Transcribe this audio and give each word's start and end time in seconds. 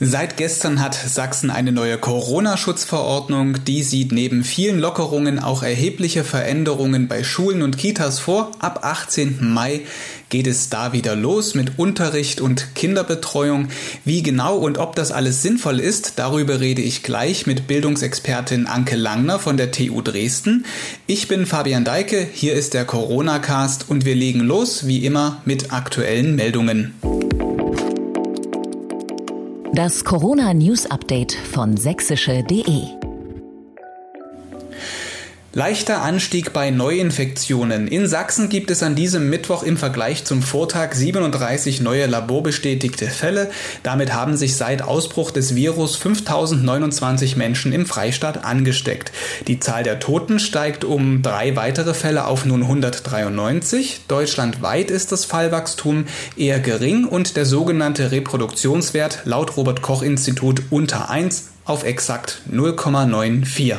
Seit 0.00 0.36
gestern 0.36 0.80
hat 0.80 0.94
Sachsen 0.94 1.50
eine 1.50 1.72
neue 1.72 1.98
Corona-Schutzverordnung. 1.98 3.64
Die 3.64 3.82
sieht 3.82 4.12
neben 4.12 4.44
vielen 4.44 4.78
Lockerungen 4.78 5.40
auch 5.40 5.64
erhebliche 5.64 6.22
Veränderungen 6.22 7.08
bei 7.08 7.24
Schulen 7.24 7.62
und 7.62 7.78
Kitas 7.78 8.20
vor. 8.20 8.52
Ab 8.60 8.84
18. 8.84 9.52
Mai 9.52 9.80
geht 10.28 10.46
es 10.46 10.68
da 10.68 10.92
wieder 10.92 11.16
los 11.16 11.56
mit 11.56 11.80
Unterricht 11.80 12.40
und 12.40 12.76
Kinderbetreuung. 12.76 13.70
Wie 14.04 14.22
genau 14.22 14.56
und 14.58 14.78
ob 14.78 14.94
das 14.94 15.10
alles 15.10 15.42
sinnvoll 15.42 15.80
ist, 15.80 16.12
darüber 16.20 16.60
rede 16.60 16.82
ich 16.82 17.02
gleich 17.02 17.48
mit 17.48 17.66
Bildungsexpertin 17.66 18.68
Anke 18.68 18.94
Langner 18.94 19.40
von 19.40 19.56
der 19.56 19.72
TU 19.72 20.00
Dresden. 20.00 20.64
Ich 21.08 21.26
bin 21.26 21.44
Fabian 21.44 21.84
Deike, 21.84 22.24
hier 22.32 22.54
ist 22.54 22.72
der 22.74 22.84
Corona-Cast 22.84 23.86
und 23.88 24.04
wir 24.04 24.14
legen 24.14 24.40
los, 24.40 24.86
wie 24.86 25.04
immer, 25.04 25.42
mit 25.44 25.72
aktuellen 25.72 26.36
Meldungen. 26.36 26.94
Das 29.78 30.02
Corona 30.02 30.54
News 30.54 30.90
Update 30.90 31.32
von 31.32 31.76
sächsische.de 31.76 33.07
Leichter 35.58 36.02
Anstieg 36.02 36.52
bei 36.52 36.70
Neuinfektionen. 36.70 37.88
In 37.88 38.06
Sachsen 38.06 38.48
gibt 38.48 38.70
es 38.70 38.84
an 38.84 38.94
diesem 38.94 39.28
Mittwoch 39.28 39.64
im 39.64 39.76
Vergleich 39.76 40.24
zum 40.24 40.40
Vortag 40.40 40.94
37 40.94 41.80
neue 41.80 42.06
laborbestätigte 42.06 43.08
Fälle. 43.08 43.50
Damit 43.82 44.14
haben 44.14 44.36
sich 44.36 44.54
seit 44.54 44.82
Ausbruch 44.82 45.32
des 45.32 45.56
Virus 45.56 45.96
5029 45.96 47.34
Menschen 47.34 47.72
im 47.72 47.86
Freistaat 47.86 48.44
angesteckt. 48.44 49.10
Die 49.48 49.58
Zahl 49.58 49.82
der 49.82 49.98
Toten 49.98 50.38
steigt 50.38 50.84
um 50.84 51.22
drei 51.22 51.56
weitere 51.56 51.92
Fälle 51.92 52.28
auf 52.28 52.44
nun 52.44 52.62
193. 52.62 54.02
Deutschlandweit 54.06 54.92
ist 54.92 55.10
das 55.10 55.24
Fallwachstum 55.24 56.04
eher 56.36 56.60
gering 56.60 57.04
und 57.04 57.36
der 57.36 57.46
sogenannte 57.46 58.12
Reproduktionswert 58.12 59.22
laut 59.24 59.56
Robert 59.56 59.82
Koch 59.82 60.02
Institut 60.02 60.62
unter 60.70 61.10
1 61.10 61.57
auf 61.68 61.84
exakt 61.84 62.40
0,94. 62.50 63.76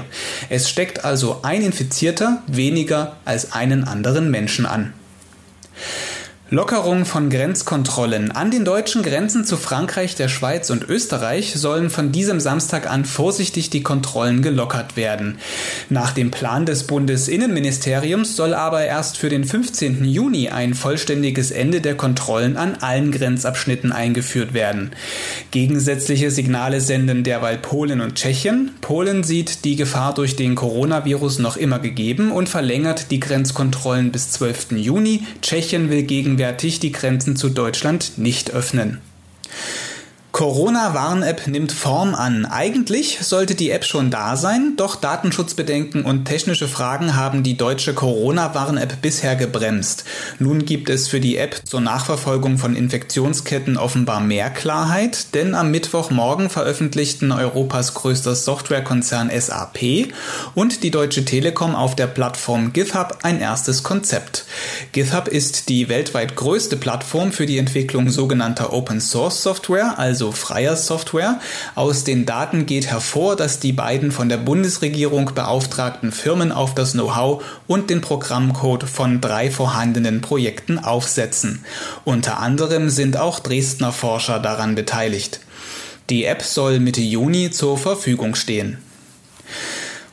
Es 0.49 0.69
steckt 0.69 1.03
also 1.03 1.39
ein 1.41 1.61
Infizierter 1.61 2.43
weniger 2.47 3.17
als 3.25 3.51
einen 3.51 3.83
anderen 3.83 4.31
Menschen 4.31 4.65
an. 4.65 4.93
Lockerung 6.51 7.05
von 7.05 7.29
Grenzkontrollen. 7.29 8.31
An 8.31 8.49
den 8.49 8.65
deutschen 8.65 9.03
Grenzen 9.03 9.45
zu 9.45 9.55
Frankreich, 9.55 10.15
der 10.15 10.29
Schweiz 10.29 10.71
und 10.71 10.89
Österreich 10.89 11.53
sollen 11.53 11.91
von 11.91 12.11
diesem 12.11 12.39
Samstag 12.39 12.89
an 12.89 13.05
vorsichtig 13.05 13.69
die 13.69 13.83
Kontrollen 13.83 14.41
gelockert 14.41 14.97
werden. 14.97 15.37
Nach 15.89 16.11
dem 16.11 16.31
Plan 16.31 16.65
des 16.65 16.87
Bundesinnenministeriums 16.87 18.35
soll 18.35 18.55
aber 18.55 18.83
erst 18.83 19.19
für 19.19 19.29
den 19.29 19.45
15. 19.45 20.03
Juni 20.05 20.49
ein 20.49 20.73
vollständiges 20.73 21.51
Ende 21.51 21.81
der 21.81 21.93
Kontrollen 21.93 22.57
an 22.57 22.77
allen 22.81 23.11
Grenzabschnitten 23.11 23.91
eingeführt 23.91 24.55
werden. 24.55 24.89
Gegensätzliche 25.51 26.31
Signale 26.31 26.81
senden 26.81 27.23
derweil 27.23 27.59
Polen 27.59 28.01
und 28.01 28.15
Tschechien. 28.15 28.71
Polen 28.81 29.23
sieht 29.23 29.65
die 29.65 29.75
Gefahr 29.75 30.15
durch 30.15 30.35
den 30.35 30.55
Coronavirus 30.55 31.37
noch 31.37 31.57
immer 31.57 31.77
gegeben 31.77 32.31
und 32.31 32.49
verlängert 32.49 33.11
die 33.11 33.19
Grenzkontrollen 33.19 34.11
bis 34.11 34.31
12. 34.31 34.71
Juni. 34.71 35.21
Tschechien 35.43 35.91
will 35.91 36.01
gegen 36.01 36.38
gegenwärtig 36.39 36.79
die 36.79 36.93
Grenzen 36.93 37.35
zu 37.35 37.49
Deutschland 37.49 38.13
nicht 38.17 38.51
öffnen. 38.51 39.01
Corona-Warn-App 40.39 41.47
nimmt 41.47 41.73
Form 41.73 42.15
an. 42.15 42.45
Eigentlich 42.45 43.19
sollte 43.19 43.55
die 43.55 43.71
App 43.71 43.83
schon 43.83 44.09
da 44.09 44.37
sein, 44.37 44.75
doch 44.77 44.95
Datenschutzbedenken 44.95 46.05
und 46.05 46.23
technische 46.23 46.69
Fragen 46.69 47.17
haben 47.17 47.43
die 47.43 47.57
deutsche 47.57 47.93
Corona-Warn-App 47.93 49.01
bisher 49.01 49.35
gebremst. 49.35 50.05
Nun 50.39 50.63
gibt 50.63 50.89
es 50.89 51.09
für 51.09 51.19
die 51.19 51.35
App 51.35 51.63
zur 51.65 51.81
Nachverfolgung 51.81 52.57
von 52.57 52.77
Infektionsketten 52.77 53.75
offenbar 53.75 54.21
mehr 54.21 54.49
Klarheit, 54.49 55.35
denn 55.35 55.55
am 55.55 55.71
Mittwochmorgen 55.71 56.49
veröffentlichten 56.49 57.33
Europas 57.33 57.93
größter 57.95 58.33
Softwarekonzern 58.33 59.29
SAP 59.37 60.13
und 60.55 60.83
die 60.83 60.91
Deutsche 60.91 61.25
Telekom 61.25 61.75
auf 61.75 61.97
der 61.97 62.07
Plattform 62.07 62.71
GitHub 62.71 63.17
ein 63.23 63.41
erstes 63.41 63.83
Konzept. 63.83 64.45
GitHub 64.93 65.27
ist 65.27 65.67
die 65.67 65.89
weltweit 65.89 66.37
größte 66.37 66.77
Plattform 66.77 67.33
für 67.33 67.45
die 67.45 67.57
Entwicklung 67.57 68.09
sogenannter 68.09 68.71
Open-Source-Software, 68.71 69.99
also 69.99 70.28
freier 70.31 70.75
Software. 70.75 71.39
Aus 71.75 72.03
den 72.03 72.25
Daten 72.25 72.65
geht 72.65 72.87
hervor, 72.87 73.35
dass 73.35 73.59
die 73.59 73.73
beiden 73.73 74.11
von 74.11 74.29
der 74.29 74.37
Bundesregierung 74.37 75.31
beauftragten 75.33 76.11
Firmen 76.11 76.51
auf 76.51 76.75
das 76.75 76.93
Know-how 76.93 77.43
und 77.67 77.89
den 77.89 78.01
Programmcode 78.01 78.83
von 78.83 79.21
drei 79.21 79.51
vorhandenen 79.51 80.21
Projekten 80.21 80.79
aufsetzen. 80.79 81.63
Unter 82.05 82.39
anderem 82.39 82.89
sind 82.89 83.17
auch 83.17 83.39
Dresdner 83.39 83.91
Forscher 83.91 84.39
daran 84.39 84.75
beteiligt. 84.75 85.39
Die 86.09 86.25
App 86.25 86.41
soll 86.41 86.79
Mitte 86.79 87.01
Juni 87.01 87.51
zur 87.51 87.77
Verfügung 87.77 88.35
stehen. 88.35 88.77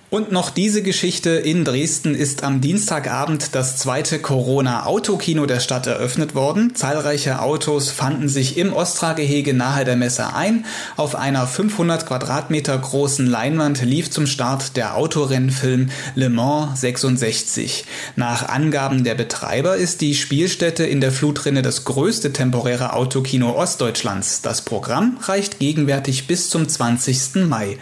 Und 0.09 0.31
noch 0.31 0.51
diese 0.51 0.83
Geschichte. 0.83 1.31
In 1.31 1.65
Dresden 1.65 2.15
ist 2.15 2.45
am 2.45 2.61
Dienstagabend 2.61 3.57
das 3.57 3.77
zweite 3.77 4.21
Corona-Autokino 4.21 5.47
der 5.47 5.59
Stadt 5.59 5.89
eröffnet 5.89 6.37
worden. 6.37 6.77
Zahlreiche 6.77 7.43
Autos 7.43 7.91
fanden 7.91 8.29
sich 8.29 8.57
im 8.57 8.73
Ostra-Gehege 8.73 9.53
nahe 9.53 9.85
der 9.85 9.97
Messe 9.97 10.33
ein. 10.33 10.65
Auf 10.97 11.17
einer 11.17 11.49
500 11.49 12.07
Quadratmeter 12.07 12.79
großen 12.79 13.27
Leinwand 13.27 13.83
lief 13.83 14.09
zum 14.09 14.29
Start 14.29 14.77
der 14.77 14.95
Autorennfilm 14.95 15.91
Le 16.15 16.29
Mans 16.29 16.81
66. 16.81 17.85
Nach 18.15 18.49
Angaben 18.49 19.03
der 19.03 19.17
Betreiber 19.17 19.77
ist 19.77 20.03
die 20.03 20.15
Spielstätte 20.15 20.85
in 20.85 21.01
der 21.01 21.11
Flutrinne 21.11 21.63
das 21.63 21.85
größte 21.85 22.33
temporäre 22.33 22.93
Autokino 22.93 23.57
Ostdeutschlands. 23.57 24.41
Das 24.41 24.63
Programm 24.63 25.19
reicht 25.23 25.59
gegenwärtig 25.59 26.29
bis 26.29 26.49
zum 26.49 26.69
20. 26.69 27.49
Mai. 27.49 27.77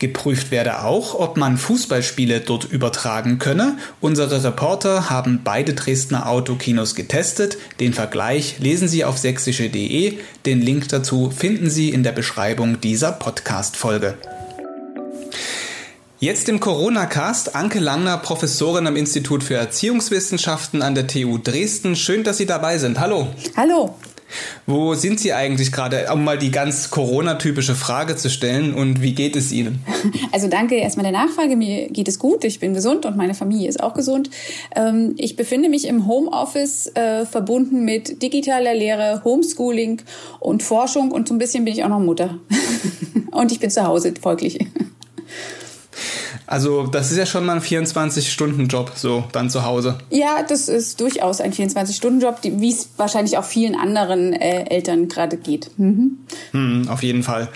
Geprüft 0.00 0.50
werde 0.50 0.82
auch, 0.82 1.14
ob 1.14 1.36
man 1.36 1.59
Fußballspiele 1.60 2.40
dort 2.40 2.64
übertragen 2.64 3.38
könne. 3.38 3.78
Unsere 4.00 4.42
Reporter 4.42 5.10
haben 5.10 5.42
beide 5.44 5.74
Dresdner 5.74 6.28
Autokinos 6.28 6.94
getestet. 6.94 7.58
Den 7.78 7.94
Vergleich 7.94 8.58
lesen 8.58 8.88
Sie 8.88 9.04
auf 9.04 9.18
sächsische.de. 9.18 10.18
Den 10.46 10.60
Link 10.60 10.88
dazu 10.88 11.30
finden 11.30 11.70
Sie 11.70 11.90
in 11.90 12.02
der 12.02 12.12
Beschreibung 12.12 12.80
dieser 12.80 13.12
Podcast-Folge. 13.12 14.16
Jetzt 16.18 16.50
im 16.50 16.60
Corona-Cast 16.60 17.54
Anke 17.54 17.78
Langner, 17.78 18.18
Professorin 18.18 18.86
am 18.86 18.96
Institut 18.96 19.42
für 19.42 19.54
Erziehungswissenschaften 19.54 20.82
an 20.82 20.94
der 20.94 21.06
TU 21.06 21.38
Dresden. 21.38 21.96
Schön, 21.96 22.24
dass 22.24 22.36
Sie 22.36 22.44
dabei 22.44 22.76
sind. 22.76 23.00
Hallo. 23.00 23.28
Hallo. 23.56 23.94
Wo 24.66 24.94
sind 24.94 25.20
Sie 25.20 25.32
eigentlich 25.32 25.72
gerade, 25.72 26.06
um 26.12 26.24
mal 26.24 26.38
die 26.38 26.50
ganz 26.50 26.90
Corona-typische 26.90 27.74
Frage 27.74 28.16
zu 28.16 28.30
stellen 28.30 28.74
und 28.74 29.02
wie 29.02 29.14
geht 29.14 29.36
es 29.36 29.52
Ihnen? 29.52 29.84
Also 30.32 30.48
danke 30.48 30.76
erstmal 30.76 31.02
der 31.02 31.12
Nachfrage. 31.12 31.56
Mir 31.56 31.88
geht 31.88 32.06
es 32.06 32.18
gut, 32.18 32.44
ich 32.44 32.60
bin 32.60 32.72
gesund 32.72 33.04
und 33.04 33.16
meine 33.16 33.34
Familie 33.34 33.68
ist 33.68 33.82
auch 33.82 33.94
gesund. 33.94 34.30
Ähm, 34.76 35.14
ich 35.16 35.34
befinde 35.34 35.68
mich 35.68 35.86
im 35.88 36.06
Homeoffice 36.06 36.86
äh, 36.94 37.26
verbunden 37.26 37.84
mit 37.84 38.22
digitaler 38.22 38.74
Lehre, 38.74 39.22
Homeschooling 39.24 40.02
und 40.38 40.62
Forschung 40.62 41.10
und 41.10 41.28
so 41.28 41.34
ein 41.34 41.38
bisschen 41.38 41.64
bin 41.64 41.74
ich 41.74 41.82
auch 41.84 41.88
noch 41.88 42.00
Mutter. 42.00 42.38
Und 43.30 43.52
ich 43.52 43.60
bin 43.60 43.70
zu 43.70 43.86
Hause 43.86 44.12
folglich. 44.20 44.58
Also 46.50 46.88
das 46.88 47.12
ist 47.12 47.16
ja 47.16 47.26
schon 47.26 47.46
mal 47.46 47.54
ein 47.54 47.62
24-Stunden-Job, 47.62 48.90
so 48.96 49.22
dann 49.30 49.50
zu 49.50 49.64
Hause. 49.64 49.98
Ja, 50.10 50.42
das 50.42 50.68
ist 50.68 51.00
durchaus 51.00 51.40
ein 51.40 51.52
24-Stunden-Job, 51.52 52.38
wie 52.42 52.72
es 52.72 52.88
wahrscheinlich 52.96 53.38
auch 53.38 53.44
vielen 53.44 53.76
anderen 53.76 54.32
äh, 54.32 54.64
Eltern 54.68 55.06
gerade 55.06 55.36
geht. 55.36 55.70
Mhm. 55.78 56.18
Hm, 56.50 56.88
auf 56.88 57.04
jeden 57.04 57.22
Fall. 57.22 57.48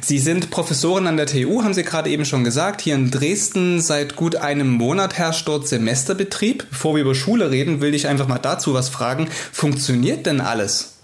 Sie 0.00 0.18
sind 0.18 0.50
Professorin 0.50 1.06
an 1.06 1.18
der 1.18 1.26
TU, 1.26 1.62
haben 1.62 1.74
Sie 1.74 1.82
gerade 1.82 2.08
eben 2.08 2.24
schon 2.24 2.42
gesagt. 2.42 2.80
Hier 2.80 2.94
in 2.94 3.10
Dresden 3.10 3.82
seit 3.82 4.16
gut 4.16 4.36
einem 4.36 4.70
Monat 4.70 5.18
herrscht 5.18 5.46
dort 5.46 5.68
Semesterbetrieb. 5.68 6.70
Bevor 6.70 6.94
wir 6.94 7.02
über 7.02 7.14
Schule 7.14 7.50
reden, 7.50 7.82
will 7.82 7.94
ich 7.94 8.08
einfach 8.08 8.28
mal 8.28 8.38
dazu 8.38 8.72
was 8.72 8.88
fragen. 8.88 9.28
Funktioniert 9.52 10.24
denn 10.24 10.40
alles? 10.40 10.97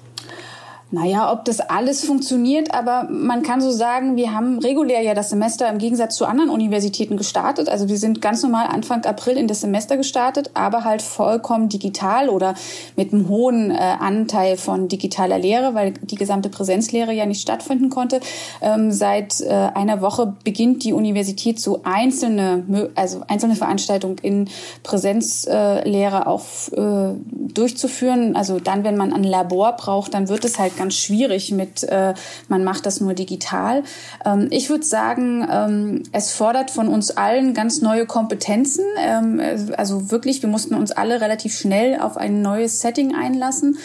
Naja, 0.94 1.32
ob 1.32 1.44
das 1.44 1.58
alles 1.58 2.04
funktioniert, 2.04 2.72
aber 2.72 3.08
man 3.10 3.42
kann 3.42 3.60
so 3.60 3.72
sagen, 3.72 4.14
wir 4.14 4.32
haben 4.32 4.60
regulär 4.60 5.02
ja 5.02 5.12
das 5.12 5.30
Semester 5.30 5.68
im 5.68 5.78
Gegensatz 5.78 6.14
zu 6.14 6.24
anderen 6.24 6.50
Universitäten 6.50 7.16
gestartet. 7.16 7.68
Also 7.68 7.88
wir 7.88 7.98
sind 7.98 8.20
ganz 8.22 8.44
normal 8.44 8.68
Anfang 8.68 9.04
April 9.04 9.36
in 9.36 9.48
das 9.48 9.60
Semester 9.60 9.96
gestartet, 9.96 10.52
aber 10.54 10.84
halt 10.84 11.02
vollkommen 11.02 11.68
digital 11.68 12.28
oder 12.28 12.54
mit 12.94 13.12
einem 13.12 13.28
hohen 13.28 13.72
äh, 13.72 13.74
Anteil 13.74 14.56
von 14.56 14.86
digitaler 14.86 15.36
Lehre, 15.36 15.74
weil 15.74 15.94
die 16.00 16.14
gesamte 16.14 16.48
Präsenzlehre 16.48 17.12
ja 17.12 17.26
nicht 17.26 17.40
stattfinden 17.40 17.90
konnte. 17.90 18.20
Ähm, 18.62 18.92
seit 18.92 19.40
äh, 19.40 19.48
einer 19.50 20.00
Woche 20.00 20.36
beginnt 20.44 20.84
die 20.84 20.92
Universität 20.92 21.58
so 21.58 21.80
einzelne, 21.82 22.90
also 22.94 23.22
einzelne 23.26 23.56
Veranstaltungen 23.56 24.18
in 24.22 24.48
Präsenzlehre 24.84 26.28
auch 26.28 26.44
äh, 26.70 27.14
durchzuführen. 27.52 28.36
Also 28.36 28.60
dann, 28.60 28.84
wenn 28.84 28.96
man 28.96 29.12
ein 29.12 29.24
Labor 29.24 29.72
braucht, 29.72 30.14
dann 30.14 30.28
wird 30.28 30.44
es 30.44 30.60
halt 30.60 30.76
ganz 30.76 30.83
ganz 30.84 30.96
schwierig 30.96 31.50
mit, 31.50 31.82
äh, 31.84 32.12
man 32.48 32.62
macht 32.62 32.84
das 32.84 33.00
nur 33.00 33.14
digital. 33.14 33.84
Ähm, 34.26 34.48
ich 34.50 34.68
würde 34.68 34.84
sagen, 34.84 35.46
ähm, 35.50 36.02
es 36.12 36.30
fordert 36.30 36.70
von 36.70 36.88
uns 36.88 37.10
allen 37.10 37.54
ganz 37.54 37.80
neue 37.80 38.04
Kompetenzen. 38.04 38.84
Ähm, 38.98 39.40
also 39.78 40.10
wirklich, 40.10 40.42
wir 40.42 40.50
mussten 40.50 40.74
uns 40.74 40.92
alle 40.92 41.22
relativ 41.22 41.56
schnell 41.58 41.98
auf 41.98 42.18
ein 42.18 42.42
neues 42.42 42.80
Setting 42.80 43.14
einlassen. 43.14 43.78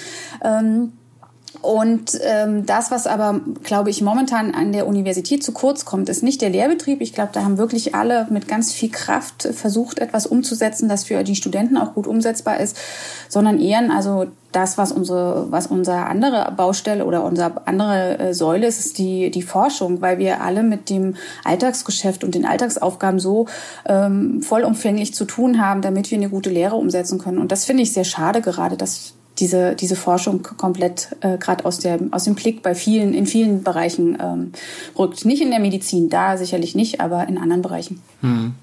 Ähm, 0.43 0.91
und 1.61 2.17
ähm, 2.23 2.65
das, 2.65 2.89
was 2.89 3.05
aber, 3.05 3.41
glaube 3.63 3.89
ich, 3.89 4.01
momentan 4.01 4.53
an 4.53 4.71
der 4.71 4.87
Universität 4.87 5.43
zu 5.43 5.51
kurz 5.51 5.83
kommt, 5.83 6.07
ist 6.07 6.23
nicht 6.23 6.41
der 6.41 6.49
Lehrbetrieb. 6.49 7.01
Ich 7.01 7.13
glaube, 7.13 7.31
da 7.33 7.43
haben 7.43 7.57
wirklich 7.57 7.95
alle 7.95 8.27
mit 8.29 8.47
ganz 8.47 8.71
viel 8.71 8.89
Kraft 8.89 9.43
versucht, 9.53 9.99
etwas 9.99 10.25
umzusetzen, 10.25 10.87
das 10.87 11.03
für 11.03 11.23
die 11.23 11.35
Studenten 11.35 11.75
auch 11.75 11.93
gut 11.95 12.07
umsetzbar 12.07 12.59
ist, 12.61 12.77
sondern 13.27 13.59
eher 13.59 13.79
also 13.93 14.27
das, 14.51 14.77
was 14.77 14.91
unsere, 14.91 15.51
was 15.51 15.67
unsere 15.67 16.05
andere 16.05 16.51
Baustelle 16.55 17.05
oder 17.05 17.23
unsere 17.23 17.67
andere 17.67 18.19
äh, 18.19 18.33
Säule 18.33 18.65
ist, 18.65 18.79
ist 18.79 18.97
die, 18.97 19.29
die 19.29 19.41
Forschung, 19.41 20.01
weil 20.01 20.17
wir 20.17 20.41
alle 20.41 20.63
mit 20.63 20.89
dem 20.89 21.15
Alltagsgeschäft 21.43 22.23
und 22.23 22.35
den 22.35 22.45
Alltagsaufgaben 22.45 23.19
so 23.19 23.47
ähm, 23.85 24.41
vollumfänglich 24.41 25.13
zu 25.13 25.25
tun 25.25 25.61
haben, 25.61 25.81
damit 25.81 26.09
wir 26.09 26.17
eine 26.17 26.29
gute 26.29 26.49
Lehre 26.49 26.77
umsetzen 26.77 27.19
können. 27.19 27.37
Und 27.37 27.51
das 27.51 27.65
finde 27.65 27.83
ich 27.83 27.93
sehr 27.93 28.05
schade 28.05 28.41
gerade, 28.41 28.75
dass 28.75 29.13
diese, 29.39 29.75
diese 29.75 29.95
Forschung 29.95 30.43
komplett 30.43 31.15
äh, 31.21 31.37
gerade 31.37 31.65
aus, 31.65 31.79
der, 31.79 31.99
aus 32.11 32.25
dem 32.25 32.35
Blick 32.35 32.61
bei 32.61 32.75
vielen, 32.75 33.13
in 33.13 33.25
vielen 33.25 33.63
Bereichen 33.63 34.17
ähm, 34.21 34.51
rückt. 34.97 35.25
Nicht 35.25 35.41
in 35.41 35.49
der 35.49 35.59
Medizin, 35.59 36.09
da 36.09 36.37
sicherlich 36.37 36.75
nicht, 36.75 37.01
aber 37.01 37.27
in 37.27 37.37
anderen 37.37 37.61
Bereichen. 37.61 38.01
Hm. 38.21 38.53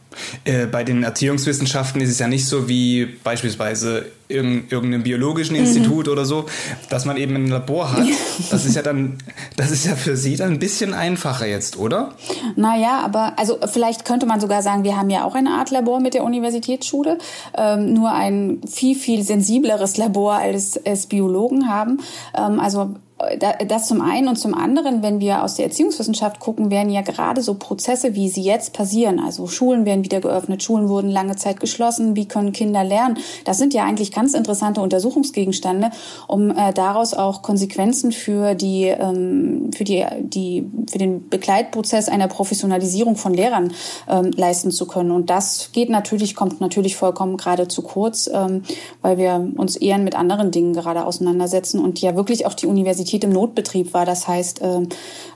Äh, 0.44 0.66
bei 0.66 0.84
den 0.84 1.02
Erziehungswissenschaften 1.02 2.00
ist 2.00 2.10
es 2.10 2.18
ja 2.18 2.28
nicht 2.28 2.46
so 2.46 2.68
wie 2.68 3.06
beispielsweise 3.22 4.06
in 4.28 4.64
irgendeinem 4.68 5.02
biologischen 5.02 5.54
mhm. 5.54 5.62
Institut 5.62 6.08
oder 6.08 6.24
so, 6.24 6.46
dass 6.90 7.04
man 7.04 7.16
eben 7.16 7.36
ein 7.36 7.48
Labor 7.48 7.92
hat. 7.92 8.06
Das 8.50 8.64
ist 8.64 8.76
ja 8.76 8.82
dann, 8.82 9.18
das 9.56 9.70
ist 9.70 9.86
ja 9.86 9.96
für 9.96 10.16
Sie 10.16 10.36
dann 10.36 10.52
ein 10.52 10.58
bisschen 10.58 10.94
einfacher 10.94 11.46
jetzt, 11.46 11.78
oder? 11.78 12.14
Naja, 12.54 13.00
aber 13.02 13.38
also 13.38 13.58
vielleicht 13.66 14.04
könnte 14.04 14.26
man 14.26 14.40
sogar 14.40 14.62
sagen, 14.62 14.84
wir 14.84 14.96
haben 14.96 15.10
ja 15.10 15.24
auch 15.24 15.34
eine 15.34 15.50
Art 15.50 15.70
Labor 15.70 16.00
mit 16.00 16.14
der 16.14 16.22
Universitätsschule, 16.22 17.18
ähm, 17.56 17.92
nur 17.92 18.12
ein 18.12 18.60
viel, 18.68 18.96
viel 18.96 19.22
sensibleres 19.22 19.96
Labor, 19.96 20.34
als 20.34 20.76
es 20.84 21.06
Biologen 21.06 21.68
haben. 21.68 22.00
Ähm, 22.36 22.60
also 22.60 22.94
das 23.18 23.88
zum 23.88 24.02
einen 24.02 24.28
und 24.28 24.36
zum 24.36 24.52
anderen, 24.52 25.02
wenn 25.02 25.20
wir 25.20 25.42
aus 25.42 25.54
der 25.54 25.64
Erziehungswissenschaft 25.64 26.38
gucken, 26.38 26.70
werden 26.70 26.92
ja 26.92 27.00
gerade 27.00 27.40
so 27.40 27.54
Prozesse, 27.54 28.14
wie 28.14 28.28
sie 28.28 28.42
jetzt 28.42 28.74
passieren. 28.74 29.20
Also 29.20 29.46
Schulen 29.46 29.86
werden 29.86 30.04
wieder 30.04 30.20
geöffnet, 30.20 30.62
Schulen 30.62 30.90
wurden 30.90 31.10
lange 31.10 31.34
Zeit 31.36 31.58
geschlossen. 31.58 32.14
Wie 32.14 32.28
können 32.28 32.52
Kinder 32.52 32.84
lernen? 32.84 33.16
Das 33.46 33.56
sind 33.56 33.72
ja 33.72 33.84
eigentlich 33.84 34.12
ganz 34.12 34.34
interessante 34.34 34.82
Untersuchungsgegenstände, 34.82 35.92
um 36.28 36.50
äh, 36.50 36.74
daraus 36.74 37.14
auch 37.14 37.40
Konsequenzen 37.40 38.12
für 38.12 38.54
die, 38.54 38.84
ähm, 38.84 39.70
für 39.74 39.84
die, 39.84 40.04
die, 40.20 40.66
für 40.90 40.98
den 40.98 41.26
Begleitprozess 41.30 42.10
einer 42.10 42.28
Professionalisierung 42.28 43.16
von 43.16 43.32
Lehrern 43.32 43.72
ähm, 44.10 44.30
leisten 44.36 44.70
zu 44.70 44.86
können. 44.86 45.10
Und 45.10 45.30
das 45.30 45.70
geht 45.72 45.88
natürlich, 45.88 46.34
kommt 46.34 46.60
natürlich 46.60 46.96
vollkommen 46.96 47.38
gerade 47.38 47.66
zu 47.66 47.80
kurz, 47.80 48.28
ähm, 48.30 48.62
weil 49.00 49.16
wir 49.16 49.52
uns 49.56 49.76
eher 49.76 49.96
mit 49.96 50.14
anderen 50.14 50.50
Dingen 50.50 50.74
gerade 50.74 51.06
auseinandersetzen 51.06 51.82
und 51.82 51.98
ja 52.02 52.14
wirklich 52.14 52.44
auch 52.44 52.52
die 52.52 52.66
Universität 52.66 53.05
Universität 53.06 53.24
im 53.24 53.30
Notbetrieb 53.30 53.94
war. 53.94 54.04
Das 54.04 54.26
heißt, 54.26 54.60
äh, 54.62 54.82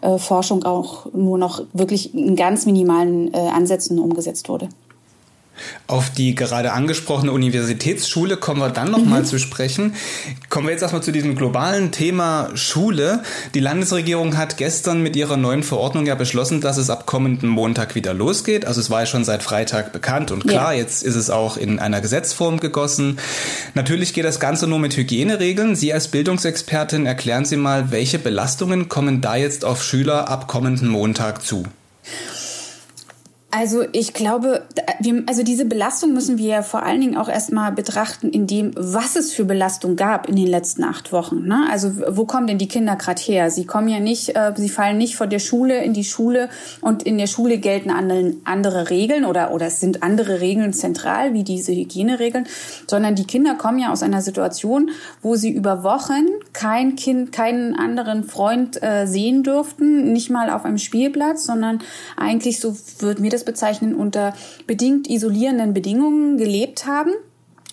äh, 0.01 0.19
Forschung 0.19 0.65
auch 0.65 1.07
nur 1.13 1.39
noch 1.39 1.63
wirklich 1.73 2.15
in 2.15 2.37
ganz 2.37 2.67
minimalen 2.67 3.33
äh, 3.33 3.39
Ansätzen 3.39 3.99
umgesetzt 3.99 4.49
wurde. 4.49 4.69
Auf 5.87 6.11
die 6.11 6.35
gerade 6.35 6.73
angesprochene 6.73 7.33
Universitätsschule 7.33 8.37
kommen 8.37 8.61
wir 8.61 8.71
dann 8.71 8.91
nochmal 8.91 9.23
mhm. 9.23 9.27
zu 9.27 9.39
sprechen. 9.39 9.95
Kommen 10.49 10.67
wir 10.67 10.73
jetzt 10.73 10.83
erstmal 10.83 11.03
zu 11.03 11.13
diesem 11.13 11.35
globalen 11.35 11.93
Thema 11.93 12.51
Schule. 12.55 13.23
Die 13.55 13.61
Landesregierung 13.61 14.37
hat 14.37 14.57
gestern 14.57 15.03
mit 15.03 15.17
ihrer 15.17 15.37
neuen 15.37 15.63
Verordnung 15.63 16.07
ja 16.07 16.15
beschlossen, 16.15 16.61
dass 16.61 16.77
es 16.77 16.91
ab 16.91 17.07
kommenden 17.07 17.49
Montag 17.49 17.95
wieder 17.95 18.15
losgeht. 18.15 18.65
Also 18.65 18.81
es 18.81 18.91
war 18.91 19.01
ja 19.01 19.07
schon 19.07 19.25
seit 19.25 19.43
Freitag 19.43 19.93
bekannt 19.93 20.31
und 20.31 20.47
klar, 20.47 20.73
ja. 20.73 20.81
jetzt 20.81 21.03
ist 21.03 21.17
es 21.17 21.31
auch 21.31 21.57
in 21.57 21.79
einer 21.79 22.01
Gesetzform 22.01 22.61
gegossen. 22.61 23.19
Natürlich 23.75 24.15
geht 24.15 24.25
das 24.25 24.41
Ganze 24.41 24.67
nur 24.67 24.79
mit 24.79 24.97
Hygieneregeln. 24.97 25.77
Sie 25.77 25.93
als 25.93 26.09
Bildungsexpertin 26.09 27.07
erklären 27.07 27.45
Sie 27.45 27.57
mal, 27.57 27.91
welche 27.91 28.19
Belastungen 28.19 28.89
kommen 28.89 29.21
da 29.21 29.37
jetzt 29.37 29.65
auf 29.65 29.83
Schüler 29.83 30.29
ab 30.29 30.47
kommenden 30.47 30.89
Montag 30.89 31.43
zu? 31.43 31.65
Also 33.53 33.83
ich 33.91 34.13
glaube, 34.15 34.63
wir, 35.01 35.25
also 35.27 35.43
diese 35.43 35.65
Belastung 35.65 36.13
müssen 36.13 36.39
wir 36.39 36.47
ja 36.47 36.63
vor 36.63 36.85
allen 36.85 37.01
Dingen 37.01 37.17
auch 37.17 37.29
erstmal 37.29 37.73
betrachten, 37.73 38.31
in 38.31 38.47
dem, 38.47 38.71
was 38.77 39.17
es 39.17 39.33
für 39.33 39.45
Belastung 39.45 39.97
gab 39.97 40.29
in 40.29 40.37
den 40.37 40.47
letzten 40.47 40.85
acht 40.85 41.11
Wochen. 41.11 41.47
Ne? 41.49 41.67
Also 41.69 41.91
wo 42.11 42.27
kommen 42.27 42.47
denn 42.47 42.59
die 42.59 42.69
Kinder 42.69 42.95
gerade 42.95 43.21
her? 43.21 43.51
Sie 43.51 43.67
kommen 43.67 43.89
ja 43.89 43.99
nicht, 43.99 44.37
äh, 44.37 44.53
sie 44.57 44.69
fallen 44.69 44.99
nicht 44.99 45.17
von 45.17 45.29
der 45.29 45.41
Schule 45.41 45.83
in 45.83 45.95
die 45.95 46.05
Schule 46.05 46.49
und 46.81 47.03
in 47.03 47.19
der 47.19 47.27
Schule 47.27 47.59
gelten 47.59 47.91
andere, 47.91 48.35
andere 48.45 48.89
Regeln 48.89 49.25
oder, 49.25 49.53
oder 49.53 49.67
es 49.67 49.81
sind 49.81 50.05
andere 50.05 50.41
Regeln 50.41 50.73
zentral, 50.73 51.35
wie 51.35 51.43
diese 51.43 51.73
Hygieneregeln, 51.73 52.47
sondern 52.87 53.17
die 53.17 53.25
Kinder 53.27 53.57
kommen 53.57 53.81
ja 53.81 53.91
aus 53.91 54.05
einer 54.05 54.23
Situation, 54.23 54.91
wo 55.23 55.35
sie 55.35 55.51
über 55.51 55.83
Wochen 55.83 56.27
kein 56.53 56.95
Kind, 56.95 57.33
keinen 57.33 57.75
anderen 57.75 58.23
Freund 58.23 58.81
äh, 58.81 59.07
sehen 59.07 59.43
durften, 59.43 60.13
nicht 60.13 60.31
mal 60.31 60.51
auf 60.51 60.65
einem 60.65 60.79
Spielplatz, 60.79 61.47
sondern 61.47 61.81
eigentlich 62.17 62.61
so 62.61 62.77
wird 63.01 63.19
mir 63.19 63.31
das 63.31 63.40
bezeichnen, 63.45 63.95
unter 63.95 64.35
bedingt 64.67 65.09
isolierenden 65.09 65.75
Bedingungen 65.75 66.39
gelebt 66.39 66.87
haben. 66.87 67.13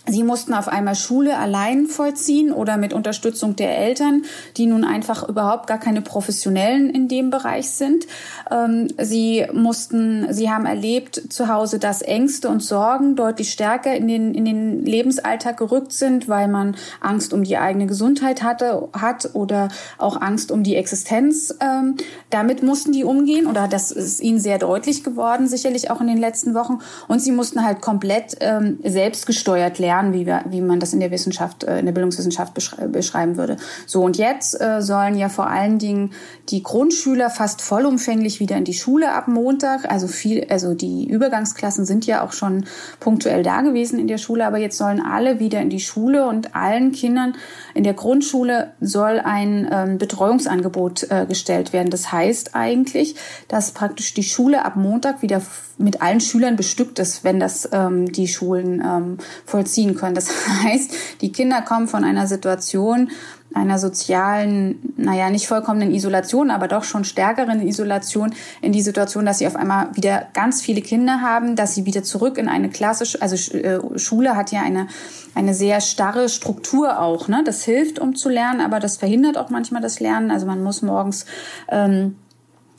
Sie 0.09 0.23
mussten 0.23 0.53
auf 0.53 0.69
einmal 0.69 0.95
Schule 0.95 1.37
allein 1.37 1.87
vollziehen 1.87 2.53
oder 2.53 2.77
mit 2.77 2.93
Unterstützung 2.93 3.57
der 3.57 3.77
Eltern, 3.77 4.23
die 4.55 4.65
nun 4.65 4.85
einfach 4.85 5.27
überhaupt 5.27 5.67
gar 5.67 5.79
keine 5.79 6.01
Professionellen 6.01 6.89
in 6.89 7.09
dem 7.09 7.29
Bereich 7.29 7.71
sind. 7.71 8.07
Ähm, 8.49 8.87
sie 8.97 9.45
mussten, 9.51 10.33
sie 10.33 10.49
haben 10.49 10.65
erlebt 10.65 11.21
zu 11.29 11.49
Hause, 11.49 11.77
dass 11.77 12.01
Ängste 12.01 12.47
und 12.47 12.63
Sorgen 12.63 13.17
deutlich 13.17 13.51
stärker 13.51 13.93
in 13.95 14.07
den, 14.07 14.33
in 14.33 14.45
den 14.45 14.85
Lebensalltag 14.85 15.57
gerückt 15.57 15.91
sind, 15.91 16.29
weil 16.29 16.47
man 16.47 16.77
Angst 17.01 17.33
um 17.33 17.43
die 17.43 17.57
eigene 17.57 17.85
Gesundheit 17.85 18.43
hatte, 18.43 18.87
hat 18.93 19.31
oder 19.33 19.67
auch 19.97 20.21
Angst 20.21 20.51
um 20.51 20.63
die 20.63 20.77
Existenz. 20.77 21.53
Ähm, 21.59 21.97
damit 22.29 22.63
mussten 22.63 22.93
die 22.93 23.03
umgehen 23.03 23.45
oder 23.45 23.67
das 23.67 23.91
ist 23.91 24.21
ihnen 24.21 24.39
sehr 24.39 24.57
deutlich 24.57 25.03
geworden, 25.03 25.49
sicherlich 25.49 25.91
auch 25.91 25.99
in 25.99 26.07
den 26.07 26.17
letzten 26.17 26.53
Wochen. 26.53 26.79
Und 27.09 27.19
sie 27.19 27.33
mussten 27.33 27.65
halt 27.65 27.81
komplett 27.81 28.37
ähm, 28.39 28.79
selbstgesteuert 28.83 29.79
lernen 29.79 29.96
Jahren, 29.97 30.13
wie, 30.13 30.25
wir, 30.25 30.43
wie 30.49 30.61
man 30.61 30.79
das 30.79 30.93
in 30.93 30.99
der 30.99 31.11
Wissenschaft, 31.11 31.63
äh, 31.63 31.79
in 31.79 31.85
der 31.85 31.93
Bildungswissenschaft 31.93 32.53
beschreiben 32.91 33.37
würde. 33.37 33.57
So, 33.85 34.03
und 34.03 34.17
jetzt 34.17 34.59
äh, 34.61 34.81
sollen 34.81 35.17
ja 35.17 35.29
vor 35.29 35.47
allen 35.47 35.79
Dingen 35.79 36.11
die 36.49 36.63
Grundschüler 36.63 37.29
fast 37.29 37.61
vollumfänglich 37.61 38.39
wieder 38.39 38.57
in 38.57 38.63
die 38.63 38.73
Schule 38.73 39.11
ab 39.11 39.27
Montag. 39.27 39.89
Also 39.91 40.07
viel, 40.07 40.45
also 40.49 40.73
die 40.73 41.07
Übergangsklassen 41.07 41.85
sind 41.85 42.05
ja 42.05 42.23
auch 42.23 42.31
schon 42.31 42.65
punktuell 42.99 43.43
da 43.43 43.61
gewesen 43.61 43.99
in 43.99 44.07
der 44.07 44.17
Schule, 44.17 44.45
aber 44.45 44.57
jetzt 44.57 44.77
sollen 44.77 45.01
alle 45.01 45.39
wieder 45.39 45.61
in 45.61 45.69
die 45.69 45.79
Schule 45.79 46.27
und 46.27 46.55
allen 46.55 46.91
Kindern 46.91 47.35
in 47.73 47.83
der 47.83 47.93
Grundschule 47.93 48.73
soll 48.79 49.19
ein 49.19 49.67
ähm, 49.71 49.97
Betreuungsangebot 49.97 51.09
äh, 51.09 51.25
gestellt 51.27 51.73
werden. 51.73 51.89
Das 51.89 52.11
heißt 52.11 52.55
eigentlich, 52.55 53.15
dass 53.47 53.71
praktisch 53.71 54.13
die 54.13 54.23
Schule 54.23 54.63
ab 54.65 54.75
Montag 54.75 55.21
wieder 55.21 55.41
mit 55.77 56.01
allen 56.01 56.19
Schülern 56.19 56.55
bestückt 56.55 56.99
ist, 56.99 57.23
wenn 57.23 57.39
das 57.39 57.69
ähm, 57.71 58.11
die 58.11 58.27
Schulen 58.27 58.81
ähm, 58.85 59.17
vollziehen 59.45 59.95
können. 59.95 60.15
Das 60.15 60.29
heißt, 60.63 60.91
die 61.21 61.31
Kinder 61.31 61.61
kommen 61.61 61.87
von 61.87 62.03
einer 62.03 62.27
Situation, 62.27 63.09
einer 63.53 63.79
sozialen, 63.79 64.93
naja, 64.97 65.29
nicht 65.29 65.47
vollkommenen 65.47 65.93
Isolation, 65.93 66.51
aber 66.51 66.67
doch 66.67 66.83
schon 66.83 67.05
stärkeren 67.05 67.65
Isolation 67.65 68.33
in 68.61 68.71
die 68.71 68.81
Situation, 68.81 69.25
dass 69.25 69.39
sie 69.39 69.47
auf 69.47 69.55
einmal 69.55 69.89
wieder 69.95 70.27
ganz 70.33 70.61
viele 70.61 70.81
Kinder 70.81 71.21
haben, 71.21 71.55
dass 71.55 71.73
sie 71.73 71.85
wieder 71.85 72.03
zurück 72.03 72.37
in 72.37 72.49
eine 72.49 72.69
klassische, 72.69 73.21
also 73.21 73.35
äh, 73.57 73.97
Schule 73.97 74.35
hat 74.35 74.51
ja 74.51 74.61
eine, 74.61 74.87
eine 75.33 75.53
sehr 75.53 75.81
starre 75.81 76.29
Struktur 76.29 76.99
auch, 76.99 77.27
ne? 77.27 77.41
Das 77.45 77.63
hilft, 77.63 77.99
um 77.99 78.15
zu 78.15 78.29
lernen, 78.29 78.61
aber 78.61 78.79
das 78.79 78.97
verhindert 78.97 79.37
auch 79.37 79.49
manchmal 79.49 79.81
das 79.81 79.99
Lernen. 79.99 80.29
Also 80.29 80.45
man 80.45 80.61
muss 80.61 80.81
morgens 80.81 81.25
ähm, 81.69 82.15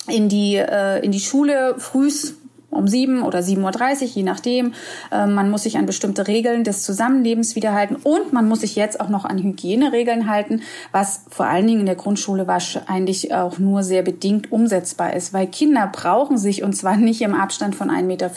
in 0.09 0.29
die, 0.29 0.57
äh, 0.57 1.05
in 1.05 1.13
die 1.13 1.21
Schule 1.21 1.77
frühs 1.79 2.38
um 2.71 2.87
sieben 2.87 3.23
oder 3.23 3.41
7.30 3.41 4.03
Uhr, 4.03 4.09
je 4.09 4.23
nachdem. 4.23 4.75
Ähm, 5.11 5.35
man 5.35 5.51
muss 5.51 5.63
sich 5.63 5.79
an 5.79 5.87
bestimmte 5.87 6.27
Regeln 6.27 6.65
des 6.65 6.83
Zusammenlebens 6.83 7.57
wiederhalten 7.57 7.97
und 7.97 8.33
man 8.33 8.49
muss 8.49 8.61
sich 8.61 8.77
jetzt 8.77 9.01
auch 9.01 9.09
noch 9.09 9.25
an 9.25 9.39
Hygieneregeln 9.39 10.29
halten, 10.29 10.63
was 10.93 11.23
vor 11.31 11.47
allen 11.47 11.67
Dingen 11.67 11.81
in 11.81 11.87
der 11.87 11.95
Grundschule 11.95 12.47
wahrscheinlich 12.47 13.35
auch 13.35 13.59
nur 13.59 13.83
sehr 13.83 14.03
bedingt 14.03 14.53
umsetzbar 14.53 15.15
ist, 15.15 15.33
weil 15.33 15.47
Kinder 15.47 15.91
brauchen 15.93 16.39
sich 16.39 16.63
und 16.63 16.75
zwar 16.75 16.97
nicht 16.97 17.23
im 17.23 17.35
Abstand 17.35 17.75
von 17.75 17.91
1,50 17.91 18.03
Meter, 18.03 18.31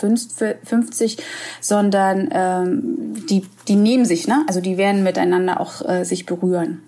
sondern 1.59 2.29
ähm, 2.31 3.25
die, 3.29 3.45
die 3.67 3.75
nehmen 3.75 4.05
sich, 4.05 4.27
ne? 4.27 4.43
also 4.47 4.61
die 4.61 4.77
werden 4.77 5.03
miteinander 5.03 5.59
auch 5.59 5.88
äh, 5.88 6.03
sich 6.05 6.25
berühren. 6.25 6.81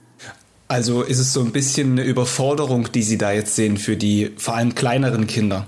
Also 0.69 1.03
ist 1.03 1.19
es 1.19 1.33
so 1.33 1.41
ein 1.41 1.51
bisschen 1.51 1.91
eine 1.91 2.03
Überforderung, 2.03 2.91
die 2.91 3.03
Sie 3.03 3.17
da 3.17 3.31
jetzt 3.31 3.55
sehen 3.55 3.77
für 3.77 3.95
die 3.95 4.31
vor 4.37 4.55
allem 4.55 4.73
kleineren 4.73 5.27
Kinder? 5.27 5.67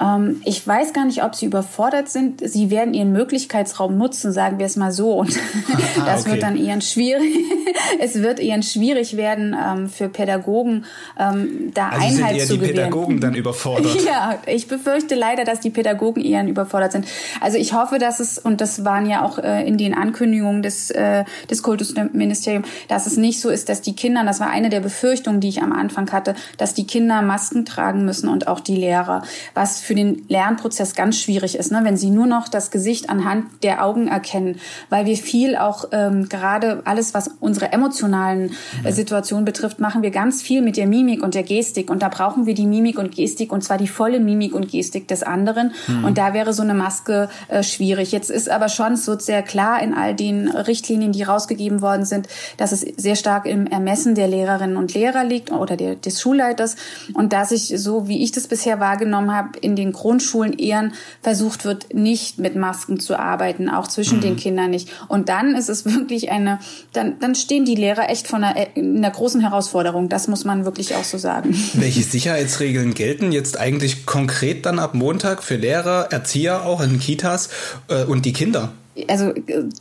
Ähm, 0.00 0.40
ich 0.44 0.66
weiß 0.66 0.92
gar 0.92 1.04
nicht, 1.04 1.22
ob 1.22 1.34
sie 1.34 1.46
überfordert 1.46 2.08
sind. 2.08 2.40
Sie 2.48 2.70
werden 2.70 2.94
ihren 2.94 3.12
Möglichkeitsraum 3.12 3.98
nutzen, 3.98 4.32
sagen 4.32 4.58
wir 4.58 4.66
es 4.66 4.76
mal 4.76 4.92
so. 4.92 5.12
Und 5.12 5.36
das 6.06 6.22
okay. 6.22 6.32
wird 6.32 6.42
dann 6.42 6.56
eher 6.56 6.80
schwierig. 6.80 7.34
es 8.00 8.22
wird 8.22 8.40
eher 8.40 8.62
schwierig 8.62 9.16
werden 9.16 9.56
ähm, 9.58 9.88
für 9.88 10.08
Pädagogen, 10.08 10.84
ähm, 11.18 11.70
da 11.74 11.88
also 11.88 12.06
Einheit 12.06 12.30
sind 12.30 12.38
eher 12.38 12.46
zu 12.46 12.58
die 12.58 12.66
Pädagogen 12.66 13.20
dann 13.20 13.34
überfordert. 13.34 14.02
ja, 14.04 14.38
ich 14.46 14.68
befürchte 14.68 15.14
leider, 15.14 15.44
dass 15.44 15.60
die 15.60 15.70
Pädagogen 15.70 16.22
eher 16.22 16.46
überfordert 16.46 16.92
sind. 16.92 17.06
Also 17.40 17.58
ich 17.58 17.72
hoffe, 17.72 17.98
dass 17.98 18.20
es 18.20 18.38
und 18.38 18.60
das 18.60 18.84
waren 18.84 19.08
ja 19.08 19.24
auch 19.24 19.38
äh, 19.38 19.66
in 19.66 19.78
den 19.78 19.94
Ankündigungen 19.94 20.62
des 20.62 20.90
äh, 20.90 21.24
des 21.50 21.62
Kultusministeriums, 21.62 22.66
dass 22.88 23.06
es 23.06 23.16
nicht 23.16 23.40
so 23.40 23.50
ist, 23.50 23.68
dass 23.68 23.80
die 23.80 23.94
Kinder, 23.94 24.24
das 24.24 24.40
war 24.40 24.50
eine 24.50 24.70
der 24.70 24.80
Befürchtungen, 24.80 25.40
die 25.40 25.48
ich 25.48 25.62
am 25.62 25.72
Anfang 25.72 26.10
hatte, 26.12 26.34
dass 26.56 26.74
die 26.74 26.86
Kinder 26.86 27.22
Masken 27.22 27.64
tragen 27.64 28.04
müssen 28.04 28.28
und 28.28 28.48
auch 28.48 28.60
die 28.60 28.76
Lehrer, 28.76 29.22
was 29.54 29.80
für 29.90 29.96
den 29.96 30.22
Lernprozess 30.28 30.94
ganz 30.94 31.18
schwierig 31.18 31.56
ist, 31.56 31.72
ne? 31.72 31.80
wenn 31.82 31.96
sie 31.96 32.10
nur 32.10 32.28
noch 32.28 32.46
das 32.46 32.70
Gesicht 32.70 33.10
anhand 33.10 33.46
der 33.64 33.84
Augen 33.84 34.06
erkennen, 34.06 34.60
weil 34.88 35.04
wir 35.04 35.16
viel 35.16 35.56
auch 35.56 35.86
ähm, 35.90 36.28
gerade 36.28 36.82
alles, 36.84 37.12
was 37.12 37.28
unsere 37.40 37.72
emotionalen 37.72 38.52
äh, 38.84 38.92
Situationen 38.92 39.44
betrifft, 39.44 39.80
machen 39.80 40.02
wir 40.02 40.12
ganz 40.12 40.42
viel 40.42 40.62
mit 40.62 40.76
der 40.76 40.86
Mimik 40.86 41.24
und 41.24 41.34
der 41.34 41.42
Gestik 41.42 41.90
und 41.90 42.02
da 42.02 42.08
brauchen 42.08 42.46
wir 42.46 42.54
die 42.54 42.66
Mimik 42.66 43.00
und 43.00 43.10
Gestik 43.10 43.50
und 43.50 43.64
zwar 43.64 43.78
die 43.78 43.88
volle 43.88 44.20
Mimik 44.20 44.54
und 44.54 44.70
Gestik 44.70 45.08
des 45.08 45.24
anderen 45.24 45.72
mhm. 45.88 46.04
und 46.04 46.18
da 46.18 46.34
wäre 46.34 46.52
so 46.52 46.62
eine 46.62 46.74
Maske 46.74 47.28
äh, 47.48 47.64
schwierig. 47.64 48.12
Jetzt 48.12 48.30
ist 48.30 48.48
aber 48.48 48.68
schon 48.68 48.94
so 48.94 49.18
sehr 49.18 49.42
klar 49.42 49.82
in 49.82 49.92
all 49.92 50.14
den 50.14 50.46
Richtlinien, 50.46 51.10
die 51.10 51.24
rausgegeben 51.24 51.82
worden 51.82 52.04
sind, 52.04 52.28
dass 52.58 52.70
es 52.70 52.82
sehr 52.82 53.16
stark 53.16 53.44
im 53.44 53.66
Ermessen 53.66 54.14
der 54.14 54.28
Lehrerinnen 54.28 54.76
und 54.76 54.94
Lehrer 54.94 55.24
liegt 55.24 55.50
oder 55.50 55.76
der, 55.76 55.96
des 55.96 56.20
Schulleiters 56.20 56.76
und 57.14 57.32
dass 57.32 57.50
ich 57.50 57.72
so, 57.76 58.06
wie 58.06 58.22
ich 58.22 58.30
das 58.30 58.46
bisher 58.46 58.78
wahrgenommen 58.78 59.34
habe, 59.34 59.58
in 59.58 59.79
den 59.80 59.92
Grundschulen 59.92 60.58
eher 60.58 60.90
versucht 61.22 61.64
wird, 61.64 61.94
nicht 61.94 62.38
mit 62.38 62.54
Masken 62.56 63.00
zu 63.00 63.18
arbeiten, 63.18 63.68
auch 63.68 63.88
zwischen 63.88 64.18
mhm. 64.18 64.22
den 64.22 64.36
Kindern 64.36 64.70
nicht. 64.70 64.88
Und 65.08 65.28
dann 65.28 65.54
ist 65.54 65.68
es 65.68 65.84
wirklich 65.84 66.30
eine, 66.30 66.58
dann, 66.92 67.18
dann 67.20 67.34
stehen 67.34 67.64
die 67.64 67.74
Lehrer 67.74 68.08
echt 68.08 68.28
von 68.28 68.44
einer, 68.44 68.66
einer 68.76 69.10
großen 69.10 69.40
Herausforderung. 69.40 70.08
Das 70.08 70.28
muss 70.28 70.44
man 70.44 70.64
wirklich 70.64 70.94
auch 70.94 71.04
so 71.04 71.18
sagen. 71.18 71.54
Welche 71.74 72.02
Sicherheitsregeln 72.02 72.94
gelten 72.94 73.32
jetzt 73.32 73.58
eigentlich 73.58 74.06
konkret 74.06 74.66
dann 74.66 74.78
ab 74.78 74.94
Montag 74.94 75.42
für 75.42 75.56
Lehrer, 75.56 76.08
Erzieher 76.10 76.64
auch 76.64 76.80
in 76.80 76.98
Kitas 76.98 77.48
äh, 77.88 78.04
und 78.04 78.24
die 78.24 78.32
Kinder? 78.32 78.72
Also 79.08 79.32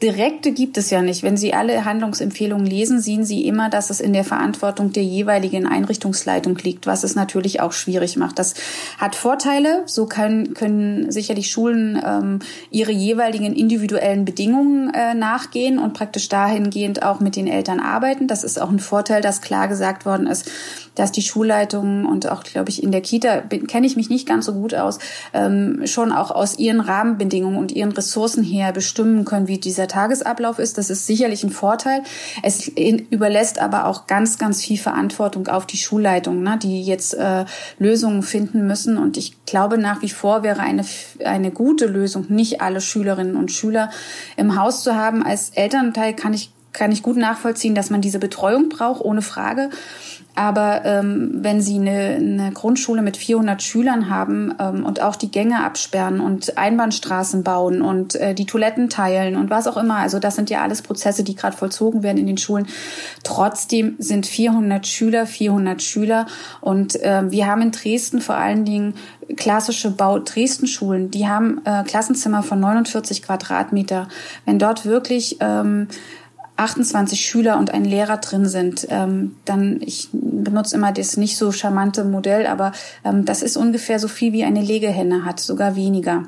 direkte 0.01 0.51
gibt 0.51 0.77
es 0.77 0.89
ja 0.89 1.01
nicht. 1.01 1.23
Wenn 1.23 1.37
Sie 1.37 1.53
alle 1.53 1.85
Handlungsempfehlungen 1.85 2.65
lesen, 2.65 3.01
sehen 3.01 3.25
Sie 3.25 3.45
immer, 3.45 3.69
dass 3.69 3.89
es 3.89 3.99
in 3.99 4.13
der 4.13 4.23
Verantwortung 4.23 4.91
der 4.91 5.03
jeweiligen 5.03 5.65
Einrichtungsleitung 5.67 6.57
liegt, 6.57 6.87
was 6.87 7.03
es 7.03 7.15
natürlich 7.15 7.61
auch 7.61 7.71
schwierig 7.71 8.17
macht. 8.17 8.39
Das 8.39 8.53
hat 8.97 9.15
Vorteile. 9.15 9.83
So 9.85 10.05
können, 10.05 10.53
können 10.53 11.11
sicherlich 11.11 11.49
Schulen 11.49 12.01
ähm, 12.05 12.39
ihre 12.71 12.91
jeweiligen 12.91 13.53
individuellen 13.53 14.25
Bedingungen 14.25 14.93
äh, 14.93 15.13
nachgehen 15.13 15.79
und 15.79 15.93
praktisch 15.93 16.29
dahingehend 16.29 17.03
auch 17.03 17.19
mit 17.19 17.35
den 17.35 17.47
Eltern 17.47 17.79
arbeiten. 17.79 18.27
Das 18.27 18.43
ist 18.43 18.61
auch 18.61 18.69
ein 18.69 18.79
Vorteil, 18.79 19.21
dass 19.21 19.41
klar 19.41 19.67
gesagt 19.67 20.05
worden 20.05 20.27
ist, 20.27 20.49
dass 20.95 21.11
die 21.11 21.21
Schulleitungen 21.21 22.05
und 22.05 22.29
auch, 22.29 22.43
glaube 22.43 22.69
ich, 22.69 22.83
in 22.83 22.91
der 22.91 23.01
Kita 23.01 23.41
kenne 23.67 23.87
ich 23.87 23.95
mich 23.95 24.09
nicht 24.09 24.27
ganz 24.27 24.45
so 24.45 24.53
gut 24.53 24.73
aus, 24.73 24.99
ähm, 25.33 25.81
schon 25.85 26.11
auch 26.11 26.31
aus 26.31 26.57
ihren 26.59 26.79
Rahmenbedingungen 26.79 27.57
und 27.57 27.71
ihren 27.71 27.91
Ressourcen 27.91 28.43
her 28.43 28.71
bestimmen 28.71 29.25
können, 29.25 29.47
wie 29.47 29.57
dieser 29.57 29.87
Tagesablauf 29.87 30.59
ist. 30.59 30.77
Das 30.77 30.89
ist 30.89 31.05
sicherlich 31.05 31.43
ein 31.43 31.49
Vorteil. 31.49 32.03
Es 32.43 32.67
überlässt 32.67 33.59
aber 33.59 33.85
auch 33.85 34.07
ganz, 34.07 34.37
ganz 34.37 34.63
viel 34.63 34.77
Verantwortung 34.77 35.47
auf 35.47 35.65
die 35.65 35.77
Schulleitung, 35.77 36.43
ne, 36.43 36.57
die 36.61 36.81
jetzt 36.83 37.13
äh, 37.13 37.45
Lösungen 37.77 38.23
finden 38.23 38.67
müssen. 38.67 38.97
Und 38.97 39.17
ich 39.17 39.45
glaube 39.45 39.77
nach 39.77 40.01
wie 40.01 40.09
vor 40.09 40.43
wäre 40.43 40.61
eine, 40.61 40.85
eine 41.23 41.51
gute 41.51 41.85
Lösung, 41.85 42.25
nicht 42.29 42.61
alle 42.61 42.81
Schülerinnen 42.81 43.35
und 43.35 43.51
Schüler 43.51 43.89
im 44.37 44.59
Haus 44.59 44.83
zu 44.83 44.95
haben. 44.95 45.23
Als 45.23 45.51
Elternteil 45.51 46.13
kann 46.13 46.33
ich 46.33 46.51
kann 46.71 46.91
ich 46.91 47.01
gut 47.01 47.17
nachvollziehen, 47.17 47.75
dass 47.75 47.89
man 47.89 48.01
diese 48.01 48.19
Betreuung 48.19 48.69
braucht, 48.69 49.01
ohne 49.01 49.21
Frage. 49.21 49.69
Aber 50.39 50.85
ähm, 50.85 51.31
wenn 51.33 51.59
Sie 51.59 51.75
eine, 51.75 52.15
eine 52.15 52.51
Grundschule 52.53 53.01
mit 53.01 53.17
400 53.17 53.61
Schülern 53.61 54.09
haben 54.09 54.55
ähm, 54.57 54.85
und 54.85 55.01
auch 55.01 55.17
die 55.17 55.29
Gänge 55.29 55.65
absperren 55.65 56.21
und 56.21 56.57
Einbahnstraßen 56.57 57.43
bauen 57.43 57.81
und 57.81 58.15
äh, 58.15 58.33
die 58.33 58.45
Toiletten 58.45 58.87
teilen 58.87 59.35
und 59.35 59.49
was 59.49 59.67
auch 59.67 59.75
immer, 59.75 59.97
also 59.97 60.17
das 60.17 60.37
sind 60.37 60.49
ja 60.49 60.61
alles 60.61 60.81
Prozesse, 60.81 61.25
die 61.25 61.35
gerade 61.35 61.57
vollzogen 61.57 62.03
werden 62.03 62.17
in 62.17 62.25
den 62.25 62.37
Schulen. 62.37 62.67
Trotzdem 63.25 63.97
sind 63.99 64.27
400 64.27 64.87
Schüler 64.87 65.25
400 65.25 65.81
Schüler 65.83 66.25
und 66.61 66.95
äh, 67.03 67.29
wir 67.29 67.45
haben 67.47 67.61
in 67.61 67.71
Dresden 67.71 68.21
vor 68.21 68.35
allen 68.35 68.63
Dingen 68.63 68.93
klassische 69.35 69.91
Bau 69.91 70.19
Dresden 70.19 70.67
Schulen, 70.67 71.11
die 71.11 71.27
haben 71.27 71.59
äh, 71.65 71.83
Klassenzimmer 71.83 72.43
von 72.43 72.61
49 72.61 73.23
Quadratmeter. 73.23 74.07
Wenn 74.45 74.57
dort 74.57 74.85
wirklich 74.85 75.35
ähm, 75.41 75.89
28 76.59 77.19
Schüler 77.19 77.57
und 77.57 77.73
ein 77.73 77.85
Lehrer 77.85 78.17
drin 78.17 78.45
sind, 78.45 78.87
ähm, 78.89 79.35
dann, 79.45 79.81
ich 79.81 80.09
benutze 80.11 80.75
immer 80.75 80.91
das 80.91 81.17
nicht 81.17 81.37
so 81.37 81.51
charmante 81.51 82.03
Modell, 82.03 82.47
aber 82.47 82.73
ähm, 83.03 83.25
das 83.25 83.41
ist 83.41 83.57
ungefähr 83.57 83.99
so 83.99 84.07
viel 84.07 84.33
wie 84.33 84.43
eine 84.43 84.61
Legehenne 84.61 85.25
hat, 85.25 85.39
sogar 85.39 85.75
weniger 85.75 86.25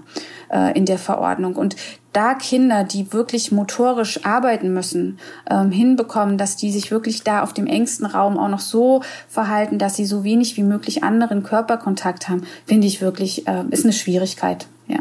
äh, 0.51 0.77
in 0.77 0.85
der 0.85 0.97
Verordnung. 0.97 1.55
Und 1.55 1.75
da 2.13 2.33
Kinder, 2.33 2.83
die 2.83 3.13
wirklich 3.13 3.51
motorisch 3.51 4.25
arbeiten 4.25 4.73
müssen, 4.73 5.17
ähm, 5.49 5.71
hinbekommen, 5.71 6.37
dass 6.37 6.55
die 6.57 6.71
sich 6.71 6.91
wirklich 6.91 7.23
da 7.23 7.41
auf 7.41 7.53
dem 7.53 7.67
engsten 7.67 8.05
Raum 8.05 8.37
auch 8.37 8.49
noch 8.49 8.59
so 8.59 9.01
verhalten, 9.27 9.79
dass 9.79 9.95
sie 9.95 10.05
so 10.05 10.23
wenig 10.23 10.57
wie 10.57 10.63
möglich 10.63 11.03
anderen 11.03 11.43
Körperkontakt 11.43 12.27
haben, 12.29 12.43
finde 12.65 12.87
ich 12.87 13.01
wirklich, 13.01 13.47
äh, 13.47 13.63
ist 13.69 13.85
eine 13.85 13.93
Schwierigkeit, 13.93 14.67
ja. 14.87 14.99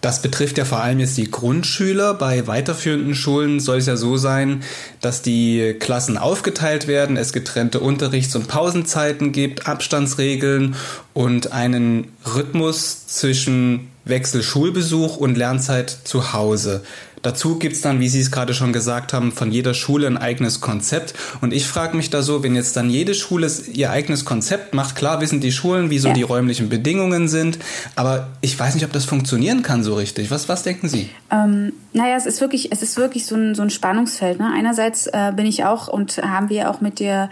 Das 0.00 0.22
betrifft 0.22 0.56
ja 0.56 0.64
vor 0.64 0.80
allem 0.80 0.98
jetzt 0.98 1.18
die 1.18 1.30
Grundschüler. 1.30 2.14
Bei 2.14 2.46
weiterführenden 2.46 3.14
Schulen 3.14 3.60
soll 3.60 3.78
es 3.78 3.86
ja 3.86 3.96
so 3.96 4.16
sein, 4.16 4.62
dass 5.00 5.20
die 5.20 5.76
Klassen 5.78 6.16
aufgeteilt 6.16 6.86
werden, 6.86 7.16
es 7.16 7.32
getrennte 7.32 7.80
Unterrichts- 7.80 8.34
und 8.34 8.48
Pausenzeiten 8.48 9.32
gibt, 9.32 9.66
Abstandsregeln 9.66 10.74
und 11.12 11.52
einen 11.52 12.12
Rhythmus 12.34 13.06
zwischen 13.08 13.90
Wechselschulbesuch 14.06 15.16
und 15.16 15.36
Lernzeit 15.36 15.90
zu 16.04 16.32
Hause. 16.32 16.82
Dazu 17.22 17.58
gibt's 17.58 17.82
dann, 17.82 18.00
wie 18.00 18.08
Sie 18.08 18.20
es 18.20 18.30
gerade 18.30 18.54
schon 18.54 18.72
gesagt 18.72 19.12
haben, 19.12 19.32
von 19.32 19.52
jeder 19.52 19.74
Schule 19.74 20.06
ein 20.06 20.16
eigenes 20.16 20.60
Konzept. 20.60 21.14
Und 21.40 21.52
ich 21.52 21.66
frage 21.66 21.96
mich 21.96 22.10
da 22.10 22.22
so, 22.22 22.42
wenn 22.42 22.54
jetzt 22.54 22.76
dann 22.76 22.88
jede 22.88 23.14
Schule 23.14 23.50
ihr 23.72 23.90
eigenes 23.90 24.24
Konzept 24.24 24.74
macht, 24.74 24.96
klar 24.96 25.20
wissen 25.20 25.40
die 25.40 25.52
Schulen, 25.52 25.90
wie 25.90 25.98
so 25.98 26.08
ja. 26.08 26.14
die 26.14 26.22
räumlichen 26.22 26.68
Bedingungen 26.68 27.28
sind, 27.28 27.58
aber 27.96 28.28
ich 28.40 28.58
weiß 28.58 28.74
nicht, 28.74 28.84
ob 28.84 28.92
das 28.92 29.04
funktionieren 29.04 29.62
kann 29.62 29.82
so 29.82 29.94
richtig. 29.94 30.30
Was, 30.30 30.48
was 30.48 30.62
denken 30.62 30.88
Sie? 30.88 31.10
Ähm, 31.30 31.72
naja, 31.92 32.16
es 32.16 32.26
ist 32.26 32.40
wirklich, 32.40 32.72
es 32.72 32.82
ist 32.82 32.96
wirklich 32.96 33.26
so 33.26 33.34
ein, 33.34 33.54
so 33.54 33.62
ein 33.62 33.70
Spannungsfeld. 33.70 34.38
Ne? 34.38 34.50
Einerseits 34.54 35.06
äh, 35.08 35.32
bin 35.34 35.46
ich 35.46 35.64
auch 35.64 35.88
und 35.88 36.18
haben 36.18 36.48
wir 36.48 36.70
auch 36.70 36.80
mit 36.80 37.00
der 37.00 37.30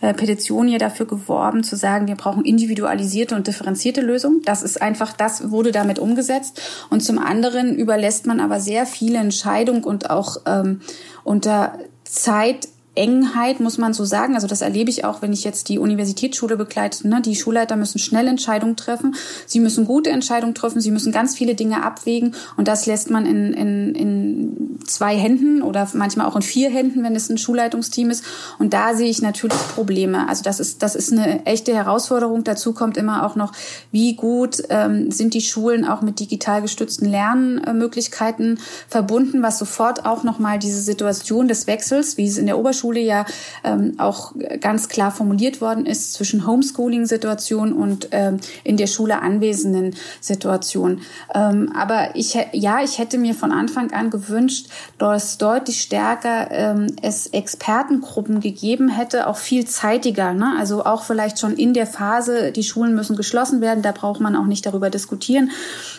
äh, 0.00 0.14
Petition 0.14 0.66
hier 0.66 0.78
dafür 0.78 1.06
geworben, 1.06 1.62
zu 1.62 1.76
sagen, 1.76 2.08
wir 2.08 2.16
brauchen 2.16 2.44
individualisierte 2.44 3.34
und 3.34 3.46
differenzierte 3.46 4.00
Lösungen. 4.00 4.42
Das 4.44 4.62
ist 4.62 4.80
einfach, 4.80 5.12
das 5.12 5.50
wurde 5.50 5.72
damit 5.72 5.98
umgesetzt. 5.98 6.60
Und 6.90 7.02
zum 7.02 7.18
anderen 7.18 7.76
überlässt 7.76 8.26
man 8.26 8.40
aber 8.40 8.60
sehr 8.60 8.86
viele 8.86 9.18
Entscheidung 9.28 9.84
und 9.84 10.10
auch 10.10 10.38
ähm, 10.46 10.80
unter 11.24 11.78
Zeit 12.04 12.68
Engheit, 12.98 13.60
muss 13.60 13.78
man 13.78 13.94
so 13.94 14.04
sagen. 14.04 14.34
Also 14.34 14.48
das 14.48 14.60
erlebe 14.60 14.90
ich 14.90 15.04
auch, 15.04 15.22
wenn 15.22 15.32
ich 15.32 15.44
jetzt 15.44 15.68
die 15.68 15.78
Universitätsschule 15.78 16.56
begleite. 16.56 17.08
Ne? 17.08 17.22
Die 17.22 17.36
Schulleiter 17.36 17.76
müssen 17.76 18.00
schnell 18.00 18.26
Entscheidungen 18.26 18.76
treffen. 18.76 19.14
Sie 19.46 19.60
müssen 19.60 19.86
gute 19.86 20.10
Entscheidungen 20.10 20.54
treffen. 20.54 20.80
Sie 20.80 20.90
müssen 20.90 21.12
ganz 21.12 21.36
viele 21.36 21.54
Dinge 21.54 21.84
abwägen. 21.84 22.34
Und 22.56 22.66
das 22.66 22.86
lässt 22.86 23.10
man 23.10 23.24
in, 23.24 23.52
in, 23.52 23.94
in 23.94 24.78
zwei 24.84 25.16
Händen 25.16 25.62
oder 25.62 25.88
manchmal 25.94 26.26
auch 26.26 26.34
in 26.34 26.42
vier 26.42 26.70
Händen, 26.70 27.04
wenn 27.04 27.14
es 27.14 27.30
ein 27.30 27.38
Schulleitungsteam 27.38 28.10
ist. 28.10 28.24
Und 28.58 28.74
da 28.74 28.94
sehe 28.94 29.08
ich 29.08 29.22
natürlich 29.22 29.56
Probleme. 29.74 30.28
Also 30.28 30.42
das 30.42 30.58
ist, 30.58 30.82
das 30.82 30.96
ist 30.96 31.12
eine 31.12 31.46
echte 31.46 31.72
Herausforderung. 31.74 32.42
Dazu 32.42 32.72
kommt 32.72 32.96
immer 32.96 33.24
auch 33.24 33.36
noch, 33.36 33.52
wie 33.92 34.16
gut 34.16 34.62
ähm, 34.70 35.12
sind 35.12 35.34
die 35.34 35.40
Schulen 35.40 35.86
auch 35.86 36.02
mit 36.02 36.18
digital 36.18 36.62
gestützten 36.62 37.06
Lernmöglichkeiten 37.08 38.58
verbunden, 38.88 39.42
was 39.42 39.58
sofort 39.58 40.04
auch 40.04 40.24
nochmal 40.24 40.58
diese 40.58 40.82
Situation 40.82 41.46
des 41.46 41.68
Wechsels, 41.68 42.16
wie 42.16 42.26
es 42.26 42.38
in 42.38 42.46
der 42.46 42.58
Oberschule 42.58 42.87
Schule 42.88 43.00
ja 43.00 43.26
ähm, 43.64 43.94
auch 43.98 44.32
ganz 44.60 44.88
klar 44.88 45.10
formuliert 45.10 45.60
worden 45.60 45.84
ist 45.84 46.14
zwischen 46.14 46.46
Homeschooling-Situation 46.46 47.74
und 47.74 48.08
ähm, 48.12 48.38
in 48.64 48.78
der 48.78 48.86
Schule 48.86 49.20
anwesenden 49.20 49.94
Situation. 50.22 51.02
Ähm, 51.34 51.70
aber 51.76 52.14
ich 52.14 52.38
ja, 52.52 52.82
ich 52.82 52.98
hätte 52.98 53.18
mir 53.18 53.34
von 53.34 53.52
Anfang 53.52 53.92
an 53.92 54.08
gewünscht, 54.08 54.68
dass 54.96 55.36
deutlich 55.36 55.82
stärker 55.82 56.50
ähm, 56.50 56.86
es 57.02 57.26
Expertengruppen 57.26 58.40
gegeben 58.40 58.88
hätte, 58.88 59.26
auch 59.26 59.36
viel 59.36 59.66
zeitiger. 59.66 60.32
Ne? 60.32 60.54
Also 60.58 60.86
auch 60.86 61.02
vielleicht 61.02 61.38
schon 61.38 61.56
in 61.56 61.74
der 61.74 61.86
Phase, 61.86 62.52
die 62.52 62.62
Schulen 62.62 62.94
müssen 62.94 63.16
geschlossen 63.16 63.60
werden, 63.60 63.82
da 63.82 63.92
braucht 63.92 64.20
man 64.20 64.34
auch 64.34 64.46
nicht 64.46 64.64
darüber 64.64 64.88
diskutieren. 64.88 65.50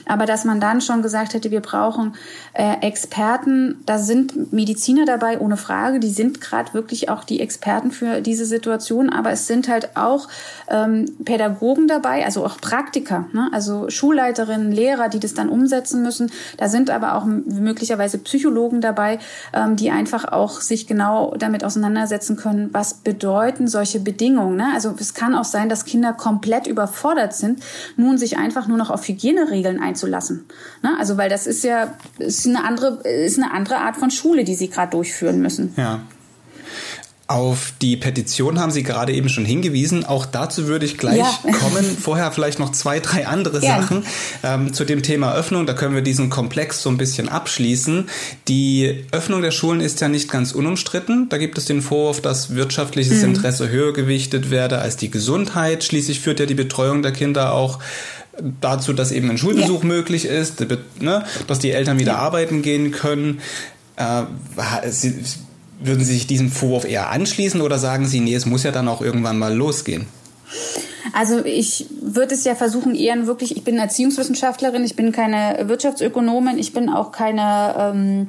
Aber 0.08 0.26
dass 0.26 0.44
man 0.44 0.60
dann 0.60 0.82
schon 0.82 1.04
gesagt 1.04 1.36
hätte, 1.36 1.52
wir 1.52 1.62
brauchen 1.62 2.16
äh, 2.54 2.78
Experten, 2.82 3.84
da 3.86 4.00
sind 4.00 4.52
Mediziner 4.52 5.06
dabei, 5.06 5.40
ohne 5.40 5.56
Frage, 5.56 6.00
die 6.00 6.10
sind 6.10 6.42
gerade 6.42 6.74
wirklich 6.80 7.10
auch 7.10 7.26
die 7.26 7.42
Experten 7.42 7.92
für 7.92 8.22
diese 8.22 8.46
Situation, 8.46 9.10
aber 9.10 9.32
es 9.32 9.48
sind 9.48 9.68
halt 9.68 9.98
auch 9.98 10.30
ähm, 10.70 11.06
Pädagogen 11.26 11.90
dabei, 11.90 12.24
also 12.24 12.46
auch 12.46 12.62
Praktiker, 12.62 13.26
ne? 13.34 13.50
also 13.52 13.90
Schulleiterinnen, 13.90 14.72
Lehrer, 14.72 15.10
die 15.10 15.20
das 15.20 15.34
dann 15.34 15.50
umsetzen 15.50 16.02
müssen. 16.02 16.32
Da 16.56 16.70
sind 16.70 16.90
aber 16.90 17.16
auch 17.16 17.26
möglicherweise 17.26 18.18
Psychologen 18.20 18.80
dabei, 18.80 19.20
ähm, 19.54 19.76
die 19.76 19.92
einfach 19.92 20.24
auch 20.24 20.62
sich 20.62 20.88
genau 20.88 21.36
damit 21.38 21.66
auseinandersetzen 21.66 22.38
können, 22.38 22.70
was 22.72 22.94
bedeuten 22.94 23.68
solche 23.68 24.00
Bedingungen. 24.00 24.56
Ne? 24.56 24.68
Also 24.74 24.96
es 24.98 25.14
kann 25.14 25.36
auch 25.36 25.44
sein, 25.44 25.68
dass 25.68 25.84
Kinder 25.84 26.14
komplett 26.14 26.66
überfordert 26.66 27.34
sind, 27.34 27.60
nun 27.98 28.18
sich 28.18 28.38
einfach 28.38 28.68
nur 28.68 28.78
noch 28.78 28.90
auf 28.90 29.06
Hygieneregeln 29.06 29.82
einzulassen. 29.82 30.46
Ne? 30.82 30.96
Also 30.98 31.18
weil 31.18 31.30
das 31.30 31.46
ist 31.46 31.66
ja 31.66 31.94
ist 32.20 32.48
eine 32.48 32.64
andere 32.64 33.02
ist 33.04 33.38
eine 33.38 33.52
andere 33.52 33.80
Art 33.80 33.98
von 33.98 34.12
Schule, 34.12 34.46
die 34.46 34.56
sie 34.56 34.70
gerade 34.70 34.92
durchführen 34.92 35.42
müssen. 35.42 35.74
Ja. 35.76 36.00
Auf 37.30 37.74
die 37.80 37.96
Petition 37.96 38.60
haben 38.60 38.72
Sie 38.72 38.82
gerade 38.82 39.14
eben 39.14 39.30
schon 39.30 39.46
hingewiesen. 39.46 40.04
Auch 40.04 40.26
dazu 40.26 40.66
würde 40.66 40.88
ich 40.88 40.98
gleich 40.98 41.20
ja. 41.20 41.52
kommen. 41.60 41.86
Vorher 41.86 42.32
vielleicht 42.32 42.58
noch 42.58 42.72
zwei, 42.72 43.00
drei 43.00 43.28
andere 43.28 43.64
ja. 43.64 43.80
Sachen 43.80 44.04
ähm, 44.42 44.74
zu 44.74 44.84
dem 44.84 45.04
Thema 45.04 45.36
Öffnung. 45.36 45.68
Da 45.68 45.74
können 45.74 45.94
wir 45.94 46.02
diesen 46.02 46.32
Komplex 46.32 46.82
so 46.82 46.90
ein 46.90 46.98
bisschen 46.98 47.30
abschließen. 47.30 48.10
Die 48.48 49.06
Öffnung 49.12 49.44
der 49.44 49.52
Schulen 49.52 49.80
ist 49.80 50.02
ja 50.02 50.08
nicht 50.08 50.32
ganz 50.32 50.54
unumstritten. 50.54 51.30
Da 51.30 51.38
gibt 51.38 51.60
es 51.60 51.66
den 51.66 51.84
Vorwurf, 51.84 52.20
dass 52.20 52.56
wirtschaftliches 52.56 53.20
mhm. 53.20 53.36
Interesse 53.36 53.70
höher 53.70 53.94
gewichtet 53.94 54.50
werde 54.50 54.80
als 54.80 54.98
die 54.98 55.12
Gesundheit. 55.12 55.84
Schließlich 55.84 56.22
führt 56.22 56.40
ja 56.40 56.48
die 56.48 56.56
Betreuung 56.56 57.04
der 57.04 57.12
Kinder 57.12 57.54
auch 57.54 57.78
dazu, 58.60 58.92
dass 58.92 59.12
eben 59.12 59.30
ein 59.30 59.38
Schulbesuch 59.38 59.84
ja. 59.84 59.88
möglich 59.88 60.26
ist, 60.26 60.66
ne, 61.00 61.26
dass 61.46 61.60
die 61.60 61.70
Eltern 61.70 62.00
wieder 62.00 62.18
arbeiten 62.18 62.64
gehen 62.64 62.90
können. 62.90 63.40
Äh, 63.98 64.24
Sie, 64.90 65.14
würden 65.80 66.04
Sie 66.04 66.14
sich 66.14 66.28
diesem 66.28 66.52
Vorwurf 66.52 66.86
eher 66.86 67.10
anschließen 67.10 67.62
oder 67.62 67.80
sagen 67.80 68.06
Sie, 68.06 68.20
nee, 68.20 68.36
es 68.36 68.46
muss 68.46 68.64
ja 68.64 68.72
dann 68.72 68.88
auch 68.88 69.02
irgendwann 69.02 69.40
mal 69.40 69.54
losgehen? 69.54 70.08
Also 71.14 71.44
ich 71.44 71.88
würde 72.02 72.36
es 72.36 72.44
ja 72.44 72.56
versuchen, 72.56 72.96
eher 72.96 73.26
wirklich, 73.26 73.56
ich 73.56 73.64
bin 73.64 73.78
Erziehungswissenschaftlerin, 73.78 74.84
ich 74.84 74.96
bin 74.96 75.12
keine 75.12 75.68
Wirtschaftsökonomin, 75.68 76.58
ich 76.58 76.74
bin 76.74 76.90
auch 76.90 77.12
keine 77.12 77.76
ähm, 77.78 78.28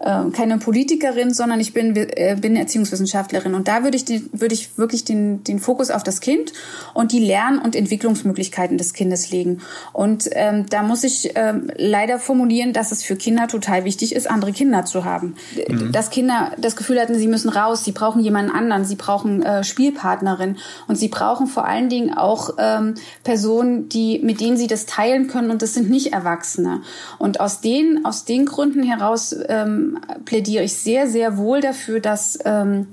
äh, 0.00 0.30
keine 0.32 0.58
Politikerin, 0.58 1.32
sondern 1.34 1.60
ich 1.60 1.74
bin, 1.74 1.94
äh, 1.94 2.36
bin 2.40 2.56
Erziehungswissenschaftlerin. 2.56 3.54
Und 3.54 3.68
da 3.68 3.84
würde 3.84 3.96
ich, 3.96 4.04
die, 4.04 4.24
würde 4.32 4.54
ich 4.54 4.78
wirklich 4.78 5.04
den, 5.04 5.44
den 5.44 5.58
Fokus 5.58 5.90
auf 5.90 6.02
das 6.02 6.20
Kind 6.20 6.52
und 6.94 7.12
die 7.12 7.18
Lern- 7.18 7.58
und 7.58 7.76
Entwicklungsmöglichkeiten 7.76 8.78
des 8.78 8.94
Kindes 8.94 9.30
legen. 9.30 9.60
Und 9.92 10.28
ähm, 10.32 10.66
da 10.70 10.82
muss 10.82 11.04
ich 11.04 11.32
ähm, 11.34 11.70
leider 11.76 12.18
formulieren, 12.18 12.72
dass 12.72 12.92
es 12.92 13.02
für 13.02 13.16
Kinder 13.16 13.46
total 13.46 13.84
wichtig 13.84 14.14
ist, 14.14 14.30
andere 14.30 14.52
Kinder 14.52 14.86
zu 14.86 15.04
haben. 15.04 15.34
Mhm. 15.68 15.92
Dass 15.92 16.10
Kinder 16.10 16.52
das 16.58 16.76
Gefühl 16.76 16.98
hatten, 16.98 17.14
sie 17.16 17.28
müssen 17.28 17.50
raus, 17.50 17.84
sie 17.84 17.92
brauchen 17.92 18.22
jemanden 18.22 18.52
anderen, 18.52 18.84
sie 18.86 18.96
brauchen 18.96 19.42
äh, 19.42 19.64
Spielpartnerin 19.64 20.56
und 20.88 20.96
sie 20.96 21.08
brauchen 21.08 21.46
vor 21.46 21.66
allen 21.66 21.90
Dingen 21.90 22.14
auch 22.14 22.54
ähm, 22.58 22.94
Personen, 23.22 23.88
die, 23.90 24.18
mit 24.20 24.40
denen 24.40 24.56
sie 24.56 24.66
das 24.66 24.86
teilen 24.86 25.28
können 25.28 25.50
und 25.50 25.60
das 25.60 25.74
sind 25.74 25.90
nicht 25.90 26.14
Erwachsene. 26.14 26.80
Und 27.18 27.40
aus 27.40 27.60
den, 27.60 28.04
aus 28.06 28.24
den 28.24 28.46
Gründen 28.46 28.82
heraus 28.82 29.34
ähm, 29.48 29.89
plädiere 30.24 30.64
ich 30.64 30.74
sehr, 30.74 31.08
sehr 31.08 31.36
wohl 31.36 31.60
dafür, 31.60 32.00
dass 32.00 32.38
ähm, 32.44 32.86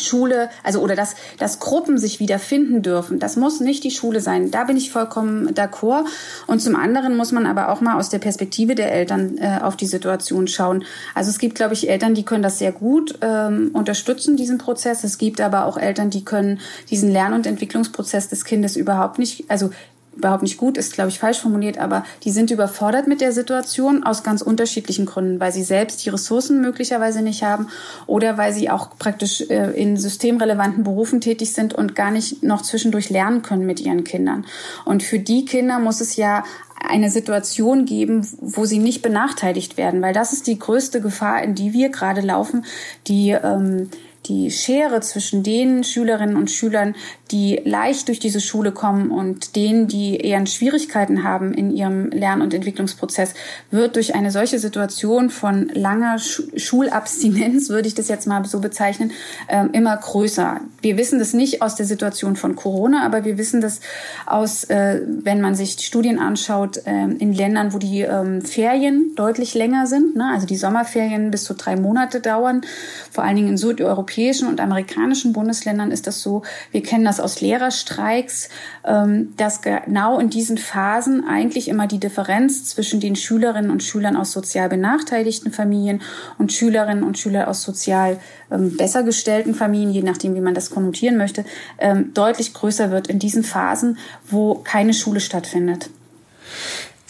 Schule, 0.00 0.50
also 0.62 0.80
oder 0.80 0.96
dass, 0.96 1.14
dass 1.38 1.60
Gruppen 1.60 1.98
sich 1.98 2.20
wiederfinden 2.20 2.82
dürfen. 2.82 3.18
Das 3.18 3.36
muss 3.36 3.60
nicht 3.60 3.84
die 3.84 3.90
Schule 3.90 4.20
sein. 4.20 4.50
Da 4.50 4.64
bin 4.64 4.76
ich 4.76 4.90
vollkommen 4.90 5.48
d'accord. 5.50 6.04
Und 6.46 6.60
zum 6.60 6.76
anderen 6.76 7.16
muss 7.16 7.32
man 7.32 7.46
aber 7.46 7.68
auch 7.70 7.80
mal 7.80 7.96
aus 7.96 8.08
der 8.08 8.18
Perspektive 8.18 8.74
der 8.74 8.92
Eltern 8.92 9.38
äh, 9.38 9.60
auf 9.62 9.76
die 9.76 9.86
Situation 9.86 10.48
schauen. 10.48 10.84
Also 11.14 11.30
es 11.30 11.38
gibt, 11.38 11.54
glaube 11.54 11.74
ich, 11.74 11.88
Eltern, 11.88 12.14
die 12.14 12.24
können 12.24 12.42
das 12.42 12.58
sehr 12.58 12.72
gut 12.72 13.18
ähm, 13.20 13.70
unterstützen, 13.72 14.36
diesen 14.36 14.58
Prozess. 14.58 15.04
Es 15.04 15.18
gibt 15.18 15.40
aber 15.40 15.66
auch 15.66 15.76
Eltern, 15.76 16.10
die 16.10 16.24
können 16.24 16.60
diesen 16.90 17.10
Lern- 17.10 17.32
und 17.32 17.46
Entwicklungsprozess 17.46 18.28
des 18.28 18.44
Kindes 18.44 18.76
überhaupt 18.76 19.18
nicht, 19.18 19.50
also 19.50 19.70
überhaupt 20.16 20.42
nicht 20.42 20.56
gut 20.56 20.76
ist, 20.76 20.92
glaube 20.92 21.10
ich, 21.10 21.18
falsch 21.18 21.40
formuliert, 21.40 21.78
aber 21.78 22.04
die 22.24 22.30
sind 22.30 22.50
überfordert 22.50 23.06
mit 23.06 23.20
der 23.20 23.32
Situation 23.32 24.04
aus 24.04 24.22
ganz 24.22 24.42
unterschiedlichen 24.42 25.06
Gründen, 25.06 25.40
weil 25.40 25.52
sie 25.52 25.62
selbst 25.62 26.04
die 26.04 26.10
Ressourcen 26.10 26.60
möglicherweise 26.60 27.22
nicht 27.22 27.42
haben 27.42 27.68
oder 28.06 28.38
weil 28.38 28.52
sie 28.52 28.70
auch 28.70 28.90
praktisch 28.98 29.42
äh, 29.50 29.70
in 29.72 29.96
systemrelevanten 29.96 30.84
Berufen 30.84 31.20
tätig 31.20 31.52
sind 31.52 31.74
und 31.74 31.94
gar 31.94 32.10
nicht 32.10 32.42
noch 32.42 32.62
zwischendurch 32.62 33.10
lernen 33.10 33.42
können 33.42 33.66
mit 33.66 33.80
ihren 33.80 34.04
Kindern. 34.04 34.44
Und 34.84 35.02
für 35.02 35.18
die 35.18 35.44
Kinder 35.44 35.78
muss 35.78 36.00
es 36.00 36.16
ja 36.16 36.44
eine 36.86 37.10
Situation 37.10 37.86
geben, 37.86 38.26
wo 38.40 38.64
sie 38.66 38.78
nicht 38.78 39.02
benachteiligt 39.02 39.76
werden, 39.76 40.02
weil 40.02 40.12
das 40.12 40.32
ist 40.32 40.46
die 40.46 40.58
größte 40.58 41.00
Gefahr, 41.00 41.42
in 41.42 41.54
die 41.54 41.72
wir 41.72 41.88
gerade 41.88 42.20
laufen, 42.20 42.64
die 43.06 43.30
ähm, 43.30 43.88
die 44.26 44.50
Schere 44.50 45.00
zwischen 45.00 45.42
den 45.42 45.84
Schülerinnen 45.84 46.36
und 46.36 46.50
Schülern, 46.50 46.94
die 47.30 47.60
leicht 47.64 48.08
durch 48.08 48.18
diese 48.18 48.40
Schule 48.40 48.72
kommen 48.72 49.10
und 49.10 49.56
denen, 49.56 49.88
die 49.88 50.16
eher 50.16 50.44
Schwierigkeiten 50.46 51.24
haben 51.24 51.54
in 51.54 51.70
ihrem 51.70 52.10
Lern- 52.10 52.42
und 52.42 52.52
Entwicklungsprozess, 52.52 53.34
wird 53.70 53.96
durch 53.96 54.14
eine 54.14 54.30
solche 54.30 54.58
Situation 54.58 55.30
von 55.30 55.68
langer 55.72 56.18
Schulabstinenz, 56.18 57.68
würde 57.70 57.88
ich 57.88 57.94
das 57.94 58.08
jetzt 58.08 58.26
mal 58.26 58.44
so 58.44 58.60
bezeichnen, 58.60 59.12
ähm, 59.48 59.70
immer 59.72 59.96
größer. 59.96 60.60
Wir 60.82 60.96
wissen 60.96 61.18
das 61.18 61.32
nicht 61.32 61.62
aus 61.62 61.74
der 61.76 61.86
Situation 61.86 62.36
von 62.36 62.56
Corona, 62.56 63.04
aber 63.04 63.24
wir 63.24 63.38
wissen 63.38 63.60
das 63.60 63.80
aus, 64.26 64.64
äh, 64.64 65.00
wenn 65.06 65.40
man 65.40 65.54
sich 65.54 65.72
Studien 65.80 66.18
anschaut, 66.18 66.82
ähm, 66.84 67.16
in 67.18 67.32
Ländern, 67.32 67.72
wo 67.72 67.78
die 67.78 68.02
ähm, 68.02 68.42
Ferien 68.42 69.12
deutlich 69.16 69.54
länger 69.54 69.86
sind, 69.86 70.16
ne? 70.16 70.30
also 70.32 70.46
die 70.46 70.56
Sommerferien 70.56 71.30
bis 71.30 71.44
zu 71.44 71.54
drei 71.54 71.76
Monate 71.76 72.20
dauern, 72.20 72.62
vor 73.10 73.24
allen 73.24 73.36
Dingen 73.36 73.48
in 73.48 73.56
südeuropäischen 73.56 73.94
europäischen 73.94 74.48
und 74.48 74.60
amerikanischen 74.60 75.32
Bundesländern 75.32 75.90
ist 75.90 76.06
das 76.06 76.20
so, 76.20 76.42
wir 76.72 76.82
kennen 76.82 77.04
das 77.04 77.20
aus 77.24 77.40
Lehrerstreiks, 77.40 78.48
ähm, 78.84 79.34
dass 79.36 79.62
genau 79.62 80.20
in 80.20 80.30
diesen 80.30 80.58
Phasen 80.58 81.24
eigentlich 81.26 81.68
immer 81.68 81.86
die 81.86 81.98
Differenz 81.98 82.66
zwischen 82.66 83.00
den 83.00 83.16
Schülerinnen 83.16 83.70
und 83.70 83.82
Schülern 83.82 84.16
aus 84.16 84.32
sozial 84.32 84.68
benachteiligten 84.68 85.50
Familien 85.50 86.02
und 86.38 86.52
Schülerinnen 86.52 87.02
und 87.02 87.18
Schülern 87.18 87.46
aus 87.46 87.62
sozial 87.62 88.18
ähm, 88.50 88.76
besser 88.76 89.02
gestellten 89.02 89.54
Familien, 89.54 89.92
je 89.92 90.02
nachdem, 90.02 90.34
wie 90.34 90.40
man 90.40 90.54
das 90.54 90.70
konnotieren 90.70 91.16
möchte, 91.16 91.44
ähm, 91.78 92.12
deutlich 92.14 92.54
größer 92.54 92.90
wird 92.90 93.08
in 93.08 93.18
diesen 93.18 93.42
Phasen, 93.42 93.98
wo 94.28 94.54
keine 94.56 94.94
Schule 94.94 95.20
stattfindet. 95.20 95.90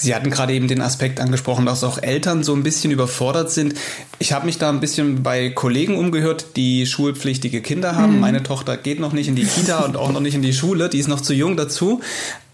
Sie 0.05 0.15
hatten 0.15 0.29
gerade 0.29 0.53
eben 0.53 0.69
den 0.69 0.83
Aspekt 0.83 1.19
angesprochen, 1.19 1.65
dass 1.65 1.83
auch 1.83 1.97
Eltern 1.97 2.43
so 2.45 2.55
ein 2.55 2.63
bisschen 2.63 2.91
überfordert 2.91 3.51
sind. 3.51 3.75
Ich 4.19 4.35
habe 4.35 4.45
mich 4.45 4.59
da 4.59 4.69
ein 4.69 4.81
bisschen 4.81 5.23
bei 5.23 5.49
Kollegen 5.49 5.97
umgehört, 5.97 6.57
die 6.57 6.87
schulpflichtige 6.87 7.63
Kinder 7.63 7.97
haben. 7.97 8.17
Mhm. 8.17 8.21
Meine 8.21 8.43
Tochter 8.43 8.77
geht 8.77 9.01
noch 9.01 9.15
nicht 9.15 9.29
in 9.29 9.35
die 9.35 9.47
Kita 9.47 9.79
und 9.81 9.97
auch 9.97 10.13
noch 10.13 10.21
nicht 10.21 10.35
in 10.35 10.43
die 10.43 10.53
Schule, 10.53 10.91
die 10.91 10.99
ist 10.99 11.09
noch 11.09 11.23
zu 11.23 11.33
jung 11.33 11.57
dazu. 11.57 12.03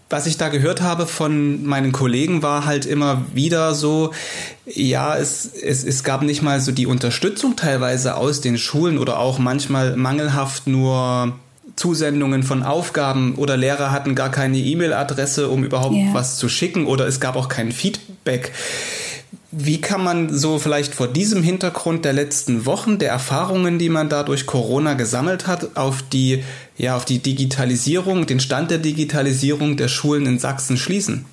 Was 0.09 0.27
ich 0.27 0.37
da 0.37 0.47
gehört 0.47 0.81
habe 0.81 1.05
von 1.07 1.65
meinen 1.65 1.91
Kollegen 1.91 2.41
war 2.41 2.65
halt 2.65 2.85
immer 2.85 3.25
wieder 3.33 3.73
so, 3.73 4.11
ja, 4.65 5.17
es, 5.17 5.45
es, 5.45 5.83
es 5.83 6.05
gab 6.05 6.21
nicht 6.21 6.41
mal 6.41 6.61
so 6.61 6.71
die 6.71 6.85
Unterstützung 6.85 7.57
teilweise 7.57 8.15
aus 8.15 8.39
den 8.39 8.57
Schulen 8.57 8.97
oder 8.97 9.19
auch 9.19 9.39
manchmal 9.39 9.97
mangelhaft 9.97 10.67
nur 10.67 11.33
Zusendungen 11.81 12.43
von 12.43 12.61
Aufgaben 12.61 13.33
oder 13.35 13.57
Lehrer 13.57 13.91
hatten 13.91 14.13
gar 14.13 14.29
keine 14.29 14.59
E-Mail-Adresse, 14.59 15.49
um 15.49 15.63
überhaupt 15.63 15.95
yeah. 15.95 16.13
was 16.13 16.37
zu 16.37 16.47
schicken 16.47 16.85
oder 16.85 17.07
es 17.07 17.19
gab 17.19 17.35
auch 17.35 17.49
kein 17.49 17.71
Feedback. 17.71 18.51
Wie 19.51 19.81
kann 19.81 20.03
man 20.03 20.31
so 20.37 20.59
vielleicht 20.59 20.93
vor 20.93 21.07
diesem 21.07 21.41
Hintergrund 21.41 22.05
der 22.05 22.13
letzten 22.13 22.67
Wochen, 22.67 22.99
der 22.99 23.09
Erfahrungen, 23.09 23.79
die 23.79 23.89
man 23.89 24.09
da 24.09 24.21
durch 24.21 24.45
Corona 24.45 24.93
gesammelt 24.93 25.47
hat, 25.47 25.75
auf 25.75 26.03
die, 26.03 26.43
ja, 26.77 26.95
auf 26.95 27.03
die 27.03 27.17
Digitalisierung, 27.19 28.27
den 28.27 28.39
Stand 28.39 28.69
der 28.69 28.77
Digitalisierung 28.77 29.75
der 29.75 29.87
Schulen 29.87 30.27
in 30.27 30.37
Sachsen 30.37 30.77
schließen? 30.77 31.25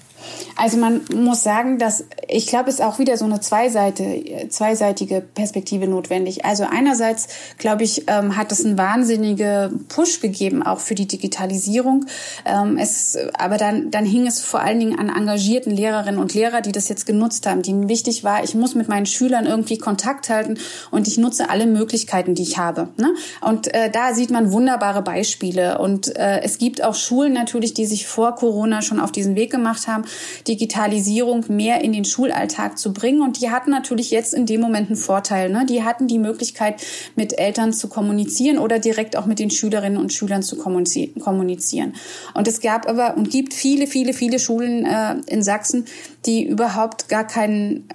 Also 0.59 0.77
man 0.77 1.03
muss 1.15 1.45
sagen, 1.45 1.79
dass 1.79 2.05
ich 2.27 2.49
glaube, 2.49 2.69
es 2.69 2.77
ist 2.77 2.81
auch 2.81 2.99
wieder 2.99 3.17
so 3.17 3.25
eine 3.25 3.41
Zweiseite, 3.41 4.49
zweiseitige 4.51 5.21
Perspektive 5.21 5.87
notwendig. 5.87 6.45
Also 6.45 6.65
einerseits 6.69 7.29
glaube 7.59 7.85
ich, 7.85 8.05
ähm, 8.09 8.37
hat 8.37 8.51
es 8.51 8.65
einen 8.65 8.77
wahnsinnigen 8.77 9.87
Push 9.87 10.21
gegeben 10.21 10.65
auch 10.65 10.81
für 10.81 10.97
die 10.97 11.07
Digitalisierung. 11.07 12.07
Ähm, 12.45 12.77
es, 12.77 13.17
aber 13.39 13.57
dann, 13.57 13.93
dann 13.93 14.05
hing 14.05 14.27
es 14.27 14.41
vor 14.41 14.61
allen 14.61 14.81
Dingen 14.81 14.99
an 14.99 15.09
engagierten 15.09 15.71
Lehrerinnen 15.71 16.21
und 16.21 16.35
Lehrer, 16.35 16.61
die 16.61 16.73
das 16.73 16.89
jetzt 16.89 17.07
genutzt 17.07 17.47
haben, 17.47 17.63
denen 17.63 17.89
wichtig 17.89 18.25
war, 18.25 18.43
ich 18.43 18.57
muss 18.57 18.75
mit 18.75 18.89
meinen 18.89 19.07
Schülern 19.07 19.47
irgendwie 19.47 19.79
Kontakt 19.79 20.29
halten 20.29 20.59
und 20.91 21.07
ich 21.07 21.19
nutze 21.19 21.51
alle 21.51 21.67
Möglichkeiten, 21.67 22.35
die 22.35 22.43
ich 22.43 22.59
habe. 22.59 22.89
Ne? 22.97 23.15
Und 23.43 23.73
äh, 23.73 23.91
da 23.91 24.13
sieht 24.13 24.31
man 24.31 24.51
wunderbare 24.51 25.03
Beispiele. 25.03 25.79
Und 25.79 26.17
äh, 26.17 26.41
es 26.43 26.59
gibt 26.59 26.83
auch 26.83 26.97
Schulen 26.97 27.33
natürlich, 27.33 27.75
die 27.75 27.87
sich 27.87 28.09
vor 28.09 28.35
Corona 28.35 28.83
schon 28.83 28.99
auf 28.99 29.13
diesen 29.13 29.37
Weg 29.37 29.53
gemacht 29.53 29.87
haben 29.87 30.03
Digitalisierung 30.49 31.45
mehr 31.49 31.83
in 31.83 31.93
den 31.93 32.05
Schulalltag 32.05 32.79
zu 32.79 32.93
bringen. 32.93 33.21
Und 33.21 33.41
die 33.41 33.51
hatten 33.51 33.71
natürlich 33.71 34.11
jetzt 34.11 34.35
in 34.35 34.47
dem 34.47 34.61
Moment 34.61 34.89
einen 34.89 34.97
Vorteil. 34.97 35.51
Ne? 35.51 35.67
Die 35.69 35.83
hatten 35.83 36.09
die 36.09 36.19
Möglichkeit, 36.19 36.83
mit 37.15 37.39
Eltern 37.39 37.73
zu 37.73 37.89
kommunizieren 37.89 38.59
oder 38.59 38.79
direkt 38.79 39.17
auch 39.17 39.27
mit 39.27 39.39
den 39.39 39.51
Schülerinnen 39.51 39.99
und 39.99 40.13
Schülern 40.13 40.43
zu 40.43 40.57
kommunizieren. 40.57 41.95
Und 42.35 42.49
es 42.49 42.61
gab 42.61 42.89
aber 42.89 43.17
und 43.17 43.31
gibt 43.31 43.55
viele, 43.55 43.87
viele, 43.87 44.13
viele 44.13 44.39
Schulen 44.39 44.87
äh, 44.87 45.17
in 45.27 45.43
Sachsen, 45.43 45.85
die 46.29 46.47
überhaupt 46.47 47.09
gar 47.09 47.27
keinen 47.27 47.89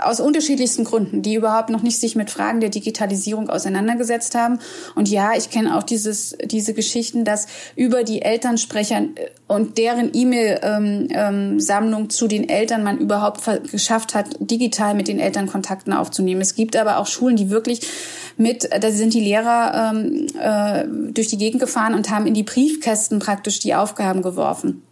aus 0.00 0.20
unterschiedlichsten 0.20 0.84
Gründen, 0.84 1.22
die 1.22 1.34
überhaupt 1.34 1.70
noch 1.70 1.82
nicht 1.82 1.98
sich 2.00 2.16
mit 2.16 2.30
Fragen 2.30 2.60
der 2.60 2.70
Digitalisierung 2.70 3.48
auseinandergesetzt 3.48 4.34
haben. 4.34 4.58
Und 4.94 5.08
ja, 5.08 5.32
ich 5.36 5.50
kenne 5.50 5.76
auch 5.76 5.82
dieses, 5.82 6.36
diese 6.44 6.74
Geschichten, 6.74 7.24
dass 7.24 7.46
über 7.76 8.04
die 8.04 8.22
Elternsprecher 8.22 9.02
und 9.46 9.78
deren 9.78 10.10
E-Mail-Sammlung 10.12 12.00
ähm, 12.00 12.04
ähm, 12.04 12.10
zu 12.10 12.28
den 12.28 12.48
Eltern 12.48 12.82
man 12.82 12.98
überhaupt 12.98 13.42
geschafft 13.70 14.14
hat, 14.14 14.28
digital 14.40 14.94
mit 14.94 15.08
den 15.08 15.18
Eltern 15.18 15.46
Kontakten 15.46 15.92
aufzunehmen. 15.92 16.40
Es 16.40 16.54
gibt 16.54 16.76
aber 16.76 16.98
auch 16.98 17.06
Schulen, 17.06 17.36
die 17.36 17.50
wirklich 17.50 17.80
mit, 18.36 18.68
da 18.78 18.90
sind 18.90 19.14
die 19.14 19.20
Lehrer 19.20 19.92
ähm, 19.94 20.26
äh, 20.40 21.12
durch 21.12 21.28
die 21.28 21.38
Gegend 21.38 21.60
gefahren 21.60 21.94
und 21.94 22.10
haben 22.10 22.26
in 22.26 22.34
die 22.34 22.42
Briefkästen 22.42 23.20
praktisch 23.20 23.60
die 23.60 23.74
Aufgaben 23.74 24.22
geworfen. 24.22 24.82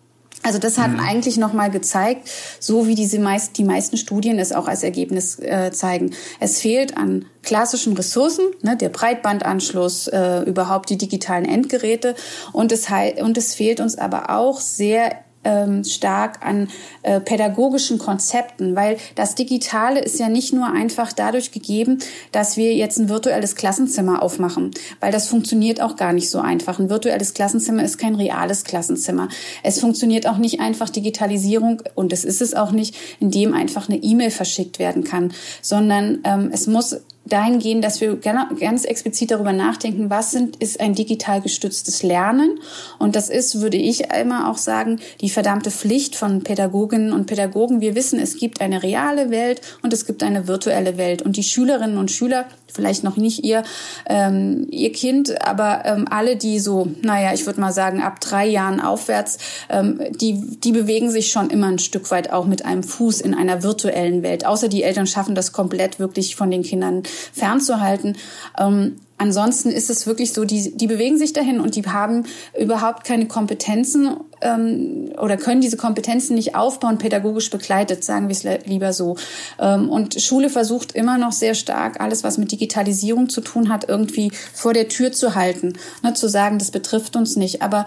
Also 0.43 0.59
das 0.59 0.79
hat 0.79 0.91
mhm. 0.91 1.01
eigentlich 1.01 1.37
nochmal 1.37 1.71
gezeigt, 1.71 2.29
so 2.59 2.87
wie 2.87 2.95
diese 2.95 3.19
meist, 3.19 3.59
die 3.59 3.65
meisten 3.65 3.97
Studien 3.97 4.39
es 4.39 4.53
auch 4.53 4.67
als 4.67 4.83
Ergebnis 4.83 5.39
äh, 5.39 5.71
zeigen. 5.73 6.13
Es 6.41 6.61
fehlt 6.61 6.97
an 6.97 7.27
klassischen 7.43 7.93
Ressourcen, 7.95 8.47
ne, 8.63 8.77
der 8.77 8.89
Breitbandanschluss, 8.89 10.09
äh, 10.09 10.41
überhaupt 10.43 10.91
die 10.91 10.99
digitalen 10.99 11.45
Endgeräte 11.45 12.15
und 12.53 12.73
es, 12.73 12.87
und 13.21 13.39
es 13.39 13.55
fehlt 13.55 13.81
uns 13.81 13.97
aber 13.97 14.31
auch 14.31 14.61
sehr 14.61 15.17
ähm, 15.45 15.85
stark 15.85 16.45
an 16.45 16.69
äh, 17.03 17.21
pädagogischen 17.21 17.99
Konzepten, 17.99 18.77
weil 18.77 18.97
das 19.15 19.35
Digitale 19.35 20.01
ist 20.01 20.19
ja 20.19 20.29
nicht 20.29 20.53
nur 20.53 20.67
einfach 20.67 21.13
dadurch 21.13 21.53
gegeben, 21.53 21.99
dass 22.31 22.57
wir 22.57 22.75
jetzt 22.75 22.99
ein 22.99 23.09
virtuelles 23.09 23.57
Klassenzimmer 23.57 24.23
aufmachen, 24.23 24.71
weil 25.01 25.13
das 25.13 25.29
funktioniert 25.29 25.81
auch 25.81 25.97
gar 25.97 26.13
nicht 26.13 26.31
so 26.31 26.41
einfach. 26.41 26.79
Ein 26.79 26.91
virtuelles 26.91 27.35
Klassenzimmer 27.35 27.85
ist 27.85 27.99
kein 27.99 28.15
reales 28.15 28.65
Klassenzimmer. 28.65 29.29
Es 29.63 29.81
funktioniert 29.81 30.27
auch 30.27 30.39
nicht 30.39 30.61
einfach 30.61 30.91
Digitalisierung 30.91 31.83
und 31.95 32.13
es 32.13 32.25
ist 32.25 32.43
es 32.43 32.55
auch 32.55 32.73
nicht, 32.73 32.95
indem 33.21 33.55
einfach 33.55 33.89
eine 33.89 33.99
E-Mail 33.99 34.31
verschickt 34.31 34.79
werden 34.79 35.05
kann, 35.05 35.33
sondern 35.61 36.21
ähm, 36.25 36.51
es 36.53 36.67
muss 36.67 36.97
dahin 37.25 37.59
gehen, 37.59 37.83
dass 37.83 38.01
wir 38.01 38.17
ganz 38.17 38.85
explizit 38.85 39.31
darüber 39.31 39.53
nachdenken, 39.53 40.11
was 40.11 40.33
sind, 40.33 40.57
ist 40.57 40.81
ein 40.81 40.95
digital 40.95 41.41
gestütztes 41.41 42.03
Lernen. 42.03 42.59
Und 42.99 43.17
das 43.17 43.29
ist, 43.29 43.61
würde 43.61 43.77
ich 43.77 44.13
immer 44.13 44.51
auch 44.51 44.59
sagen, 44.59 45.01
die 45.21 45.31
verdammte 45.31 45.71
Pflicht 45.71 46.17
von 46.17 46.43
Pädagoginnen 46.43 47.13
und 47.13 47.27
Pädagogen. 47.27 47.81
Wir 47.81 47.95
wissen, 47.95 48.19
es 48.19 48.37
gibt 48.37 48.61
eine 48.61 48.83
reale 48.83 49.31
Welt 49.31 49.61
und 49.83 49.93
es 49.93 50.07
gibt 50.07 50.23
eine 50.23 50.49
virtuelle 50.49 50.99
Welt. 50.99 51.23
Und 51.23 51.37
die 51.37 51.45
Schülerinnen 51.45 51.99
und 51.99 52.11
Schüler 52.11 52.47
vielleicht 52.73 53.05
noch 53.05 53.17
nicht 53.17 53.45
ihr, 53.45 53.63
ähm, 54.07 54.67
ihr 54.71 54.93
Kind, 54.93 55.41
aber 55.47 55.83
ähm, 55.85 56.07
alle, 56.11 56.37
die 56.37 56.59
so, 56.59 56.89
naja, 57.03 57.33
ich 57.33 57.47
würde 57.47 57.61
mal 57.61 57.73
sagen, 57.73 58.03
ab 58.03 58.21
drei 58.21 58.47
Jahren 58.47 58.81
aufwärts, 58.81 59.39
ähm, 59.69 60.01
die, 60.21 60.41
die 60.59 60.73
bewegen 60.73 61.11
sich 61.11 61.31
schon 61.31 61.51
immer 61.51 61.69
ein 61.69 61.79
Stück 61.79 62.11
weit 62.11 62.33
auch 62.33 62.47
mit 62.47 62.65
einem 62.65 62.83
Fuß 62.83 63.21
in 63.21 63.35
einer 63.35 63.63
virtuellen 63.63 64.23
Welt. 64.23 64.47
Außer 64.47 64.69
die 64.69 64.83
Eltern 64.83 65.07
schaffen 65.07 65.35
das 65.35 65.53
komplett 65.53 65.99
wirklich 65.99 66.37
von 66.37 66.51
den 66.51 66.63
Kindern 66.63 67.03
fernzuhalten. 67.33 68.17
Ähm, 68.59 68.97
Ansonsten 69.23 69.71
ist 69.71 69.89
es 69.89 70.09
wirklich 70.09 70.33
so, 70.33 70.45
die, 70.45 70.77
die 70.77 70.89
bewegen 70.89 71.17
sich 71.17 71.33
dahin 71.33 71.61
und 71.61 71.77
die 71.77 71.85
haben 71.85 72.25
überhaupt 72.59 73.05
keine 73.05 73.29
Kompetenzen 73.29 74.17
ähm, 74.41 75.13
oder 75.17 75.37
können 75.37 75.61
diese 75.61 75.77
Kompetenzen 75.77 76.35
nicht 76.35 76.57
aufbauen, 76.57 76.99
pädagogisch 76.99 77.49
begleitet, 77.49 78.03
sagen 78.03 78.27
wir 78.27 78.33
es 78.33 78.67
lieber 78.67 78.93
so. 78.93 79.17
Ähm, 79.61 79.89
und 79.91 80.21
Schule 80.21 80.51
versucht 80.51 80.97
immer 80.97 81.19
noch 81.19 81.31
sehr 81.31 81.55
stark, 81.55 82.01
alles, 82.01 82.25
was 82.25 82.37
mit 82.37 82.51
Digitalisierung 82.51 83.29
zu 83.29 83.43
tun 83.43 83.69
hat, 83.69 83.89
irgendwie 83.89 84.33
vor 84.53 84.75
der 84.75 84.89
Tür 84.89 85.13
zu 85.13 85.37
halten, 85.37 85.75
ne, 86.03 86.15
zu 86.15 86.29
sagen, 86.29 86.59
das 86.59 86.73
betrifft 86.73 87.15
uns 87.15 87.37
nicht. 87.37 87.63
Aber 87.63 87.85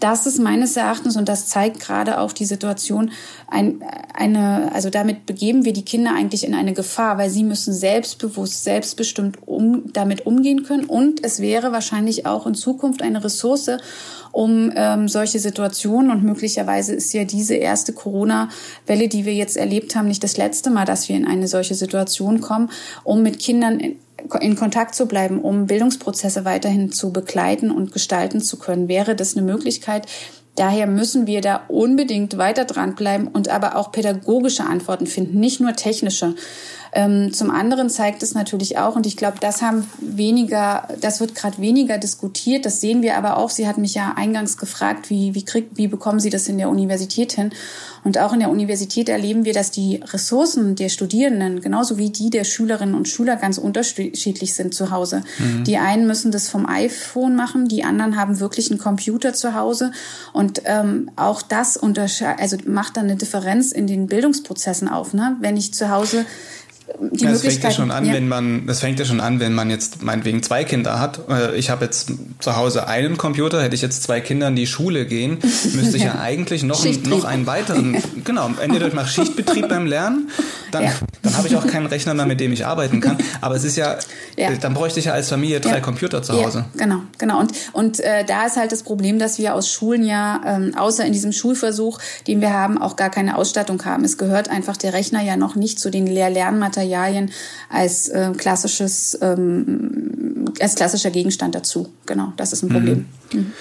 das 0.00 0.26
ist 0.26 0.38
meines 0.38 0.76
Erachtens, 0.76 1.16
und 1.16 1.28
das 1.28 1.46
zeigt 1.46 1.80
gerade 1.80 2.18
auch 2.20 2.32
die 2.32 2.44
Situation, 2.44 3.10
ein, 3.48 3.82
eine, 4.14 4.72
also 4.72 4.90
damit 4.90 5.26
begeben 5.26 5.64
wir 5.64 5.72
die 5.72 5.84
Kinder 5.84 6.12
eigentlich 6.14 6.44
in 6.44 6.54
eine 6.54 6.74
Gefahr, 6.74 7.18
weil 7.18 7.30
sie 7.30 7.44
müssen 7.44 7.72
selbstbewusst, 7.72 8.64
selbstbestimmt 8.64 9.38
um, 9.46 9.92
damit 9.92 10.26
umgehen 10.26 10.64
können. 10.64 10.84
Und 10.84 11.24
es 11.24 11.40
wäre 11.40 11.72
wahrscheinlich 11.72 12.26
auch 12.26 12.46
in 12.46 12.54
Zukunft 12.54 13.02
eine 13.02 13.24
Ressource, 13.24 13.70
um 14.32 14.70
ähm, 14.76 15.08
solche 15.08 15.38
Situationen 15.38 16.10
und 16.10 16.22
möglicherweise 16.22 16.94
ist 16.94 17.12
ja 17.14 17.24
diese 17.24 17.54
erste 17.54 17.92
Corona-Welle, 17.92 19.08
die 19.08 19.24
wir 19.24 19.34
jetzt 19.34 19.56
erlebt 19.56 19.96
haben, 19.96 20.08
nicht 20.08 20.22
das 20.22 20.36
letzte 20.36 20.70
Mal, 20.70 20.84
dass 20.84 21.08
wir 21.08 21.16
in 21.16 21.26
eine 21.26 21.48
solche 21.48 21.74
Situation 21.74 22.40
kommen, 22.40 22.70
um 23.02 23.22
mit 23.22 23.38
Kindern 23.38 23.80
in 23.80 23.96
Kontakt 24.28 24.94
zu 24.94 25.06
bleiben, 25.06 25.40
um 25.40 25.66
Bildungsprozesse 25.66 26.44
weiterhin 26.44 26.92
zu 26.92 27.12
begleiten 27.12 27.70
und 27.70 27.92
gestalten 27.92 28.40
zu 28.40 28.58
können. 28.58 28.88
Wäre 28.88 29.14
das 29.16 29.36
eine 29.36 29.44
Möglichkeit? 29.44 30.06
Daher 30.56 30.86
müssen 30.86 31.26
wir 31.26 31.42
da 31.42 31.64
unbedingt 31.68 32.38
weiter 32.38 32.64
dranbleiben 32.64 33.28
und 33.28 33.48
aber 33.50 33.76
auch 33.76 33.92
pädagogische 33.92 34.64
Antworten 34.64 35.06
finden, 35.06 35.38
nicht 35.38 35.60
nur 35.60 35.74
technische. 35.74 36.34
Ähm, 36.96 37.34
zum 37.34 37.50
anderen 37.50 37.90
zeigt 37.90 38.22
es 38.22 38.32
natürlich 38.32 38.78
auch, 38.78 38.96
und 38.96 39.04
ich 39.04 39.18
glaube, 39.18 39.36
das 39.38 39.60
haben 39.60 39.86
weniger, 40.00 40.88
das 40.98 41.20
wird 41.20 41.34
gerade 41.34 41.58
weniger 41.58 41.98
diskutiert. 41.98 42.64
Das 42.64 42.80
sehen 42.80 43.02
wir 43.02 43.18
aber 43.18 43.36
auch. 43.36 43.50
Sie 43.50 43.68
hat 43.68 43.76
mich 43.76 43.92
ja 43.92 44.14
eingangs 44.16 44.56
gefragt, 44.56 45.10
wie, 45.10 45.34
wie 45.34 45.44
kriegt, 45.44 45.76
wie 45.76 45.88
bekommen 45.88 46.20
Sie 46.20 46.30
das 46.30 46.48
in 46.48 46.56
der 46.56 46.70
Universität 46.70 47.32
hin? 47.32 47.50
Und 48.02 48.16
auch 48.16 48.32
in 48.32 48.40
der 48.40 48.48
Universität 48.48 49.10
erleben 49.10 49.44
wir, 49.44 49.52
dass 49.52 49.70
die 49.70 50.00
Ressourcen 50.10 50.74
der 50.74 50.88
Studierenden 50.88 51.60
genauso 51.60 51.98
wie 51.98 52.08
die 52.08 52.30
der 52.30 52.44
Schülerinnen 52.44 52.94
und 52.94 53.08
Schüler 53.08 53.36
ganz 53.36 53.58
unterschiedlich 53.58 54.54
sind 54.54 54.72
zu 54.72 54.90
Hause. 54.90 55.22
Mhm. 55.38 55.64
Die 55.64 55.76
einen 55.76 56.06
müssen 56.06 56.32
das 56.32 56.48
vom 56.48 56.66
iPhone 56.66 57.36
machen, 57.36 57.68
die 57.68 57.84
anderen 57.84 58.16
haben 58.16 58.40
wirklich 58.40 58.70
einen 58.70 58.80
Computer 58.80 59.34
zu 59.34 59.54
Hause. 59.54 59.92
Und 60.32 60.62
ähm, 60.64 61.10
auch 61.16 61.42
das 61.42 61.78
also 61.78 62.56
macht 62.64 62.96
dann 62.96 63.04
eine 63.04 63.16
Differenz 63.16 63.72
in 63.72 63.86
den 63.86 64.06
Bildungsprozessen 64.06 64.88
auf. 64.88 65.12
Ne? 65.12 65.36
Wenn 65.40 65.58
ich 65.58 65.74
zu 65.74 65.90
Hause 65.90 66.24
die 67.00 67.24
ja, 67.24 67.32
das 67.32 67.42
fängt 67.42 67.62
ja 67.62 67.70
schon 67.72 67.90
an, 67.90 68.06
ja. 68.06 68.14
wenn 68.14 68.28
man, 68.28 68.66
das 68.66 68.80
fängt 68.80 68.98
ja 68.98 69.04
schon 69.04 69.20
an, 69.20 69.40
wenn 69.40 69.52
man 69.54 69.70
jetzt 69.70 70.02
meinetwegen 70.02 70.42
zwei 70.42 70.62
Kinder 70.62 71.00
hat. 71.00 71.20
Äh, 71.28 71.56
ich 71.56 71.68
habe 71.68 71.84
jetzt 71.84 72.12
zu 72.38 72.56
Hause 72.56 72.86
einen 72.86 73.16
Computer, 73.16 73.60
hätte 73.60 73.74
ich 73.74 73.82
jetzt 73.82 74.04
zwei 74.04 74.20
Kinder 74.20 74.48
in 74.48 74.56
die 74.56 74.68
Schule 74.68 75.04
gehen, 75.04 75.38
müsste 75.74 75.96
ich 75.96 76.04
ja, 76.04 76.14
ja 76.14 76.20
eigentlich 76.20 76.62
noch, 76.62 76.84
noch 77.04 77.24
einen 77.24 77.46
weiteren, 77.46 78.00
genau, 78.24 78.50
entweder 78.60 78.86
ich 78.86 78.94
mache 78.94 79.08
Schichtbetrieb 79.08 79.68
beim 79.68 79.86
Lernen, 79.86 80.30
dann, 80.70 80.84
dann 81.22 81.36
habe 81.36 81.48
ich 81.48 81.56
auch 81.56 81.66
keinen 81.66 81.86
Rechner 81.86 82.14
mehr, 82.14 82.26
mit 82.26 82.38
dem 82.38 82.52
ich 82.52 82.64
arbeiten 82.64 83.00
kann. 83.00 83.18
Aber 83.40 83.56
es 83.56 83.64
ist 83.64 83.76
ja, 83.76 83.96
dann 84.60 84.74
bräuchte 84.74 85.00
ich 85.00 85.06
ja 85.06 85.12
als 85.12 85.28
Familie 85.28 85.60
drei 85.60 85.80
Computer 85.80 86.22
zu 86.22 86.34
Hause. 86.34 86.66
genau, 86.76 87.00
genau. 87.18 87.40
Und, 87.40 87.52
und 87.72 88.00
äh, 88.00 88.24
da 88.24 88.46
ist 88.46 88.56
halt 88.56 88.70
das 88.70 88.84
Problem, 88.84 89.18
dass 89.18 89.38
wir 89.38 89.54
aus 89.54 89.70
Schulen 89.70 90.04
ja, 90.04 90.40
ähm, 90.46 90.74
außer 90.76 91.04
in 91.04 91.12
diesem 91.12 91.32
Schulversuch, 91.32 91.98
den 92.28 92.40
wir 92.40 92.52
haben, 92.52 92.80
auch 92.80 92.94
gar 92.94 93.10
keine 93.10 93.36
Ausstattung 93.36 93.84
haben. 93.84 94.04
Es 94.04 94.18
gehört 94.18 94.48
einfach 94.48 94.76
der 94.76 94.92
Rechner 94.92 95.22
ja 95.22 95.36
noch 95.36 95.56
nicht 95.56 95.80
zu 95.80 95.90
den 95.90 96.06
Lehr-Lernmaterialien 96.06 96.75
Materialien 96.76 97.30
als 97.68 98.08
äh, 98.08 98.32
klassisches, 98.36 99.18
ähm, 99.22 100.44
als 100.60 100.74
klassischer 100.74 101.10
Gegenstand 101.10 101.54
dazu. 101.54 101.92
Genau, 102.06 102.32
das 102.36 102.52
ist 102.52 102.62
ein 102.62 102.68
Problem. 102.68 103.06
Mhm. 103.32 103.40
Mhm. 103.40 103.52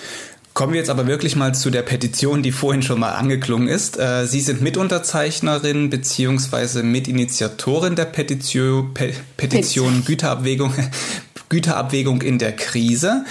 Kommen 0.53 0.71
wir 0.71 0.79
jetzt 0.79 0.89
aber 0.89 1.05
wirklich 1.05 1.35
mal 1.35 1.53
zu 1.53 1.69
der 1.69 1.81
Petition, 1.81 2.41
die 2.41 2.53
vorhin 2.53 2.81
schon 2.81 2.97
mal 2.99 3.11
angeklungen 3.11 3.67
ist. 3.67 3.99
Äh, 3.99 4.25
Sie 4.25 4.39
sind 4.39 4.61
Mitunterzeichnerin 4.61 5.89
beziehungsweise 5.89 6.81
Mitinitiatorin 6.81 7.95
der 7.95 8.05
Petition, 8.05 8.93
Pe 8.93 9.11
Petition 9.35 10.05
Güterabwägung, 10.05 10.73
Güterabwägung 11.49 12.21
in 12.21 12.39
der 12.39 12.55
Krise. 12.55 13.25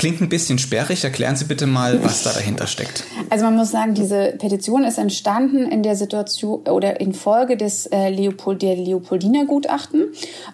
Klingt 0.00 0.22
ein 0.22 0.30
bisschen 0.30 0.58
sperrig. 0.58 1.04
Erklären 1.04 1.36
Sie 1.36 1.44
bitte 1.44 1.66
mal, 1.66 2.02
was 2.02 2.22
da 2.22 2.32
dahinter 2.32 2.66
steckt. 2.66 3.04
Also 3.28 3.44
man 3.44 3.54
muss 3.54 3.70
sagen, 3.70 3.92
diese 3.92 4.32
Petition 4.38 4.82
ist 4.82 4.96
entstanden 4.96 5.70
in 5.70 5.82
der 5.82 5.94
Situation 5.94 6.62
oder 6.70 7.02
in 7.02 7.12
Folge 7.12 7.58
des 7.58 7.84
äh, 7.84 8.08
Leopold, 8.08 8.62
der 8.62 8.76
Leopoldiner 8.76 9.44
Gutachten. 9.44 10.06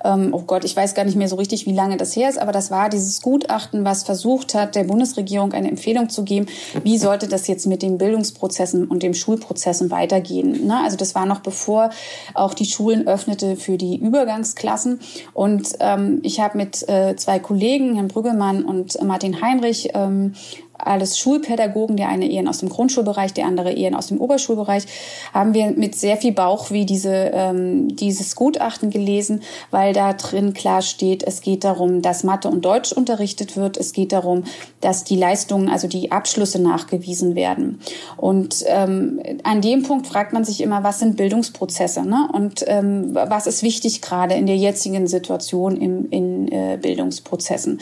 Ähm, 0.05 0.31
oh 0.33 0.43
Gott, 0.43 0.65
ich 0.65 0.75
weiß 0.75 0.97
gar 0.97 1.05
nicht 1.05 1.17
mehr 1.17 1.29
so 1.29 1.37
richtig, 1.37 1.65
wie 1.65 1.73
lange 1.73 1.97
das 1.97 2.17
her 2.17 2.29
ist, 2.29 2.39
aber 2.41 2.51
das 2.51 2.73
war 2.73 2.89
dieses 2.89 3.23
Gutachten, 3.23 3.85
was 3.85 4.03
versucht 4.03 4.55
hat, 4.55 4.75
der 4.75 4.83
Bundesregierung 4.83 5.53
eine 5.53 5.69
Empfehlung 5.69 6.09
zu 6.09 6.25
geben, 6.25 6.47
wie 6.83 6.99
sollte 6.99 7.29
das 7.29 7.47
jetzt 7.47 7.69
mit 7.69 7.83
den 7.83 7.99
Bildungsprozessen 7.99 8.89
und 8.89 9.05
den 9.05 9.15
Schulprozessen 9.15 9.93
weitergehen. 9.93 10.67
Ne? 10.67 10.77
Also 10.83 10.97
das 10.97 11.15
war 11.15 11.25
noch 11.25 11.39
bevor 11.39 11.91
auch 12.35 12.53
die 12.53 12.67
Schulen 12.67 13.07
öffnete 13.07 13.55
für 13.55 13.79
die 13.79 13.97
Übergangsklassen. 13.97 14.99
Und 15.35 15.69
ähm, 15.79 16.19
ich 16.25 16.41
habe 16.41 16.59
mit 16.59 16.89
äh, 16.89 17.15
zwei 17.15 17.39
Kollegen, 17.39 17.95
Herrn 17.95 18.09
Brüggemann 18.09 18.65
und 18.65 19.01
Martin 19.05 19.36
Heinrich 19.41 19.91
ähm, 19.95 20.35
alles 20.79 21.19
Schulpädagogen, 21.19 21.97
der 21.97 22.09
eine 22.09 22.31
eher 22.31 22.49
aus 22.49 22.59
dem 22.59 22.69
Grundschulbereich, 22.69 23.33
der 23.33 23.47
andere 23.47 23.73
eher 23.73 23.97
aus 23.97 24.09
dem 24.09 24.21
Oberschulbereich, 24.21 24.85
haben 25.33 25.55
wir 25.55 25.71
mit 25.71 25.95
sehr 25.95 26.17
viel 26.17 26.33
Bauch 26.33 26.71
wie 26.71 26.87
diese, 26.87 27.31
ähm, 27.33 27.95
dieses 27.97 28.37
Gutachten 28.37 28.91
gelesen, 28.91 29.43
weil 29.71 29.93
da 29.93 30.13
drin 30.13 30.53
klar 30.55 30.83
steht, 30.83 31.23
es 31.23 31.41
geht 31.41 31.65
darum, 31.65 32.03
dass 32.03 32.25
Mathe 32.25 32.49
und 32.49 32.65
Deutsch 32.65 32.93
unterrichtet 32.93 33.57
wird. 33.57 33.77
Es 33.77 33.93
geht 33.93 34.13
darum, 34.13 34.45
dass 34.81 35.05
die 35.05 35.17
Leistungen, 35.17 35.69
also 35.69 35.89
die 35.89 36.13
Abschlüsse 36.13 36.61
nachgewiesen 36.61 37.35
werden. 37.35 37.81
Und 38.17 38.65
ähm, 38.67 39.21
an 39.43 39.61
dem 39.61 39.83
Punkt 39.83 40.07
fragt 40.07 40.33
man 40.33 40.45
sich 40.45 40.61
immer, 40.61 40.85
was 40.85 40.99
sind 40.99 41.17
Bildungsprozesse 41.17 42.07
ne? 42.07 42.29
und 42.33 42.65
ähm, 42.67 43.15
was 43.15 43.47
ist 43.47 43.63
wichtig 43.63 44.03
gerade 44.03 44.35
in 44.35 44.47
der 44.47 44.57
jetzigen 44.57 45.07
Situation 45.07 45.77
im, 45.77 46.11
in 46.11 46.49
äh, 46.49 46.79
Bildungsprozessen. 46.81 47.81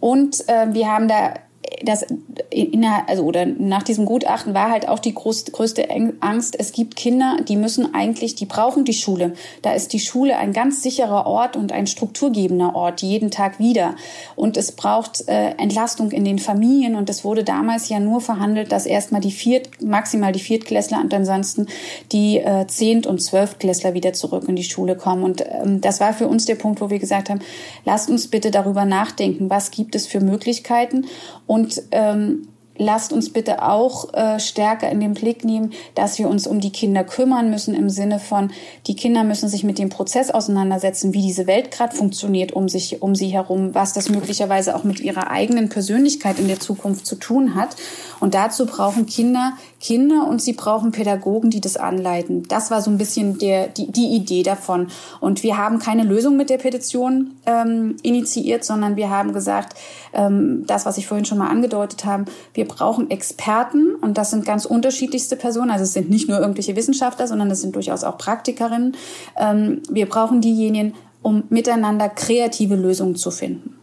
Und 0.00 0.48
äh, 0.48 0.72
wir 0.72 0.88
haben 0.88 1.08
da 1.08 1.34
das 1.84 2.04
in 2.50 2.84
also 2.84 3.24
oder 3.24 3.46
nach 3.46 3.82
diesem 3.82 4.06
Gutachten 4.06 4.54
war 4.54 4.70
halt 4.70 4.88
auch 4.88 4.98
die 4.98 5.14
groß, 5.14 5.46
größte 5.46 5.88
Angst. 6.20 6.56
Es 6.58 6.72
gibt 6.72 6.96
Kinder, 6.96 7.36
die 7.46 7.56
müssen 7.56 7.94
eigentlich, 7.94 8.34
die 8.34 8.46
brauchen 8.46 8.84
die 8.84 8.94
Schule. 8.94 9.34
Da 9.62 9.72
ist 9.72 9.92
die 9.92 9.98
Schule 9.98 10.36
ein 10.38 10.52
ganz 10.52 10.82
sicherer 10.82 11.26
Ort 11.26 11.56
und 11.56 11.72
ein 11.72 11.86
strukturgebender 11.86 12.74
Ort 12.74 13.02
jeden 13.02 13.30
Tag 13.30 13.58
wieder. 13.58 13.96
Und 14.36 14.56
es 14.56 14.72
braucht 14.72 15.28
äh, 15.28 15.50
Entlastung 15.58 16.10
in 16.10 16.24
den 16.24 16.38
Familien. 16.38 16.94
Und 16.94 17.10
es 17.10 17.24
wurde 17.24 17.44
damals 17.44 17.88
ja 17.88 18.00
nur 18.00 18.20
verhandelt, 18.20 18.72
dass 18.72 18.86
erstmal 18.86 19.20
die 19.20 19.32
Viert, 19.32 19.82
maximal 19.82 20.32
die 20.32 20.40
Viertklässler 20.40 21.00
und 21.00 21.12
ansonsten 21.12 21.66
die 22.12 22.38
äh, 22.38 22.66
Zehnt- 22.66 23.06
und 23.06 23.20
Zwölftklässler 23.20 23.94
wieder 23.94 24.12
zurück 24.12 24.44
in 24.48 24.56
die 24.56 24.64
Schule 24.64 24.96
kommen. 24.96 25.24
Und 25.24 25.44
ähm, 25.46 25.80
das 25.80 26.00
war 26.00 26.12
für 26.12 26.28
uns 26.28 26.46
der 26.46 26.54
Punkt, 26.54 26.80
wo 26.80 26.90
wir 26.90 26.98
gesagt 26.98 27.30
haben, 27.30 27.40
lasst 27.84 28.08
uns 28.08 28.28
bitte 28.28 28.50
darüber 28.50 28.84
nachdenken, 28.84 29.50
was 29.50 29.70
gibt 29.70 29.94
es 29.94 30.06
für 30.06 30.20
Möglichkeiten 30.20 31.06
und 31.46 31.65
ähm, 31.92 32.48
lasst 32.78 33.12
uns 33.12 33.32
bitte 33.32 33.62
auch 33.62 34.12
äh, 34.14 34.38
stärker 34.38 34.90
in 34.90 35.00
den 35.00 35.14
Blick 35.14 35.44
nehmen, 35.44 35.72
dass 35.94 36.18
wir 36.18 36.28
uns 36.28 36.46
um 36.46 36.60
die 36.60 36.72
Kinder 36.72 37.04
kümmern 37.04 37.50
müssen 37.50 37.74
im 37.74 37.90
Sinne 37.90 38.18
von, 38.18 38.50
die 38.86 38.96
Kinder 38.96 39.24
müssen 39.24 39.48
sich 39.48 39.64
mit 39.64 39.78
dem 39.78 39.88
Prozess 39.88 40.30
auseinandersetzen, 40.30 41.14
wie 41.14 41.22
diese 41.22 41.46
Welt 41.46 41.70
gerade 41.70 41.96
funktioniert 41.96 42.52
um 42.52 42.68
sich, 42.68 43.02
um 43.02 43.14
sie 43.14 43.28
herum, 43.28 43.74
was 43.74 43.92
das 43.92 44.08
möglicherweise 44.08 44.76
auch 44.76 44.84
mit 44.84 45.00
ihrer 45.00 45.30
eigenen 45.30 45.68
Persönlichkeit 45.68 46.38
in 46.38 46.48
der 46.48 46.60
Zukunft 46.60 47.06
zu 47.06 47.16
tun 47.16 47.54
hat. 47.54 47.76
Und 48.20 48.34
dazu 48.34 48.66
brauchen 48.66 49.06
Kinder 49.06 49.52
Kinder 49.80 50.26
und 50.26 50.40
sie 50.40 50.54
brauchen 50.54 50.90
Pädagogen, 50.90 51.50
die 51.50 51.60
das 51.60 51.76
anleiten. 51.76 52.44
Das 52.48 52.70
war 52.70 52.80
so 52.80 52.90
ein 52.90 52.98
bisschen 52.98 53.38
der, 53.38 53.68
die, 53.68 53.92
die 53.92 54.16
Idee 54.16 54.42
davon. 54.42 54.88
Und 55.20 55.42
wir 55.42 55.58
haben 55.58 55.78
keine 55.78 56.02
Lösung 56.02 56.36
mit 56.36 56.50
der 56.50 56.58
Petition 56.58 57.32
ähm, 57.46 57.96
initiiert, 58.02 58.64
sondern 58.64 58.96
wir 58.96 59.10
haben 59.10 59.32
gesagt, 59.32 59.76
ähm, 60.12 60.64
das, 60.66 60.86
was 60.86 60.98
ich 60.98 61.06
vorhin 61.06 61.24
schon 61.24 61.38
mal 61.38 61.50
angedeutet 61.50 62.04
habe, 62.04 62.24
wir 62.54 62.66
brauchen 62.66 63.10
Experten 63.10 63.94
und 63.94 64.18
das 64.18 64.30
sind 64.30 64.44
ganz 64.44 64.64
unterschiedlichste 64.64 65.36
Personen. 65.36 65.70
Also 65.70 65.84
es 65.84 65.92
sind 65.92 66.10
nicht 66.10 66.28
nur 66.28 66.40
irgendwelche 66.40 66.74
Wissenschaftler, 66.74 67.26
sondern 67.26 67.50
es 67.50 67.60
sind 67.60 67.76
durchaus 67.76 68.02
auch 68.02 68.18
Praktikerinnen. 68.18 68.96
Ähm, 69.38 69.82
wir 69.90 70.08
brauchen 70.08 70.40
diejenigen, 70.40 70.94
um 71.22 71.44
miteinander 71.48 72.08
kreative 72.08 72.76
Lösungen 72.76 73.16
zu 73.16 73.30
finden. 73.30 73.75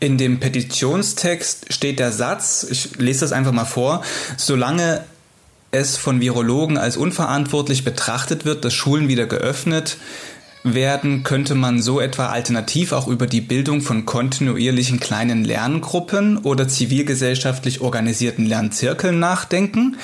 In 0.00 0.18
dem 0.18 0.40
Petitionstext 0.40 1.72
steht 1.72 1.98
der 1.98 2.12
Satz, 2.12 2.66
ich 2.68 2.96
lese 2.98 3.20
das 3.20 3.32
einfach 3.32 3.52
mal 3.52 3.64
vor, 3.64 4.02
solange 4.36 5.04
es 5.70 5.96
von 5.96 6.20
Virologen 6.20 6.78
als 6.78 6.96
unverantwortlich 6.96 7.84
betrachtet 7.84 8.44
wird, 8.44 8.64
dass 8.64 8.74
Schulen 8.74 9.08
wieder 9.08 9.26
geöffnet 9.26 9.98
werden, 10.74 11.22
könnte 11.22 11.54
man 11.54 11.80
so 11.80 12.00
etwa 12.00 12.26
alternativ 12.26 12.92
auch 12.92 13.06
über 13.06 13.26
die 13.26 13.40
Bildung 13.40 13.82
von 13.82 14.04
kontinuierlichen 14.04 14.98
kleinen 14.98 15.44
Lerngruppen 15.44 16.38
oder 16.38 16.66
zivilgesellschaftlich 16.66 17.80
organisierten 17.80 18.46
Lernzirkeln 18.46 19.18
nachdenken, 19.18 19.96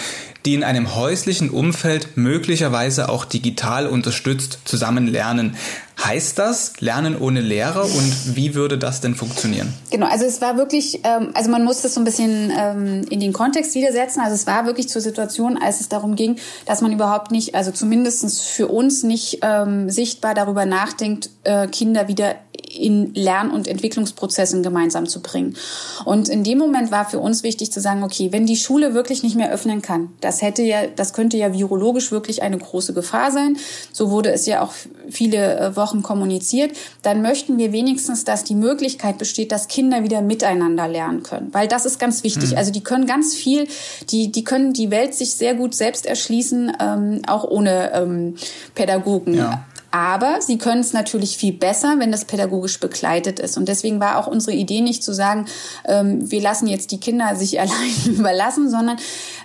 die 0.44 0.54
in 0.54 0.64
einem 0.64 0.94
häuslichen 0.94 1.50
Umfeld 1.50 2.16
möglicherweise 2.16 3.08
auch 3.08 3.24
digital 3.24 3.86
unterstützt 3.86 4.60
zusammen 4.64 5.06
lernen. 5.06 5.56
Heißt 6.04 6.38
das 6.38 6.80
Lernen 6.80 7.16
ohne 7.16 7.40
Lehrer 7.40 7.84
und 7.84 8.36
wie 8.36 8.54
würde 8.54 8.76
das 8.76 9.00
denn 9.00 9.14
funktionieren? 9.14 9.72
Genau, 9.90 10.06
also 10.06 10.24
es 10.24 10.40
war 10.40 10.56
wirklich, 10.56 11.00
ähm, 11.04 11.30
also 11.34 11.48
man 11.48 11.64
muss 11.64 11.82
das 11.82 11.94
so 11.94 12.00
ein 12.00 12.04
bisschen 12.04 12.52
ähm, 12.56 13.02
in 13.08 13.20
den 13.20 13.32
Kontext 13.32 13.74
widersetzen. 13.76 14.20
Also 14.20 14.34
es 14.34 14.46
war 14.48 14.66
wirklich 14.66 14.88
zur 14.88 15.00
Situation, 15.00 15.56
als 15.56 15.80
es 15.80 15.88
darum 15.88 16.16
ging, 16.16 16.36
dass 16.66 16.80
man 16.80 16.92
überhaupt 16.92 17.30
nicht, 17.30 17.54
also 17.54 17.70
zumindestens 17.70 18.40
für 18.40 18.66
uns 18.66 19.04
nicht 19.04 19.38
ähm, 19.42 19.90
sichtbar 19.90 20.34
darüber 20.34 20.66
nachdenkt, 20.66 21.30
äh, 21.44 21.68
Kinder 21.68 22.08
wieder 22.08 22.34
in 22.72 23.14
Lern- 23.14 23.50
und 23.50 23.68
Entwicklungsprozessen 23.68 24.62
gemeinsam 24.62 25.06
zu 25.06 25.20
bringen. 25.20 25.56
Und 26.04 26.28
in 26.28 26.42
dem 26.42 26.58
Moment 26.58 26.90
war 26.90 27.08
für 27.08 27.18
uns 27.18 27.42
wichtig 27.42 27.70
zu 27.72 27.80
sagen, 27.80 28.02
okay, 28.02 28.32
wenn 28.32 28.46
die 28.46 28.56
Schule 28.56 28.94
wirklich 28.94 29.22
nicht 29.22 29.36
mehr 29.36 29.52
öffnen 29.52 29.82
kann, 29.82 30.10
das 30.20 30.42
hätte 30.42 30.62
ja, 30.62 30.86
das 30.86 31.12
könnte 31.12 31.36
ja 31.36 31.52
virologisch 31.52 32.10
wirklich 32.10 32.42
eine 32.42 32.58
große 32.58 32.94
Gefahr 32.94 33.30
sein. 33.30 33.56
So 33.92 34.10
wurde 34.10 34.32
es 34.32 34.46
ja 34.46 34.62
auch 34.62 34.72
viele 35.10 35.58
äh, 35.58 35.76
Wochen 35.92 36.02
kommuniziert. 36.02 36.72
Dann 37.02 37.22
möchten 37.22 37.58
wir 37.58 37.72
wenigstens, 37.72 38.24
dass 38.24 38.44
die 38.44 38.54
Möglichkeit 38.54 39.18
besteht, 39.18 39.52
dass 39.52 39.68
Kinder 39.68 40.02
wieder 40.02 40.22
miteinander 40.22 40.88
lernen 40.88 41.22
können, 41.22 41.48
weil 41.52 41.68
das 41.68 41.84
ist 41.84 41.98
ganz 41.98 42.24
wichtig. 42.24 42.52
Mhm. 42.52 42.56
Also 42.56 42.72
die 42.72 42.82
können 42.82 43.06
ganz 43.06 43.34
viel, 43.34 43.66
die 44.10 44.32
die 44.32 44.44
können 44.44 44.72
die 44.72 44.90
Welt 44.90 45.14
sich 45.14 45.34
sehr 45.34 45.54
gut 45.54 45.74
selbst 45.74 46.06
erschließen, 46.06 46.72
ähm, 46.80 47.22
auch 47.26 47.44
ohne 47.44 47.92
ähm, 47.94 48.36
Pädagogen. 48.74 49.34
Ja. 49.34 49.64
Aber 49.90 50.40
sie 50.40 50.56
können 50.56 50.80
es 50.80 50.94
natürlich 50.94 51.36
viel 51.36 51.52
besser, 51.52 51.96
wenn 51.98 52.10
das 52.10 52.24
pädagogisch 52.24 52.80
begleitet 52.80 53.38
ist. 53.38 53.58
Und 53.58 53.68
deswegen 53.68 54.00
war 54.00 54.16
auch 54.16 54.26
unsere 54.26 54.56
Idee 54.56 54.80
nicht 54.80 55.04
zu 55.04 55.12
sagen, 55.12 55.44
ähm, 55.86 56.30
wir 56.30 56.40
lassen 56.40 56.66
jetzt 56.66 56.92
die 56.92 57.00
Kinder 57.00 57.36
sich 57.36 57.60
allein 57.60 58.06
überlassen, 58.06 58.70
sondern 58.70 58.96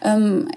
ähm, 0.03 0.47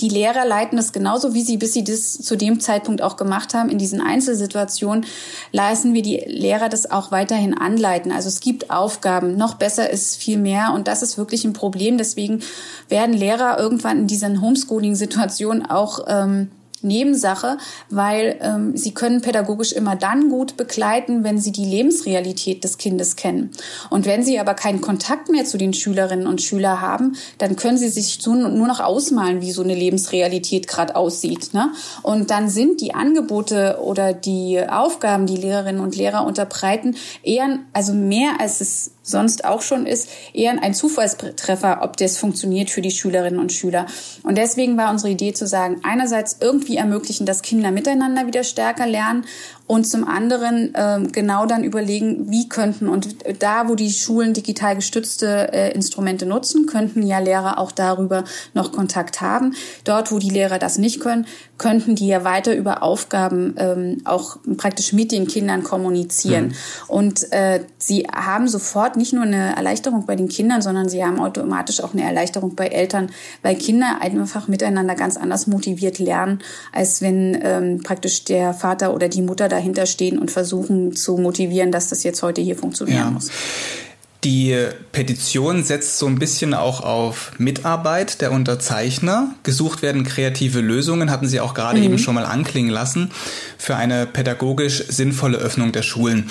die 0.00 0.08
Lehrer 0.08 0.44
leiten 0.44 0.76
das 0.76 0.92
genauso, 0.92 1.34
wie 1.34 1.42
sie, 1.42 1.56
bis 1.56 1.72
sie 1.72 1.84
das 1.84 2.12
zu 2.14 2.36
dem 2.36 2.60
Zeitpunkt 2.60 3.02
auch 3.02 3.16
gemacht 3.16 3.54
haben. 3.54 3.68
In 3.68 3.78
diesen 3.78 4.00
Einzelsituationen 4.00 5.06
leisten 5.52 5.94
wir 5.94 6.02
die 6.02 6.22
Lehrer 6.26 6.68
das 6.68 6.90
auch 6.90 7.10
weiterhin 7.10 7.56
anleiten. 7.56 8.12
Also 8.12 8.28
es 8.28 8.40
gibt 8.40 8.70
Aufgaben. 8.70 9.36
Noch 9.36 9.54
besser 9.54 9.90
ist 9.90 10.16
viel 10.16 10.38
mehr. 10.38 10.72
Und 10.74 10.88
das 10.88 11.02
ist 11.02 11.18
wirklich 11.18 11.44
ein 11.44 11.52
Problem. 11.52 11.98
Deswegen 11.98 12.42
werden 12.88 13.14
Lehrer 13.14 13.58
irgendwann 13.58 14.00
in 14.00 14.06
diesen 14.06 14.40
Homeschooling-Situationen 14.40 15.66
auch 15.66 16.00
ähm, 16.08 16.50
Nebensache, 16.82 17.58
weil 17.90 18.38
ähm, 18.40 18.76
sie 18.76 18.92
können 18.92 19.20
pädagogisch 19.20 19.72
immer 19.72 19.96
dann 19.96 20.28
gut 20.28 20.56
begleiten, 20.56 21.24
wenn 21.24 21.38
sie 21.38 21.52
die 21.52 21.64
Lebensrealität 21.64 22.64
des 22.64 22.78
Kindes 22.78 23.16
kennen. 23.16 23.50
Und 23.90 24.06
wenn 24.06 24.22
sie 24.22 24.38
aber 24.38 24.54
keinen 24.54 24.80
Kontakt 24.80 25.28
mehr 25.28 25.44
zu 25.44 25.58
den 25.58 25.74
Schülerinnen 25.74 26.26
und 26.26 26.42
Schülern 26.42 26.80
haben, 26.80 27.16
dann 27.38 27.56
können 27.56 27.78
sie 27.78 27.88
sich 27.88 28.24
nur 28.26 28.36
noch 28.66 28.80
ausmalen, 28.80 29.40
wie 29.40 29.52
so 29.52 29.62
eine 29.62 29.74
Lebensrealität 29.74 30.68
gerade 30.68 30.96
aussieht. 30.96 31.54
Ne? 31.54 31.72
Und 32.02 32.30
dann 32.30 32.48
sind 32.48 32.80
die 32.80 32.94
Angebote 32.94 33.78
oder 33.82 34.12
die 34.12 34.60
Aufgaben, 34.66 35.26
die 35.26 35.36
Lehrerinnen 35.36 35.80
und 35.80 35.96
Lehrer 35.96 36.24
unterbreiten, 36.26 36.96
eher, 37.22 37.58
also 37.72 37.92
mehr 37.92 38.40
als 38.40 38.60
es 38.60 38.92
sonst 39.02 39.44
auch 39.44 39.62
schon 39.62 39.86
ist, 39.86 40.08
eher 40.32 40.62
ein 40.62 40.74
Zufallstreffer, 40.74 41.80
ob 41.82 41.96
das 41.96 42.18
funktioniert 42.18 42.70
für 42.70 42.82
die 42.82 42.90
Schülerinnen 42.90 43.40
und 43.40 43.52
Schüler. 43.52 43.86
Und 44.22 44.38
deswegen 44.38 44.76
war 44.76 44.90
unsere 44.90 45.10
Idee 45.10 45.32
zu 45.32 45.46
sagen, 45.46 45.80
einerseits 45.82 46.38
irgendwie 46.40 46.76
ermöglichen, 46.76 47.26
dass 47.26 47.42
Kinder 47.42 47.70
miteinander 47.70 48.26
wieder 48.26 48.44
stärker 48.44 48.86
lernen 48.86 49.24
und 49.72 49.84
zum 49.84 50.06
anderen 50.06 50.74
äh, 50.74 51.00
genau 51.12 51.46
dann 51.46 51.64
überlegen, 51.64 52.30
wie 52.30 52.46
könnten 52.46 52.90
und 52.90 53.16
da, 53.38 53.70
wo 53.70 53.74
die 53.74 53.90
Schulen 53.90 54.34
digital 54.34 54.76
gestützte 54.76 55.50
äh, 55.50 55.72
Instrumente 55.72 56.26
nutzen, 56.26 56.66
könnten 56.66 57.02
ja 57.02 57.20
Lehrer 57.20 57.56
auch 57.58 57.72
darüber 57.72 58.24
noch 58.52 58.72
Kontakt 58.72 59.22
haben. 59.22 59.54
Dort, 59.84 60.12
wo 60.12 60.18
die 60.18 60.28
Lehrer 60.28 60.58
das 60.58 60.76
nicht 60.76 61.00
können, 61.00 61.24
könnten 61.56 61.94
die 61.94 62.08
ja 62.08 62.22
weiter 62.22 62.54
über 62.54 62.82
Aufgaben 62.82 63.54
ähm, 63.56 64.02
auch 64.04 64.36
praktisch 64.58 64.92
mit 64.92 65.10
den 65.10 65.26
Kindern 65.26 65.62
kommunizieren. 65.62 66.48
Mhm. 66.48 66.54
Und 66.88 67.32
äh, 67.32 67.60
sie 67.78 68.06
haben 68.12 68.48
sofort 68.48 68.96
nicht 68.96 69.14
nur 69.14 69.22
eine 69.22 69.56
Erleichterung 69.56 70.04
bei 70.04 70.16
den 70.16 70.28
Kindern, 70.28 70.60
sondern 70.60 70.90
sie 70.90 71.02
haben 71.02 71.18
automatisch 71.18 71.82
auch 71.82 71.94
eine 71.94 72.02
Erleichterung 72.02 72.56
bei 72.56 72.66
Eltern, 72.66 73.10
weil 73.40 73.54
Kinder 73.54 73.98
einfach 74.02 74.48
miteinander 74.48 74.96
ganz 74.96 75.16
anders 75.16 75.46
motiviert 75.46 75.98
lernen, 75.98 76.40
als 76.72 77.00
wenn 77.00 77.40
ähm, 77.42 77.82
praktisch 77.82 78.24
der 78.24 78.52
Vater 78.52 78.92
oder 78.92 79.08
die 79.08 79.22
Mutter 79.22 79.48
dahinter 79.62 79.86
stehen 79.86 80.18
und 80.18 80.30
versuchen 80.30 80.94
zu 80.94 81.16
motivieren, 81.16 81.70
dass 81.70 81.88
das 81.88 82.02
jetzt 82.02 82.22
heute 82.22 82.40
hier 82.40 82.56
funktionieren 82.56 82.98
ja. 82.98 83.10
muss. 83.10 83.30
Die 84.24 84.56
Petition 84.92 85.64
setzt 85.64 85.98
so 85.98 86.06
ein 86.06 86.16
bisschen 86.16 86.54
auch 86.54 86.80
auf 86.80 87.32
Mitarbeit 87.38 88.20
der 88.20 88.30
Unterzeichner. 88.30 89.34
Gesucht 89.42 89.82
werden 89.82 90.04
kreative 90.04 90.60
Lösungen, 90.60 91.10
hatten 91.10 91.26
Sie 91.26 91.40
auch 91.40 91.54
gerade 91.54 91.78
mhm. 91.78 91.84
eben 91.84 91.98
schon 91.98 92.14
mal 92.14 92.24
anklingen 92.24 92.70
lassen, 92.70 93.10
für 93.58 93.74
eine 93.74 94.06
pädagogisch 94.06 94.84
sinnvolle 94.88 95.38
Öffnung 95.38 95.72
der 95.72 95.82
Schulen. 95.82 96.30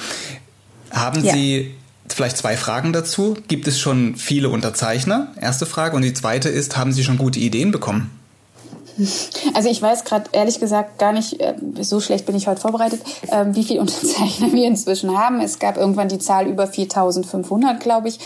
Haben 0.90 1.24
ja. 1.24 1.34
Sie 1.34 1.72
vielleicht 2.08 2.38
zwei 2.38 2.56
Fragen 2.56 2.94
dazu? 2.94 3.38
Gibt 3.50 3.68
es 3.68 3.80
schon 3.80 4.16
viele 4.16 4.50
Unterzeichner? 4.50 5.34
Erste 5.40 5.66
Frage. 5.66 5.96
Und 5.96 6.04
die 6.04 6.14
zweite 6.14 6.48
ist, 6.48 6.78
haben 6.78 6.94
Sie 6.94 7.04
schon 7.04 7.18
gute 7.18 7.40
Ideen 7.40 7.72
bekommen? 7.72 8.10
Also 9.54 9.70
ich 9.70 9.82
weiß 9.82 10.04
gerade 10.04 10.26
ehrlich 10.32 10.60
gesagt 10.60 11.00
gar 11.00 11.14
nicht, 11.14 11.40
äh, 11.40 11.56
so 11.82 12.00
schlecht 12.00 12.26
bin 12.26 12.36
ich 12.36 12.48
heute 12.48 12.62
vorbereitet, 12.62 13.02
ähm, 13.32 13.56
wie 13.56 13.64
viele 13.64 13.80
Unterzeichner 13.82 14.52
wir 14.52 14.68
inzwischen 14.68 15.18
haben. 15.18 15.40
Es 15.42 15.60
gab 15.60 15.78
irgendwann 15.78 16.10
die 16.10 16.20
Zahl 16.20 16.48
über 16.48 16.66
4.500, 16.66 17.80
glaube 17.80 18.10
ich. 18.10 18.20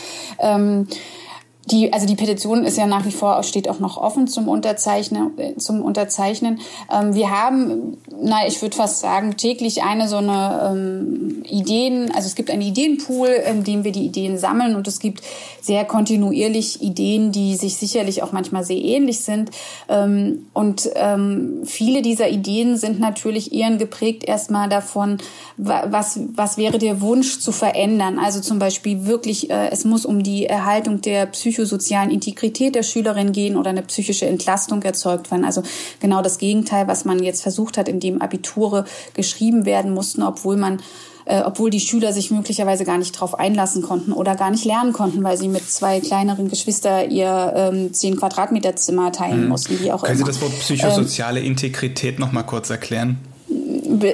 Die, 1.72 1.92
also 1.92 2.06
die 2.06 2.16
Petition 2.16 2.64
ist 2.64 2.78
ja 2.78 2.86
nach 2.86 3.06
wie 3.06 3.12
vor, 3.12 3.42
steht 3.44 3.68
auch 3.70 3.80
noch 3.80 3.98
offen 3.98 4.28
zum 4.28 4.48
Unterzeichnen. 4.48 5.32
Zum 5.58 5.82
Unterzeichnen. 5.82 6.60
Ähm, 6.94 7.16
wir 7.16 7.32
haben, 7.32 7.98
na, 8.22 8.48
ich 8.48 8.62
würde 8.62 8.76
fast 8.76 9.00
sagen, 9.00 9.36
täglich 9.36 9.84
eine 9.84 10.08
so 10.08 10.18
eine 10.18 10.72
ähm, 10.72 11.44
Ideen, 11.50 12.12
also 12.14 12.28
es 12.28 12.36
gibt 12.36 12.52
einen 12.52 12.62
Ideenpool, 12.62 13.30
in 13.30 13.64
dem 13.64 13.84
wir 13.84 13.92
die 13.92 14.06
Ideen 14.06 14.38
sammeln 14.38 14.76
und 14.76 14.88
es 14.88 15.00
gibt 15.00 15.22
sehr 15.62 15.86
kontinuierlich 15.86 16.82
Ideen, 16.82 17.32
die 17.32 17.56
sich 17.56 17.78
sicherlich 17.78 18.22
auch 18.22 18.32
manchmal 18.32 18.64
sehr 18.64 18.78
ähnlich 18.78 19.22
sind. 19.22 19.50
Ähm, 19.90 20.48
und 20.54 20.90
ähm, 20.96 21.62
viele 21.66 22.04
dieser 22.04 22.30
Ideen 22.30 22.78
sind 22.78 23.00
natürlich 23.00 23.54
eher 23.54 23.66
geprägt 23.78 24.24
erstmal 24.24 24.70
davon, 24.70 25.18
was, 25.58 26.20
was 26.36 26.58
wäre 26.58 26.78
der 26.78 27.02
Wunsch 27.02 27.40
zu 27.40 27.52
verändern. 27.52 28.20
Also 28.20 28.42
zum 28.42 28.60
Beispiel 28.60 29.06
wirklich, 29.06 29.50
äh, 29.50 29.70
es 29.72 29.86
muss 29.86 30.06
um 30.06 30.22
die 30.22 30.46
Erhaltung 30.46 31.02
der 31.02 31.26
Psyche 31.26 31.55
psychosozialen 31.56 32.12
Integrität 32.12 32.76
der 32.76 32.84
Schülerin 32.84 33.32
gehen 33.32 33.56
oder 33.56 33.70
eine 33.70 33.82
psychische 33.82 34.26
Entlastung 34.26 34.82
erzeugt 34.84 35.32
werden. 35.32 35.46
Also 35.46 35.64
genau 36.00 36.22
das 36.22 36.38
Gegenteil, 36.38 36.88
was 36.88 37.06
man 37.06 37.24
jetzt 37.24 37.42
versucht 37.42 37.78
hat, 37.78 37.88
indem 37.88 38.22
Abiture 38.22 38.84
geschrieben 39.14 39.66
werden 39.66 39.94
mussten, 39.94 40.22
obwohl 40.22 40.58
man 40.58 40.80
äh, 41.28 41.42
obwohl 41.44 41.72
die 41.72 41.80
Schüler 41.80 42.14
sich 42.14 42.30
möglicherweise 42.30 42.86
gar 42.86 43.00
nicht 43.00 43.16
darauf 43.16 43.40
einlassen 43.40 43.82
konnten 43.82 44.12
oder 44.12 44.36
gar 44.36 44.52
nicht 44.52 44.64
lernen 44.64 44.94
konnten, 44.94 45.24
weil 45.24 45.38
sie 45.38 45.48
mit 45.48 45.68
zwei 45.68 46.00
kleineren 46.00 46.50
Geschwistern 46.50 47.10
ihr 47.10 47.54
ähm, 47.56 47.94
10 47.94 48.18
Quadratmeter 48.18 48.76
Zimmer 48.76 49.12
teilen 49.12 49.44
mhm. 49.44 49.48
mussten, 49.48 49.80
wie 49.80 49.92
auch 49.92 50.04
Können 50.04 50.20
immer. 50.20 50.28
Sie 50.28 50.40
das 50.40 50.42
Wort 50.42 50.60
psychosoziale 50.60 51.40
ähm, 51.40 51.48
Integrität 51.48 52.20
noch 52.20 52.32
mal 52.32 52.44
kurz 52.44 52.70
erklären? 52.70 53.18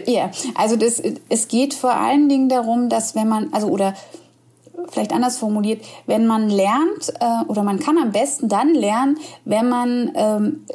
Ja, 0.05 0.31
also 0.55 0.77
das, 0.77 1.01
es 1.27 1.47
geht 1.49 1.73
vor 1.73 1.95
allen 1.95 2.29
Dingen 2.29 2.47
darum, 2.47 2.87
dass 2.87 3.15
wenn 3.15 3.27
man, 3.27 3.49
also 3.51 3.67
oder 3.67 3.93
vielleicht 4.89 5.13
anders 5.13 5.37
formuliert, 5.37 5.83
wenn 6.05 6.25
man 6.27 6.49
lernt 6.49 7.13
äh, 7.19 7.45
oder 7.47 7.63
man 7.63 7.79
kann 7.79 7.97
am 7.97 8.11
besten 8.11 8.49
dann 8.49 8.73
lernen, 8.73 9.17
wenn 9.45 9.69
man 9.69 10.11
ähm, 10.15 10.65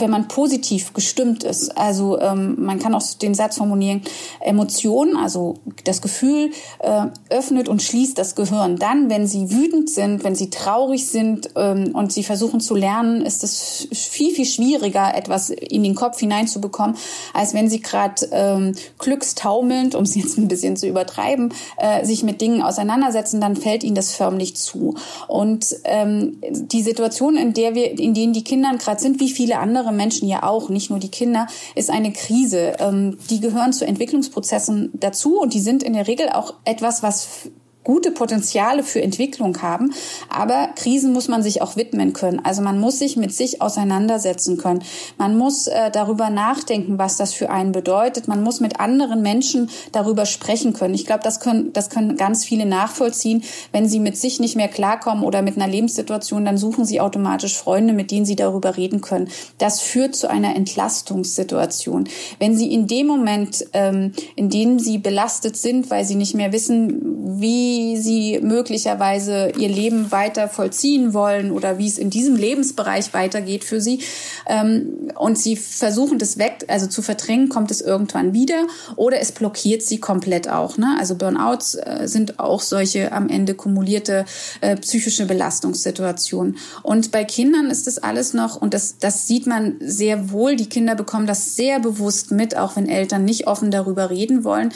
wenn 0.00 0.10
man 0.10 0.28
positiv 0.28 0.92
gestimmt 0.92 1.44
ist. 1.44 1.76
Also 1.76 2.20
ähm, 2.20 2.56
man 2.58 2.78
kann 2.78 2.94
auch 2.94 3.02
den 3.20 3.34
Satz 3.34 3.56
formulieren, 3.56 4.02
Emotionen, 4.40 5.16
also 5.16 5.54
das 5.84 6.02
Gefühl, 6.02 6.50
äh, 6.80 7.06
öffnet 7.30 7.68
und 7.68 7.82
schließt 7.82 8.18
das 8.18 8.34
Gehirn. 8.34 8.76
Dann, 8.76 9.10
wenn 9.10 9.26
sie 9.26 9.50
wütend 9.50 9.90
sind, 9.90 10.24
wenn 10.24 10.34
sie 10.34 10.50
traurig 10.50 11.06
sind 11.06 11.50
ähm, 11.56 11.90
und 11.94 12.12
sie 12.12 12.22
versuchen 12.22 12.60
zu 12.60 12.74
lernen, 12.74 13.22
ist 13.22 13.44
es 13.44 13.88
viel, 13.92 14.34
viel 14.34 14.44
schwieriger, 14.44 15.14
etwas 15.14 15.50
in 15.50 15.82
den 15.82 15.94
Kopf 15.94 16.18
hineinzubekommen, 16.18 16.96
als 17.34 17.54
wenn 17.54 17.68
sie 17.68 17.80
gerade 17.80 18.28
ähm, 18.32 18.74
glückstaumelnd, 18.98 19.94
um 19.94 20.04
es 20.04 20.14
jetzt 20.14 20.38
ein 20.38 20.48
bisschen 20.48 20.76
zu 20.76 20.86
übertreiben, 20.86 21.52
äh, 21.76 22.04
sich 22.04 22.22
mit 22.22 22.40
Dingen 22.40 22.62
auseinandersetzen, 22.62 23.40
dann 23.40 23.56
fällt 23.56 23.84
ihnen 23.84 23.94
das 23.94 24.12
förmlich 24.12 24.56
zu. 24.56 24.94
Und 25.26 25.76
ähm, 25.84 26.38
die 26.50 26.82
Situation, 26.82 27.36
in 27.36 27.54
der 27.54 27.74
wir, 27.74 27.98
in 27.98 28.14
denen 28.14 28.32
die 28.32 28.44
Kinder 28.44 28.72
gerade 28.78 29.00
sind, 29.00 29.20
wie 29.20 29.30
viele 29.30 29.58
andere 29.58 29.87
andere 29.88 29.92
Menschen 29.94 30.28
ja 30.28 30.42
auch, 30.42 30.68
nicht 30.68 30.90
nur 30.90 30.98
die 30.98 31.10
Kinder, 31.10 31.46
ist 31.74 31.90
eine 31.90 32.12
Krise. 32.12 32.76
Ähm, 32.78 33.18
die 33.30 33.40
gehören 33.40 33.72
zu 33.72 33.86
Entwicklungsprozessen 33.86 34.90
dazu 34.94 35.40
und 35.40 35.54
die 35.54 35.60
sind 35.60 35.82
in 35.82 35.94
der 35.94 36.06
Regel 36.06 36.28
auch 36.28 36.54
etwas, 36.64 37.02
was 37.02 37.50
gute 37.88 38.10
Potenziale 38.10 38.82
für 38.82 39.00
Entwicklung 39.00 39.62
haben. 39.62 39.94
Aber 40.28 40.68
Krisen 40.76 41.14
muss 41.14 41.26
man 41.26 41.42
sich 41.42 41.62
auch 41.62 41.74
widmen 41.74 42.12
können. 42.12 42.38
Also 42.44 42.60
man 42.60 42.78
muss 42.78 42.98
sich 42.98 43.16
mit 43.16 43.32
sich 43.32 43.62
auseinandersetzen 43.62 44.58
können. 44.58 44.84
Man 45.16 45.38
muss 45.38 45.68
äh, 45.68 45.90
darüber 45.90 46.28
nachdenken, 46.28 46.98
was 46.98 47.16
das 47.16 47.32
für 47.32 47.48
einen 47.48 47.72
bedeutet. 47.72 48.28
Man 48.28 48.42
muss 48.42 48.60
mit 48.60 48.78
anderen 48.78 49.22
Menschen 49.22 49.70
darüber 49.90 50.26
sprechen 50.26 50.74
können. 50.74 50.92
Ich 50.92 51.06
glaube, 51.06 51.22
das 51.22 51.40
können, 51.40 51.72
das 51.72 51.88
können 51.88 52.18
ganz 52.18 52.44
viele 52.44 52.66
nachvollziehen. 52.66 53.42
Wenn 53.72 53.88
sie 53.88 54.00
mit 54.00 54.18
sich 54.18 54.38
nicht 54.38 54.54
mehr 54.54 54.68
klarkommen 54.68 55.24
oder 55.24 55.40
mit 55.40 55.56
einer 55.56 55.66
Lebenssituation, 55.66 56.44
dann 56.44 56.58
suchen 56.58 56.84
sie 56.84 57.00
automatisch 57.00 57.56
Freunde, 57.56 57.94
mit 57.94 58.10
denen 58.10 58.26
sie 58.26 58.36
darüber 58.36 58.76
reden 58.76 59.00
können. 59.00 59.30
Das 59.56 59.80
führt 59.80 60.14
zu 60.14 60.28
einer 60.28 60.54
Entlastungssituation. 60.54 62.06
Wenn 62.38 62.54
sie 62.54 62.70
in 62.70 62.86
dem 62.86 63.06
Moment, 63.06 63.64
ähm, 63.72 64.12
in 64.36 64.50
dem 64.50 64.78
sie 64.78 64.98
belastet 64.98 65.56
sind, 65.56 65.88
weil 65.88 66.04
sie 66.04 66.16
nicht 66.16 66.34
mehr 66.34 66.52
wissen, 66.52 67.40
wie 67.40 67.77
wie 67.78 67.96
sie 67.96 68.40
möglicherweise 68.42 69.52
ihr 69.56 69.68
Leben 69.68 70.10
weiter 70.10 70.48
vollziehen 70.48 71.14
wollen 71.14 71.52
oder 71.52 71.78
wie 71.78 71.86
es 71.86 71.96
in 71.96 72.10
diesem 72.10 72.34
Lebensbereich 72.34 73.14
weitergeht 73.14 73.62
für 73.62 73.80
sie. 73.80 74.00
Ähm, 74.48 75.10
und 75.14 75.38
sie 75.38 75.54
versuchen 75.56 76.18
das 76.18 76.38
weg, 76.38 76.64
also 76.66 76.88
zu 76.88 77.02
verdrängen, 77.02 77.48
kommt 77.48 77.70
es 77.70 77.80
irgendwann 77.80 78.32
wieder 78.32 78.66
oder 78.96 79.20
es 79.20 79.30
blockiert 79.30 79.82
sie 79.82 80.00
komplett 80.00 80.48
auch. 80.48 80.76
Ne? 80.76 80.96
Also 80.98 81.14
Burnouts 81.14 81.76
äh, 81.76 82.06
sind 82.06 82.40
auch 82.40 82.60
solche 82.60 83.12
am 83.12 83.28
Ende 83.28 83.54
kumulierte 83.54 84.24
äh, 84.60 84.76
psychische 84.76 85.26
Belastungssituationen. 85.26 86.56
Und 86.82 87.12
bei 87.12 87.24
Kindern 87.24 87.70
ist 87.70 87.86
das 87.86 87.98
alles 87.98 88.34
noch, 88.34 88.60
und 88.60 88.74
das, 88.74 88.98
das 88.98 89.28
sieht 89.28 89.46
man 89.46 89.76
sehr 89.80 90.32
wohl, 90.32 90.56
die 90.56 90.68
Kinder 90.68 90.96
bekommen 90.96 91.28
das 91.28 91.54
sehr 91.54 91.78
bewusst 91.78 92.32
mit, 92.32 92.56
auch 92.56 92.74
wenn 92.74 92.88
Eltern 92.88 93.24
nicht 93.24 93.46
offen 93.46 93.70
darüber 93.70 94.10
reden 94.10 94.42
wollen. 94.42 94.72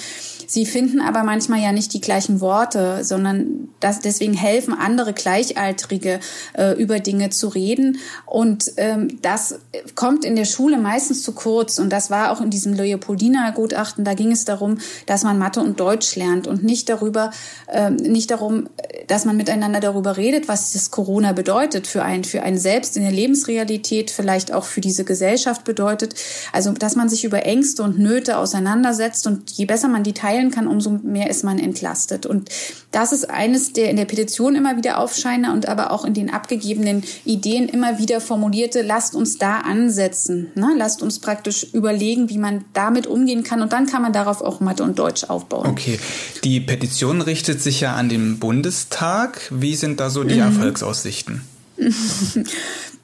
Sie 0.52 0.66
finden 0.66 1.00
aber 1.00 1.22
manchmal 1.22 1.60
ja 1.60 1.72
nicht 1.72 1.94
die 1.94 2.00
gleichen 2.00 2.40
Worte 2.40 2.92
sondern 3.02 3.68
das, 3.80 4.00
deswegen 4.00 4.34
helfen 4.34 4.74
andere 4.74 5.12
Gleichaltrige, 5.12 6.20
äh, 6.54 6.72
über 6.80 7.00
Dinge 7.00 7.30
zu 7.30 7.48
reden. 7.48 7.98
Und 8.26 8.72
ähm, 8.76 9.18
das 9.22 9.56
kommt 9.94 10.24
in 10.24 10.36
der 10.36 10.44
Schule 10.44 10.78
meistens 10.78 11.22
zu 11.22 11.32
kurz. 11.32 11.78
Und 11.78 11.90
das 11.90 12.10
war 12.10 12.30
auch 12.30 12.40
in 12.40 12.50
diesem 12.50 12.74
Leopoldina-Gutachten. 12.74 14.04
Da 14.04 14.14
ging 14.14 14.30
es 14.30 14.44
darum, 14.44 14.78
dass 15.06 15.24
man 15.24 15.38
Mathe 15.38 15.60
und 15.60 15.80
Deutsch 15.80 16.16
lernt 16.16 16.46
und 16.46 16.62
nicht 16.62 16.88
darüber, 16.88 17.30
ähm, 17.72 17.96
nicht 17.96 18.30
darum, 18.30 18.68
dass 19.08 19.24
man 19.24 19.36
miteinander 19.36 19.80
darüber 19.80 20.16
redet, 20.16 20.48
was 20.48 20.72
das 20.72 20.90
Corona 20.90 21.32
bedeutet 21.32 21.86
für 21.86 22.02
einen, 22.02 22.24
für 22.24 22.42
einen 22.42 22.58
selbst 22.58 22.96
in 22.96 23.02
der 23.02 23.12
Lebensrealität, 23.12 24.10
vielleicht 24.10 24.52
auch 24.52 24.64
für 24.64 24.80
diese 24.80 25.04
Gesellschaft 25.04 25.64
bedeutet. 25.64 26.14
Also, 26.52 26.72
dass 26.72 26.96
man 26.96 27.08
sich 27.08 27.24
über 27.24 27.44
Ängste 27.44 27.82
und 27.82 27.98
Nöte 27.98 28.38
auseinandersetzt 28.38 29.26
und 29.26 29.50
je 29.50 29.64
besser 29.64 29.88
man 29.88 30.04
die 30.04 30.14
teilen 30.14 30.41
kann, 30.50 30.66
umso 30.66 30.90
mehr 31.02 31.30
ist 31.30 31.44
man 31.44 31.58
entlastet. 31.58 32.26
Und 32.26 32.50
das 32.90 33.12
ist 33.12 33.30
eines 33.30 33.72
der 33.72 33.90
in 33.90 33.96
der 33.96 34.04
Petition 34.04 34.54
immer 34.54 34.76
wieder 34.76 34.98
aufscheine 34.98 35.52
und 35.52 35.68
aber 35.68 35.90
auch 35.90 36.04
in 36.04 36.14
den 36.14 36.30
abgegebenen 36.30 37.04
Ideen 37.24 37.68
immer 37.68 37.98
wieder 37.98 38.20
formulierte, 38.20 38.82
lasst 38.82 39.14
uns 39.14 39.38
da 39.38 39.58
ansetzen. 39.58 40.48
Ne? 40.54 40.74
Lasst 40.76 41.02
uns 41.02 41.18
praktisch 41.18 41.66
überlegen, 41.72 42.28
wie 42.28 42.38
man 42.38 42.64
damit 42.72 43.06
umgehen 43.06 43.42
kann 43.44 43.62
und 43.62 43.72
dann 43.72 43.86
kann 43.86 44.02
man 44.02 44.12
darauf 44.12 44.42
auch 44.42 44.60
Mathe 44.60 44.82
und 44.82 44.98
Deutsch 44.98 45.24
aufbauen. 45.24 45.66
Okay, 45.68 45.98
die 46.44 46.60
Petition 46.60 47.20
richtet 47.22 47.62
sich 47.62 47.80
ja 47.80 47.94
an 47.94 48.08
den 48.08 48.38
Bundestag. 48.38 49.40
Wie 49.50 49.76
sind 49.76 50.00
da 50.00 50.10
so 50.10 50.24
die 50.24 50.34
mhm. 50.34 50.42
Erfolgsaussichten? 50.42 51.42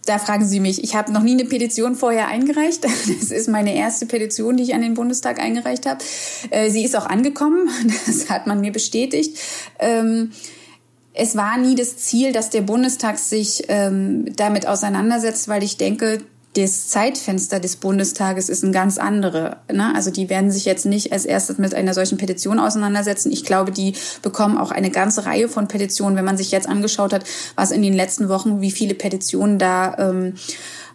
da 0.08 0.18
fragen 0.18 0.46
Sie 0.46 0.60
mich. 0.60 0.82
Ich 0.82 0.94
habe 0.94 1.12
noch 1.12 1.22
nie 1.22 1.32
eine 1.32 1.44
Petition 1.44 1.94
vorher 1.94 2.28
eingereicht. 2.28 2.86
Das 3.20 3.30
ist 3.30 3.48
meine 3.48 3.74
erste 3.74 4.06
Petition, 4.06 4.56
die 4.56 4.62
ich 4.62 4.74
an 4.74 4.80
den 4.80 4.94
Bundestag 4.94 5.38
eingereicht 5.38 5.86
habe. 5.86 6.02
Äh, 6.50 6.70
sie 6.70 6.84
ist 6.84 6.96
auch 6.96 7.06
angekommen. 7.06 7.68
Das 8.06 8.30
hat 8.30 8.46
man 8.46 8.60
mir 8.60 8.72
bestätigt. 8.72 9.38
Ähm, 9.78 10.30
es 11.12 11.36
war 11.36 11.58
nie 11.58 11.74
das 11.74 11.96
Ziel, 11.96 12.32
dass 12.32 12.50
der 12.50 12.62
Bundestag 12.62 13.18
sich 13.18 13.64
ähm, 13.68 14.26
damit 14.36 14.66
auseinandersetzt, 14.66 15.48
weil 15.48 15.62
ich 15.62 15.76
denke, 15.76 16.20
das 16.54 16.88
Zeitfenster 16.88 17.60
des 17.60 17.76
Bundestages 17.76 18.48
ist 18.48 18.64
ein 18.64 18.72
ganz 18.72 18.98
andere. 18.98 19.58
Ne? 19.70 19.94
Also 19.94 20.10
die 20.10 20.30
werden 20.30 20.50
sich 20.50 20.64
jetzt 20.64 20.86
nicht 20.86 21.12
als 21.12 21.24
erstes 21.24 21.58
mit 21.58 21.74
einer 21.74 21.94
solchen 21.94 22.18
Petition 22.18 22.58
auseinandersetzen. 22.58 23.30
Ich 23.30 23.44
glaube, 23.44 23.70
die 23.70 23.94
bekommen 24.22 24.56
auch 24.56 24.70
eine 24.70 24.90
ganze 24.90 25.26
Reihe 25.26 25.48
von 25.48 25.68
Petitionen, 25.68 26.16
wenn 26.16 26.24
man 26.24 26.38
sich 26.38 26.50
jetzt 26.50 26.68
angeschaut 26.68 27.12
hat, 27.12 27.24
was 27.54 27.70
in 27.70 27.82
den 27.82 27.92
letzten 27.92 28.28
Wochen, 28.28 28.60
wie 28.60 28.70
viele 28.70 28.94
Petitionen 28.94 29.58
da 29.58 29.96
ähm, 29.98 30.34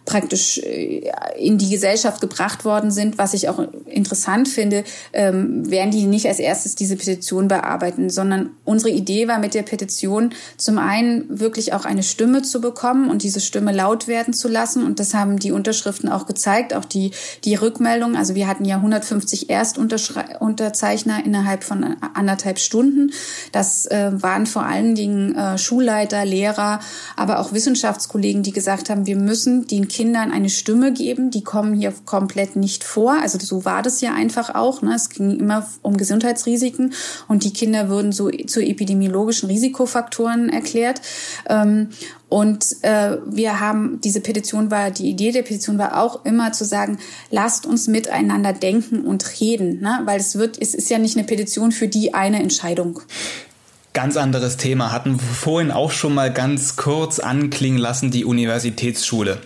praktisch 0.06 0.58
äh, 0.58 1.10
in 1.38 1.58
die 1.58 1.70
Gesellschaft 1.70 2.22
gebracht 2.22 2.66
worden 2.66 2.92
sind, 2.92 3.18
was 3.18 3.34
ich 3.34 3.50
auch 3.50 3.60
interessant 3.86 4.48
finde, 4.48 4.84
ähm, 5.14 5.70
werden 5.70 5.92
die 5.92 6.06
nicht 6.06 6.28
als 6.28 6.40
erstes 6.40 6.76
diese 6.76 6.96
Petition 6.96 7.48
bearbeiten, 7.48 8.10
sondern 8.10 8.52
unsere 8.66 8.92
Idee 8.92 9.28
war 9.28 9.40
mit 9.40 9.54
der 9.54 9.64
Petition 9.64 10.34
zum 10.58 10.78
einen 10.78 11.40
wirklich 11.40 11.74
auch 11.74 11.86
eine 11.86 12.04
Stimme 12.04 12.42
zu 12.42 12.60
bekommen 12.60 13.10
und 13.10 13.24
diese 13.24 13.40
Stimme 13.40 13.72
laut 13.72 14.08
werden 14.08 14.34
zu 14.34 14.48
lassen 14.48 14.84
und 14.84 15.00
das 15.00 15.14
haben 15.14 15.40
die 15.40 15.52
Unterschriften 15.52 16.10
auch 16.10 16.26
gezeigt, 16.26 16.74
auch 16.74 16.86
die, 16.86 17.12
die 17.46 17.56
Rückmeldung. 17.56 18.16
Also 18.16 18.36
wir 18.36 18.48
hatten 18.48 18.66
ja 18.66 18.78
150 18.78 19.50
Erstunterzeichner 19.50 21.26
innerhalb 21.26 21.64
von 21.64 21.96
anderthalb 22.14 22.60
Stunden. 22.60 23.12
Das 23.52 23.86
äh, 23.86 24.12
waren 24.14 24.46
vor 24.46 24.66
allen 24.66 24.96
Dingen 24.96 25.36
äh, 25.36 25.58
Schulleiter, 25.58 26.26
Lehrer, 26.26 26.80
aber 27.16 27.40
auch 27.40 27.54
Wissenschaftskollegen, 27.54 28.44
die 28.44 28.52
gesagt 28.52 28.90
haben, 28.90 29.06
wir 29.06 29.16
müssen 29.16 29.68
den 29.68 29.88
Kindern 29.94 30.32
eine 30.32 30.50
Stimme 30.50 30.92
geben. 30.92 31.30
Die 31.30 31.44
kommen 31.44 31.76
hier 31.76 31.94
komplett 32.06 32.56
nicht 32.56 32.84
vor. 32.84 33.14
Also 33.22 33.38
so 33.40 33.64
war 33.64 33.84
das 33.84 34.02
ja 34.02 34.14
einfach 34.14 34.56
auch. 34.56 34.82
Ne? 34.82 34.96
Es 34.96 35.10
ging 35.10 35.40
immer 35.40 35.68
um 35.84 35.98
Gesundheitsrisiken 35.98 36.94
und 37.28 37.44
die 37.44 37.54
Kinder 37.54 37.90
würden 37.90 38.12
so 38.12 38.30
zu 38.30 38.60
epidemiologischen 38.60 39.50
Risikofaktoren 39.50 40.50
erklärt. 40.50 41.02
Ähm, 41.48 41.90
und 42.28 42.66
äh, 42.82 43.18
wir 43.28 43.60
haben, 43.60 44.02
diese 44.04 44.20
Petition 44.20 44.72
war, 44.72 44.90
die 44.90 45.08
Idee 45.08 45.32
der 45.32 45.44
Petition 45.44 45.78
war 45.78 46.02
auch 46.02 46.26
immer 46.26 46.52
zu 46.54 46.66
sagen, 46.66 46.98
lasst 47.30 47.68
uns 47.68 47.88
miteinander 47.88 48.54
denken 48.54 49.06
und 49.06 49.40
reden, 49.40 49.82
ne? 49.82 50.02
weil 50.06 50.20
es 50.20 50.36
wird, 50.36 50.60
es 50.60 50.74
ist 50.74 50.90
ja 50.90 50.98
nicht 50.98 51.16
eine 51.16 51.28
Petition 51.28 51.72
für 51.72 51.88
die 51.88 52.16
eine 52.16 52.42
Entscheidung. 52.42 53.02
Ganz 53.94 54.18
anderes 54.18 54.58
Thema 54.58 54.92
hatten 54.92 55.20
wir 55.20 55.36
vorhin 55.36 55.70
auch 55.70 55.92
schon 55.92 56.16
mal 56.16 56.34
ganz 56.34 56.78
kurz 56.78 57.20
anklingen 57.20 57.78
lassen, 57.78 58.10
die 58.10 58.26
Universitätsschule 58.26 59.38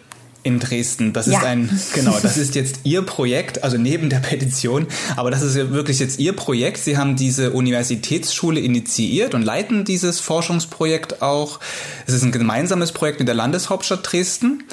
in 0.47 0.59
Dresden. 0.59 1.13
Das 1.13 1.27
ja. 1.27 1.39
ist 1.39 1.45
ein, 1.45 1.79
genau, 1.93 2.17
das 2.21 2.37
ist 2.37 2.55
jetzt 2.55 2.79
Ihr 2.83 3.01
Projekt, 3.03 3.63
also 3.63 3.77
neben 3.77 4.09
der 4.09 4.19
Petition, 4.19 4.87
aber 5.15 5.29
das 5.29 5.41
ist 5.41 5.55
ja 5.55 5.71
wirklich 5.71 5.99
jetzt 5.99 6.19
Ihr 6.19 6.33
Projekt. 6.33 6.83
Sie 6.83 6.97
haben 6.97 7.15
diese 7.15 7.51
Universitätsschule 7.51 8.59
initiiert 8.59 9.35
und 9.35 9.43
leiten 9.43 9.85
dieses 9.85 10.19
Forschungsprojekt 10.19 11.21
auch. 11.21 11.59
Es 12.07 12.13
ist 12.13 12.23
ein 12.23 12.31
gemeinsames 12.31 12.93
Projekt 12.93 13.19
mit 13.19 13.27
der 13.27 13.35
Landeshauptstadt 13.35 14.11
Dresden 14.11 14.63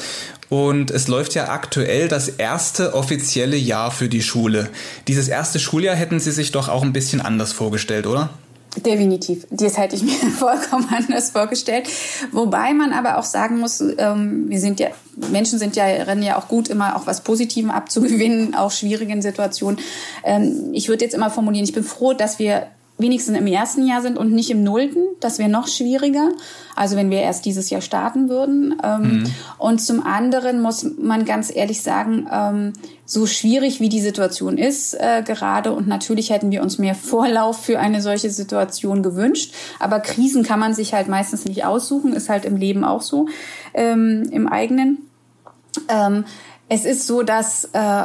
und 0.49 0.91
es 0.91 1.09
läuft 1.09 1.35
ja 1.35 1.49
aktuell 1.49 2.07
das 2.07 2.29
erste 2.29 2.95
offizielle 2.95 3.57
Jahr 3.57 3.91
für 3.91 4.09
die 4.09 4.23
Schule. 4.23 4.69
Dieses 5.09 5.29
erste 5.29 5.59
Schuljahr 5.59 5.97
hätten 5.97 6.21
Sie 6.21 6.31
sich 6.31 6.53
doch 6.53 6.69
auch 6.69 6.83
ein 6.83 6.93
bisschen 6.93 7.21
anders 7.21 7.53
vorgestellt, 7.53 8.07
oder? 8.07 8.31
Definitiv. 8.77 9.47
Das 9.51 9.79
hätte 9.79 9.97
ich 9.97 10.03
mir 10.03 10.13
vollkommen 10.31 10.89
anders 10.91 11.31
vorgestellt. 11.31 11.89
Wobei 12.33 12.73
man 12.73 12.93
aber 12.93 13.19
auch 13.19 13.25
sagen 13.25 13.59
muss, 13.59 13.81
ähm, 13.81 14.49
wir 14.49 14.59
sind 14.59 14.81
ja, 14.81 14.89
Menschen 15.31 15.59
sind 15.59 15.77
ja, 15.77 15.85
rennen 15.85 16.23
ja 16.23 16.39
auch 16.39 16.49
gut, 16.49 16.69
immer 16.69 16.97
auch 16.97 17.07
was 17.07 17.23
Positiven 17.23 17.71
abzugewinnen, 17.71 18.55
auch 18.57 18.71
schwierigen 18.71 19.23
Situationen. 19.23 19.79
Ähm, 20.25 20.71
ich 20.73 20.89
würde 20.89 21.05
jetzt 21.05 21.15
immer 21.15 21.31
formulieren, 21.31 21.65
ich 21.65 21.73
bin 21.73 21.85
froh, 21.85 22.15
dass 22.15 22.39
wir 22.39 22.67
wenigstens 22.97 23.37
im 23.37 23.47
ersten 23.49 23.87
Jahr 23.87 24.03
sind 24.03 24.17
und 24.17 24.33
nicht 24.33 24.51
im 24.51 24.63
nullten. 24.63 25.05
Das 25.19 25.39
wäre 25.39 25.51
noch 25.51 25.67
schwieriger. 25.67 26.31
Also 26.77 26.97
wenn 26.97 27.11
wir 27.11 27.21
erst 27.21 27.45
dieses 27.45 27.69
Jahr 27.71 27.81
starten 27.81 28.29
würden. 28.29 28.77
Ähm, 28.85 29.01
mhm. 29.01 29.25
Und 29.59 29.81
zum 29.81 30.07
anderen 30.07 30.63
muss 30.63 30.87
man 30.97 31.25
ganz 31.25 31.55
ehrlich 31.55 31.83
sagen, 31.83 32.29
ähm, 32.31 32.73
so 33.05 33.27
schwierig 33.27 33.81
wie 33.81 33.89
die 33.89 34.01
Situation 34.01 34.59
ist 34.59 34.95
äh, 34.95 35.23
gerade 35.27 35.73
und 35.73 35.89
natürlich 35.89 36.31
hätten 36.31 36.51
wir 36.51 36.63
uns 36.63 36.79
mehr 36.79 36.95
Vorlauf 36.95 37.65
für 37.65 37.79
eine 37.81 38.01
solche 38.01 38.31
Situation 38.31 39.03
gewünscht. 39.03 39.53
Aber 39.81 40.01
Krisen 40.01 40.45
kann 40.45 40.61
man 40.61 40.73
sich 40.73 40.95
halt 40.95 41.09
meistens 41.09 41.45
nicht 41.45 41.65
aussuchen, 41.65 42.13
ist 42.13 42.29
halt 42.29 42.45
im 42.45 42.57
Leben 42.57 42.85
auch 42.85 43.03
so, 43.03 43.27
ähm, 43.75 44.29
im 44.31 44.47
eigenen. 44.47 44.99
Ähm, 45.89 46.25
es 46.69 46.85
ist 46.85 47.07
so, 47.07 47.23
dass 47.23 47.69
äh, 47.73 48.05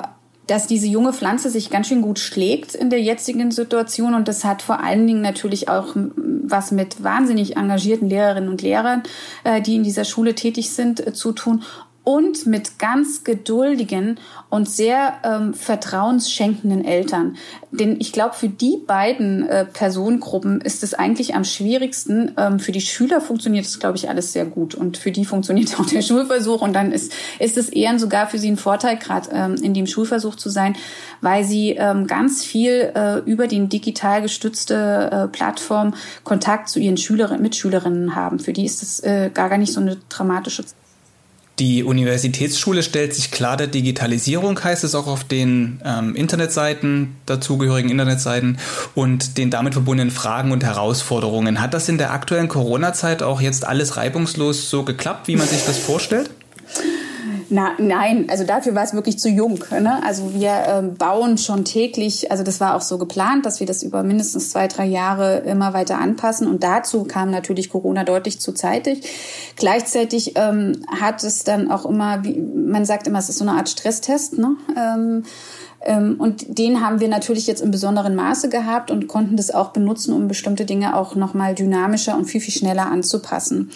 dass 0.50 0.68
diese 0.68 0.88
junge 0.88 1.14
Pflanze 1.14 1.50
sich 1.50 1.70
ganz 1.70 1.88
schön 1.88 2.02
gut 2.02 2.20
schlägt 2.20 2.74
in 2.74 2.90
der 2.90 3.02
jetzigen 3.02 3.52
Situation. 3.52 4.14
Und 4.16 4.28
das 4.28 4.44
hat 4.44 4.62
vor 4.62 4.80
allen 4.82 5.06
Dingen 5.06 5.22
natürlich 5.22 5.70
auch 5.70 5.96
was 5.96 6.72
mit 6.72 7.04
wahnsinnig 7.04 7.56
engagierten 7.58 8.10
Lehrerinnen 8.10 8.50
und 8.50 8.62
Lehrern, 8.62 9.04
äh, 9.44 9.62
die 9.62 9.76
in 9.76 9.84
dieser 9.84 10.06
Schule 10.06 10.34
tätig 10.36 10.72
sind, 10.72 11.06
äh, 11.06 11.14
zu 11.14 11.32
tun 11.32 11.64
und 12.04 12.48
mit 12.48 12.80
ganz 12.80 13.24
geduldigen 13.24 14.20
und 14.50 14.68
sehr 14.68 15.14
ähm, 15.24 15.54
vertrauensschenkenden 15.54 16.84
Eltern. 16.84 17.38
Denn 17.72 17.98
ich 18.00 18.12
glaube, 18.12 18.34
für 18.34 18.50
die 18.50 18.78
beiden 18.86 19.48
äh, 19.48 19.66
Personengruppen 19.66 20.62
ist 20.62 20.82
es 20.82 20.96
eigentlich 20.96 21.36
am 21.36 21.44
schwierigsten. 21.44 22.32
Ähm, 22.38 22.60
für 22.60 22.72
die 22.72 22.82
Schüler 22.82 23.22
funktioniert 23.22 23.66
das, 23.66 23.80
glaube 23.80 23.98
ich, 23.98 24.10
alles 24.10 24.34
sehr 24.34 24.46
gut. 24.46 24.74
Und 24.74 24.98
für 24.98 25.12
die 25.12 25.24
funktioniert 25.26 25.80
auch 25.80 25.86
der 25.86 26.02
Schulversuch. 26.02 26.62
Und 26.62 26.74
dann 26.74 26.92
ist, 26.92 27.14
ist 27.38 27.58
es 27.58 27.70
eher 27.70 27.98
sogar 28.00 28.28
für 28.28 28.40
sie 28.40 28.50
ein 28.50 28.58
Vorteil, 28.58 28.98
gerade 28.98 29.30
ähm, 29.32 29.56
in 29.62 29.74
dem 29.74 29.86
Schulversuch 29.86 30.36
zu 30.36 30.50
sein, 30.50 30.76
weil 31.22 31.44
sie 31.44 31.72
ähm, 31.72 32.08
ganz 32.08 32.44
viel 32.44 32.92
äh, 32.96 33.20
über 33.20 33.48
den 33.48 33.70
digital 33.70 34.22
gestützte 34.22 35.10
äh, 35.12 35.28
Plattform 35.28 35.94
Kontakt 36.24 36.70
zu 36.70 36.80
ihren 36.80 36.98
Schülerinnen, 36.98 37.42
Mitschülerinnen 37.42 38.16
haben. 38.16 38.40
Für 38.40 38.54
die 38.54 38.66
ist 38.66 38.82
es 38.82 39.00
äh, 39.02 39.30
gar, 39.32 39.50
gar 39.50 39.58
nicht 39.58 39.74
so 39.74 39.82
eine 39.82 39.98
dramatische 40.10 40.64
die 41.60 41.84
Universitätsschule 41.84 42.84
stellt 42.84 43.14
sich 43.14 43.32
klar 43.32 43.58
der 43.58 43.68
Digitalisierung, 43.68 44.64
heißt 44.64 44.84
es 44.84 44.96
auch 44.96 45.08
auf 45.08 45.24
den 45.24 45.82
ähm, 45.84 46.16
Internetseiten, 46.16 47.16
dazugehörigen 47.26 47.92
Internetseiten 47.92 48.58
und 48.96 49.38
den 49.38 49.50
damit 49.50 49.74
verbundenen 49.74 50.12
Fragen 50.12 50.52
und 50.52 50.64
Herausforderungen. 50.64 51.62
Hat 51.62 51.74
das 51.74 51.90
in 51.90 51.98
der 51.98 52.12
aktuellen 52.12 52.48
Corona-Zeit 52.48 53.22
auch 53.22 53.42
jetzt 53.42 53.68
alles 53.68 53.98
reibungslos 53.98 54.70
so 54.70 54.84
geklappt, 54.84 55.28
wie 55.28 55.36
man 55.36 55.48
sich 55.48 55.66
das 55.66 55.78
vorstellt? 55.78 56.30
Na, 57.52 57.72
nein, 57.80 58.28
also 58.30 58.44
dafür 58.44 58.76
war 58.76 58.84
es 58.84 58.94
wirklich 58.94 59.18
zu 59.18 59.28
jung. 59.28 59.64
Ne? 59.72 60.02
Also 60.06 60.34
wir 60.34 60.52
ähm, 60.68 60.94
bauen 60.96 61.40
schon 61.40 61.66
täglich, 61.66 62.32
also 62.32 62.44
das 62.44 62.60
war 62.60 62.76
auch 62.76 62.82
so 62.82 63.00
geplant, 63.00 63.46
dass 63.46 63.60
wir 63.60 63.66
das 63.66 63.82
über 63.82 64.04
mindestens 64.04 64.52
zwei, 64.52 64.68
drei 64.68 64.86
Jahre 64.86 65.40
immer 65.40 65.74
weiter 65.74 65.98
anpassen. 65.98 66.48
Und 66.48 66.64
dazu 66.64 67.06
kam 67.06 67.32
natürlich 67.32 67.72
Corona 67.72 68.04
deutlich 68.04 68.40
zu 68.40 68.54
zeitig. 68.54 69.02
Gleichzeitig 69.56 70.34
ähm, 70.36 70.84
hat 70.88 71.24
es 71.24 71.44
dann 71.44 71.72
auch 71.72 71.86
immer, 71.86 72.24
wie 72.24 72.40
man 72.40 72.86
sagt 72.86 73.08
immer, 73.08 73.18
es 73.18 73.30
ist 73.30 73.40
so 73.40 73.46
eine 73.46 73.58
Art 73.58 73.70
Stresstest. 73.70 74.38
Ne? 74.38 74.56
Ähm, 74.78 75.24
und 75.88 76.58
den 76.60 76.82
haben 76.82 77.00
wir 77.00 77.08
natürlich 77.08 77.48
jetzt 77.48 77.62
im 77.62 77.72
besonderen 77.72 78.14
Maße 78.14 78.50
gehabt 78.50 78.92
und 78.92 79.08
konnten 79.08 79.38
das 79.38 79.50
auch 79.50 79.70
benutzen, 79.70 80.14
um 80.14 80.28
bestimmte 80.28 80.66
Dinge 80.66 80.96
auch 80.96 81.16
nochmal 81.16 81.56
dynamischer 81.56 82.18
und 82.18 82.26
viel, 82.26 82.42
viel 82.42 82.54
schneller 82.54 82.88
anzupassen. 82.88 83.72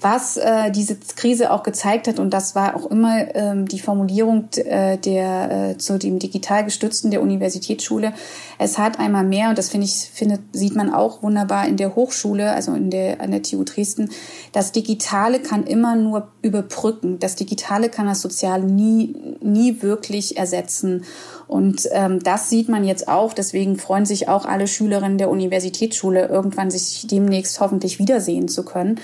Was 0.00 0.36
äh, 0.36 0.72
diese 0.72 0.96
Krise 0.96 1.52
auch 1.52 1.62
gezeigt 1.62 2.08
hat, 2.08 2.18
und 2.18 2.30
das 2.30 2.56
war 2.56 2.74
auch 2.74 2.90
immer 2.90 3.34
ähm, 3.36 3.66
die 3.68 3.78
Formulierung 3.78 4.48
äh, 4.56 4.98
der 4.98 5.70
äh, 5.70 5.78
zu 5.78 5.96
dem 5.96 6.18
digital 6.18 6.64
gestützten 6.64 7.12
der 7.12 7.22
Universitätsschule, 7.22 8.12
es 8.58 8.78
hat 8.78 8.98
einmal 8.98 9.24
mehr, 9.24 9.48
und 9.50 9.58
das 9.58 9.68
finde 9.68 9.86
ich, 9.86 10.10
finde, 10.12 10.40
sieht 10.52 10.74
man 10.74 10.92
auch 10.92 11.22
wunderbar 11.22 11.68
in 11.68 11.76
der 11.76 11.94
Hochschule, 11.94 12.52
also 12.52 12.74
in 12.74 12.90
der, 12.90 13.20
an 13.20 13.30
der 13.30 13.42
TU 13.42 13.62
Dresden, 13.62 14.10
das 14.52 14.72
Digitale 14.72 15.38
kann 15.40 15.64
immer 15.64 15.94
nur 15.94 16.28
überbrücken. 16.42 17.18
Das 17.18 17.36
Digitale 17.36 17.88
kann 17.88 18.06
das 18.06 18.20
Soziale 18.20 18.64
nie, 18.64 19.14
nie 19.40 19.82
wirklich 19.82 20.36
ersetzen. 20.36 21.04
Und 21.46 21.88
ähm, 21.92 22.20
das 22.22 22.50
sieht 22.50 22.68
man 22.68 22.84
jetzt 22.84 23.08
auch. 23.08 23.32
Deswegen 23.32 23.76
freuen 23.76 24.06
sich 24.06 24.28
auch 24.28 24.46
alle 24.46 24.66
Schülerinnen 24.66 25.18
der 25.18 25.30
Universitätsschule, 25.30 26.26
irgendwann 26.26 26.70
sich 26.70 27.06
demnächst 27.06 27.60
hoffentlich 27.60 27.98
wiedersehen 27.98 28.48
zu 28.48 28.64
können. 28.64 29.00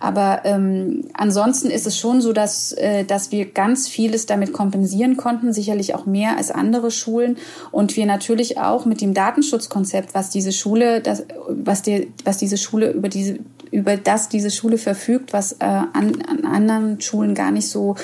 Aber 0.00 0.40
ähm, 0.44 1.04
ansonsten 1.12 1.70
ist 1.70 1.86
es 1.86 1.98
schon 1.98 2.22
so, 2.22 2.32
dass, 2.32 2.72
äh, 2.72 3.04
dass 3.04 3.30
wir 3.32 3.44
ganz 3.44 3.86
vieles 3.86 4.24
damit 4.24 4.54
kompensieren 4.54 5.18
konnten, 5.18 5.52
sicherlich 5.52 5.94
auch 5.94 6.06
mehr 6.06 6.38
als 6.38 6.50
andere 6.50 6.90
Schulen. 6.90 7.36
Und 7.70 7.96
wir 7.96 8.06
natürlich 8.06 8.58
auch 8.58 8.86
mit 8.86 9.02
dem 9.02 9.12
Datenschutzkonzept, 9.12 10.14
was 10.14 10.30
diese 10.30 10.52
Schule, 10.52 11.02
das, 11.02 11.24
was, 11.48 11.82
der, 11.82 12.06
was 12.24 12.38
diese 12.38 12.56
Schule 12.56 12.90
über 12.90 13.08
diese 13.08 13.38
über 13.72 13.96
das 13.96 14.28
diese 14.28 14.50
Schule 14.50 14.78
verfügt, 14.78 15.32
was 15.32 15.52
äh, 15.52 15.64
an, 15.64 16.22
an 16.26 16.44
anderen 16.44 17.00
Schulen 17.00 17.36
gar 17.36 17.52
nicht 17.52 17.68
so 17.68 17.94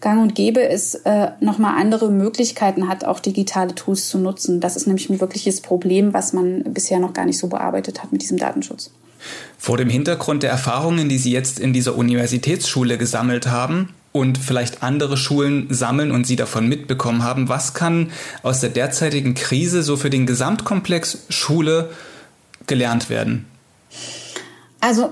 gang 0.00 0.22
und 0.22 0.34
gäbe 0.34 0.60
ist, 0.60 0.94
äh, 1.06 1.30
nochmal 1.40 1.80
andere 1.80 2.10
Möglichkeiten 2.10 2.88
hat, 2.88 3.04
auch 3.04 3.20
digitale 3.20 3.74
Tools 3.74 4.08
zu 4.08 4.18
nutzen. 4.18 4.60
Das 4.60 4.76
ist 4.76 4.86
nämlich 4.86 5.10
ein 5.10 5.20
wirkliches 5.20 5.60
Problem, 5.60 6.14
was 6.14 6.32
man 6.32 6.62
bisher 6.72 6.98
noch 6.98 7.12
gar 7.12 7.24
nicht 7.24 7.38
so 7.38 7.48
bearbeitet 7.48 8.02
hat 8.02 8.12
mit 8.12 8.22
diesem 8.22 8.38
Datenschutz. 8.38 8.90
Vor 9.58 9.76
dem 9.76 9.90
Hintergrund 9.90 10.42
der 10.42 10.50
Erfahrungen, 10.50 11.08
die 11.08 11.18
Sie 11.18 11.32
jetzt 11.32 11.58
in 11.58 11.72
dieser 11.72 11.96
Universitätsschule 11.96 12.98
gesammelt 12.98 13.48
haben 13.48 13.94
und 14.12 14.38
vielleicht 14.38 14.82
andere 14.82 15.16
Schulen 15.16 15.66
sammeln 15.70 16.12
und 16.12 16.26
Sie 16.26 16.36
davon 16.36 16.68
mitbekommen 16.68 17.24
haben, 17.24 17.48
was 17.48 17.74
kann 17.74 18.12
aus 18.42 18.60
der 18.60 18.70
derzeitigen 18.70 19.34
Krise 19.34 19.82
so 19.82 19.96
für 19.96 20.10
den 20.10 20.26
Gesamtkomplex 20.26 21.26
Schule 21.28 21.90
gelernt 22.66 23.10
werden? 23.10 23.46
Also 24.80 25.10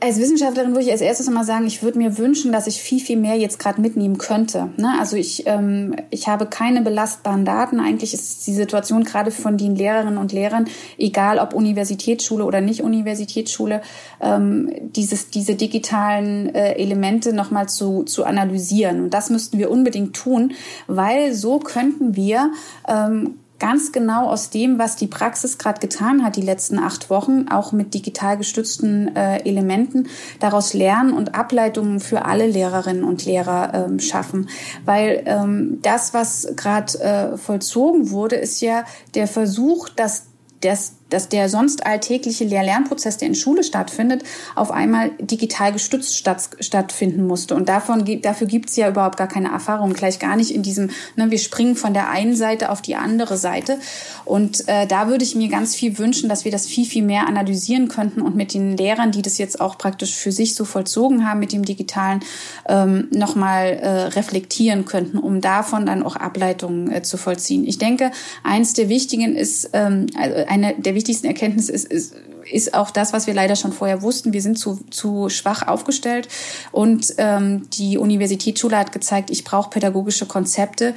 als 0.00 0.18
Wissenschaftlerin 0.18 0.72
würde 0.72 0.84
ich 0.84 0.92
als 0.92 1.00
erstes 1.00 1.28
mal 1.28 1.44
sagen, 1.44 1.66
ich 1.66 1.82
würde 1.82 1.98
mir 1.98 2.18
wünschen, 2.18 2.52
dass 2.52 2.68
ich 2.68 2.80
viel, 2.80 3.00
viel 3.00 3.16
mehr 3.16 3.36
jetzt 3.36 3.58
gerade 3.58 3.80
mitnehmen 3.80 4.16
könnte. 4.16 4.70
Ne? 4.76 4.94
Also 5.00 5.16
ich, 5.16 5.44
ähm, 5.46 5.96
ich 6.10 6.28
habe 6.28 6.46
keine 6.46 6.82
belastbaren 6.82 7.44
Daten. 7.44 7.80
Eigentlich 7.80 8.14
ist 8.14 8.46
die 8.46 8.54
Situation 8.54 9.02
gerade 9.02 9.32
von 9.32 9.56
den 9.56 9.74
Lehrerinnen 9.74 10.18
und 10.18 10.32
Lehrern, 10.32 10.66
egal 10.98 11.40
ob 11.40 11.52
Universitätsschule 11.52 12.44
oder 12.44 12.60
nicht 12.60 12.82
Universitätsschule, 12.82 13.82
ähm, 14.20 14.70
dieses, 14.94 15.30
diese 15.30 15.56
digitalen 15.56 16.54
äh, 16.54 16.74
Elemente 16.74 17.32
nochmal 17.32 17.68
zu, 17.68 18.04
zu 18.04 18.24
analysieren. 18.24 19.02
Und 19.02 19.14
das 19.14 19.30
müssten 19.30 19.58
wir 19.58 19.68
unbedingt 19.68 20.14
tun, 20.14 20.52
weil 20.86 21.34
so 21.34 21.58
könnten 21.58 22.14
wir 22.14 22.52
ähm, 22.86 23.34
ganz 23.58 23.92
genau 23.92 24.28
aus 24.28 24.50
dem, 24.50 24.78
was 24.78 24.96
die 24.96 25.06
Praxis 25.06 25.58
gerade 25.58 25.80
getan 25.80 26.24
hat, 26.24 26.36
die 26.36 26.42
letzten 26.42 26.78
acht 26.78 27.10
Wochen, 27.10 27.48
auch 27.48 27.72
mit 27.72 27.94
digital 27.94 28.36
gestützten 28.36 29.14
äh, 29.16 29.38
Elementen, 29.38 30.08
daraus 30.38 30.74
lernen 30.74 31.12
und 31.12 31.34
Ableitungen 31.34 32.00
für 32.00 32.24
alle 32.24 32.46
Lehrerinnen 32.46 33.04
und 33.04 33.24
Lehrer 33.24 33.72
ähm, 33.74 34.00
schaffen. 34.00 34.48
Weil 34.84 35.22
ähm, 35.26 35.78
das, 35.82 36.14
was 36.14 36.48
gerade 36.56 37.00
äh, 37.00 37.36
vollzogen 37.36 38.10
wurde, 38.10 38.36
ist 38.36 38.60
ja 38.60 38.84
der 39.14 39.26
Versuch, 39.26 39.88
dass 39.88 40.24
das 40.60 40.94
dass 41.10 41.28
der 41.28 41.48
sonst 41.48 41.86
alltägliche 41.86 42.44
Lehr-Lernprozess, 42.44 43.16
der 43.18 43.28
in 43.28 43.34
Schule 43.34 43.62
stattfindet, 43.64 44.22
auf 44.54 44.70
einmal 44.70 45.10
digital 45.20 45.72
gestützt 45.72 46.16
statt, 46.16 46.50
stattfinden 46.60 47.26
musste. 47.26 47.54
Und 47.54 47.68
davon, 47.68 48.04
dafür 48.22 48.46
gibt 48.46 48.70
es 48.70 48.76
ja 48.76 48.88
überhaupt 48.88 49.16
gar 49.16 49.28
keine 49.28 49.48
Erfahrung, 49.48 49.92
gleich 49.92 50.18
gar 50.18 50.36
nicht 50.36 50.50
in 50.50 50.62
diesem, 50.62 50.90
ne, 51.16 51.30
wir 51.30 51.38
springen 51.38 51.76
von 51.76 51.94
der 51.94 52.10
einen 52.10 52.36
Seite 52.36 52.70
auf 52.70 52.82
die 52.82 52.96
andere 52.96 53.36
Seite. 53.36 53.78
Und 54.24 54.68
äh, 54.68 54.86
da 54.86 55.08
würde 55.08 55.24
ich 55.24 55.34
mir 55.34 55.48
ganz 55.48 55.74
viel 55.74 55.98
wünschen, 55.98 56.28
dass 56.28 56.44
wir 56.44 56.52
das 56.52 56.66
viel, 56.66 56.84
viel 56.84 57.02
mehr 57.02 57.26
analysieren 57.26 57.88
könnten 57.88 58.20
und 58.20 58.36
mit 58.36 58.54
den 58.54 58.76
Lehrern, 58.76 59.12
die 59.12 59.22
das 59.22 59.38
jetzt 59.38 59.60
auch 59.60 59.78
praktisch 59.78 60.14
für 60.14 60.32
sich 60.32 60.54
so 60.54 60.64
vollzogen 60.64 61.28
haben 61.28 61.40
mit 61.40 61.52
dem 61.52 61.64
Digitalen, 61.64 62.20
ähm, 62.68 63.08
nochmal 63.10 63.66
äh, 63.66 63.88
reflektieren 64.08 64.84
könnten, 64.84 65.18
um 65.18 65.40
davon 65.40 65.86
dann 65.86 66.02
auch 66.02 66.16
Ableitungen 66.16 66.92
äh, 66.92 67.02
zu 67.02 67.16
vollziehen. 67.16 67.66
Ich 67.66 67.78
denke, 67.78 68.10
eins 68.42 68.72
der 68.72 68.88
wichtigen 68.88 69.34
ist, 69.34 69.70
ähm, 69.72 70.06
also 70.18 70.44
eine 70.48 70.74
der 70.74 70.94
wichtigsten 70.98 71.28
Erkenntnisse 71.28 71.70
ist, 71.70 71.86
ist, 71.86 72.14
ist 72.50 72.74
auch 72.74 72.90
das, 72.90 73.12
was 73.12 73.28
wir 73.28 73.34
leider 73.34 73.54
schon 73.54 73.72
vorher 73.72 74.02
wussten. 74.02 74.32
Wir 74.32 74.42
sind 74.42 74.58
zu, 74.58 74.80
zu 74.90 75.28
schwach 75.28 75.66
aufgestellt 75.66 76.28
und 76.72 77.14
ähm, 77.18 77.70
die 77.70 77.98
Universitätsschule 77.98 78.76
hat 78.76 78.90
gezeigt, 78.90 79.30
ich 79.30 79.44
brauche 79.44 79.70
pädagogische 79.70 80.26
Konzepte, 80.26 80.94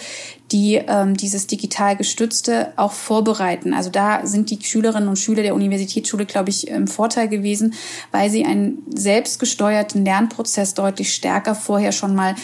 die 0.51 0.75
ähm, 0.75 1.15
dieses 1.15 1.45
digital 1.45 1.95
gestützte 1.95 2.73
auch 2.77 2.91
vorbereiten. 2.91 3.73
Also 3.73 3.91
da 3.91 4.25
sind 4.25 4.49
die 4.49 4.59
Schülerinnen 4.61 5.07
und 5.07 5.19
Schüler 5.19 5.43
der 5.43 5.53
Universitätsschule, 5.53 6.25
glaube 6.25 6.49
ich, 6.49 6.67
im 6.67 6.87
Vorteil 6.87 7.27
gewesen, 7.27 7.75
weil 8.11 8.31
sie 8.31 8.43
einen 8.43 8.83
selbstgesteuerten 8.93 10.03
Lernprozess 10.03 10.73
deutlich 10.73 11.13
stärker 11.13 11.53
vorher 11.53 11.91
schon 11.91 12.15
mal 12.15 12.35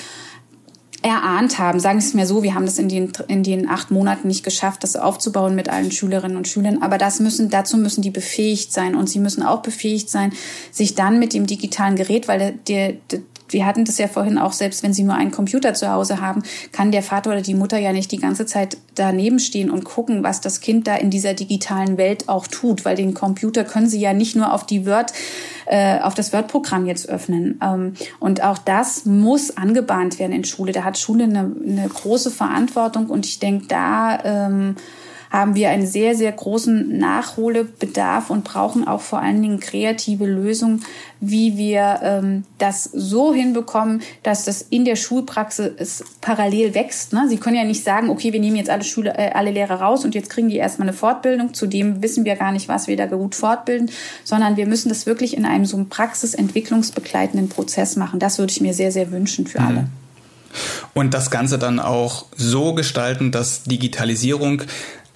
erahnt 1.02 1.60
haben. 1.60 1.80
Sagen 1.80 2.02
Sie 2.02 2.08
es 2.08 2.14
mir 2.14 2.26
so, 2.26 2.44
wir 2.44 2.56
haben 2.56 2.66
das 2.66 2.80
in 2.80 2.90
den, 2.90 3.12
in 3.28 3.44
den 3.44 3.70
acht 3.70 3.92
Monaten 3.92 4.28
nicht 4.28 4.44
geschafft, 4.44 4.84
das 4.84 4.96
aufzubauen 4.96 5.56
mit 5.56 5.70
allen 5.70 5.92
Schülerinnen 5.92 6.38
und 6.38 6.48
Schülern. 6.48 6.82
Aber 6.82 6.98
das 6.98 7.20
müssen, 7.20 7.50
dazu 7.50 7.78
müssen 7.78 8.02
die 8.02 8.10
befähigt 8.10 8.74
sein. 8.74 8.96
Und 8.96 9.08
sie 9.10 9.20
müssen 9.20 9.44
auch 9.44 9.62
befähigt 9.62 10.10
sein, 10.10 10.34
sich 10.72 10.96
dann 10.96 11.20
mit 11.20 11.34
dem 11.34 11.46
digitalen 11.46 11.96
Gerät, 11.96 12.28
weil 12.28 12.40
der, 12.68 12.94
der, 13.12 13.22
wir 13.50 13.66
hatten 13.66 13.86
das 13.86 13.98
ja 13.98 14.08
vorhin 14.08 14.38
auch, 14.38 14.52
selbst 14.52 14.84
wenn 14.84 14.94
sie 14.94 15.04
nur 15.04 15.16
einen 15.16 15.32
Computer 15.32 15.74
zu 15.74 15.92
Hause 15.92 16.22
haben, 16.22 16.44
kann 16.72 16.92
der 16.92 17.04
Vater 17.04 17.32
oder 17.32 17.42
die 17.42 17.54
Mutter 17.54 17.78
ja 17.78 17.94
nicht 17.94 18.12
die 18.12 18.18
ganze 18.18 18.46
Zeit 18.46 18.78
daneben 18.96 19.40
stehen 19.40 19.70
und 19.70 19.84
gucken, 19.84 20.24
was 20.24 20.42
das 20.42 20.60
Kind 20.60 20.88
da 20.88 20.96
in 20.96 21.10
dieser 21.10 21.34
digitalen 21.34 21.98
Welt 21.98 22.30
auch 22.30 22.48
tut, 22.48 22.86
weil 22.86 22.96
den 22.96 23.14
Computer 23.14 23.64
können 23.64 23.88
sie 23.88 24.00
ja 24.00 24.14
nicht 24.14 24.36
nur 24.36 24.54
auf 24.54 24.66
die 24.66 24.86
Word, 24.86 25.14
äh, 25.66 26.00
auf 26.00 26.14
das 26.14 26.34
Word-Programm 26.34 26.86
jetzt 26.86 27.10
öffnen. 27.10 27.60
Ähm, 27.64 27.94
und 28.20 28.44
auch 28.44 28.58
das 28.58 29.06
muss 29.06 29.56
angebahnt 29.56 30.20
werden 30.20 30.34
in 30.34 30.44
Schule. 30.44 30.72
Da 30.72 30.84
hat 30.84 30.98
Schule 30.98 31.26
eine, 31.26 31.40
eine 31.40 31.88
große 31.88 32.32
Verantwortung 32.32 33.08
und 33.08 33.26
ich 33.26 33.40
denke, 33.40 33.68
da 33.68 34.20
ähm, 34.24 34.76
haben 35.30 35.56
wir 35.56 35.70
einen 35.70 35.86
sehr, 35.86 36.16
sehr 36.16 36.32
großen 36.32 36.98
Nachholbedarf 36.98 38.30
und 38.30 38.44
brauchen 38.44 38.88
auch 38.88 39.02
vor 39.02 39.20
allen 39.20 39.42
Dingen 39.42 39.60
kreative 39.60 40.26
Lösungen, 40.26 40.84
wie 41.20 41.58
wir 41.58 42.00
ähm, 42.04 42.44
das 42.58 42.84
so 42.84 43.34
hinbekommen, 43.34 44.02
dass 44.24 44.46
das 44.46 44.62
in 44.62 44.86
der 44.86 44.96
Schulpraxis 44.96 46.04
parallel 46.22 46.76
wächst. 46.76 47.14
Ne? 47.14 47.26
Sie 47.28 47.38
können 47.38 47.56
ja 47.56 47.64
nicht 47.64 47.84
sagen, 47.84 48.10
okay, 48.10 48.34
wir 48.34 48.40
nehmen 48.40 48.56
jetzt 48.56 48.70
alle, 48.70 48.84
Schule, 48.84 49.18
äh, 49.18 49.32
alle 49.34 49.52
Lehrer 49.52 49.82
raus 49.82 50.06
und 50.06 50.16
jetzt 50.16 50.30
kriegen 50.30 50.50
die 50.50 50.58
erstmal 50.58 50.88
eine 50.88 50.98
Fortbildung. 50.98 51.54
Zudem 51.54 52.02
wissen 52.02 52.26
wir 52.26 52.36
gar 52.36 52.52
nicht, 52.52 52.68
was 52.68 52.88
wir 52.88 52.98
da 52.98 53.08
gut 53.08 53.36
fortbilden, 53.36 53.90
sondern 54.24 54.58
wir 54.58 54.68
müssen 54.68 54.90
das 54.90 55.06
wirklich 55.06 55.36
in 55.36 55.46
einem 55.46 55.66
so 55.66 55.78
einem 55.78 55.90
praxisentwicklungsbegleitenden 55.90 57.50
Prozess 57.50 57.96
machen. 57.96 58.20
Das 58.20 58.38
würde 58.38 58.52
ich 58.52 58.62
mir 58.62 58.74
sehr, 58.74 58.92
sehr 58.92 59.12
wünschen 59.12 59.48
für 59.48 59.60
alle. 59.60 59.82
Mhm. 59.82 59.90
Und 60.94 61.14
das 61.14 61.30
Ganze 61.30 61.60
dann 61.60 61.80
auch 61.80 62.26
so 62.36 62.74
gestalten, 62.74 63.32
dass 63.32 63.64
Digitalisierung 63.64 64.64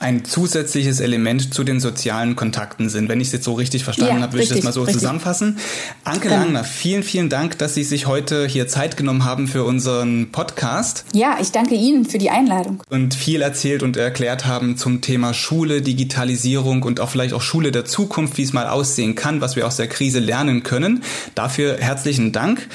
ein 0.02 0.26
zusätzliches 0.26 1.00
Element 1.00 1.54
zu 1.54 1.64
den 1.64 1.80
sozialen 1.80 2.36
Kontakten 2.36 2.90
sind. 2.90 3.08
Wenn 3.08 3.22
ich 3.22 3.28
es 3.28 3.34
jetzt 3.34 3.46
so 3.46 3.54
richtig 3.54 3.84
verstanden 3.84 4.16
ja, 4.16 4.22
habe, 4.22 4.34
würde 4.34 4.44
ich 4.44 4.50
das 4.50 4.64
mal 4.64 4.74
so 4.74 4.82
richtig. 4.82 5.00
zusammenfassen. 5.00 5.60
Anke 6.04 6.28
Dann. 6.28 6.42
Langner, 6.42 6.64
vielen, 6.64 7.04
vielen 7.04 7.30
Dank, 7.30 7.60
dass 7.60 7.76
Sie 7.76 7.84
sich 7.84 8.08
heute 8.08 8.48
hier 8.48 8.68
Zeit 8.68 8.98
genommen 8.98 9.26
haben 9.26 9.48
für 9.48 9.64
unseren 9.64 10.32
Podcast. 10.32 11.06
Ja, 11.14 11.38
ich 11.40 11.52
danke 11.52 11.76
Ihnen 11.76 12.06
für 12.06 12.18
die 12.18 12.32
Einladung. 12.32 12.82
Und 12.90 13.14
viel 13.14 13.44
erzählt 13.44 13.84
und 13.84 13.96
erklärt 13.96 14.48
haben 14.48 14.76
zum 14.76 15.02
Thema 15.02 15.36
Schule, 15.36 15.84
Digitalisierung 15.84 16.82
und 16.82 17.00
auch 17.00 17.10
vielleicht 17.10 17.34
auch 17.34 17.42
Schule 17.42 17.72
der 17.72 17.86
Zukunft, 17.86 18.40
wie 18.40 18.44
es 18.44 18.54
mal 18.54 18.68
aussehen 18.68 19.14
kann, 19.14 19.40
was 19.40 19.56
wir 19.56 19.68
aus 19.68 19.78
der 19.78 19.88
Krise 19.88 20.20
lernen 20.20 20.64
können. 20.64 21.04
Dafür 21.36 21.78
herzlichen 21.78 22.32
Dank. 22.32 22.68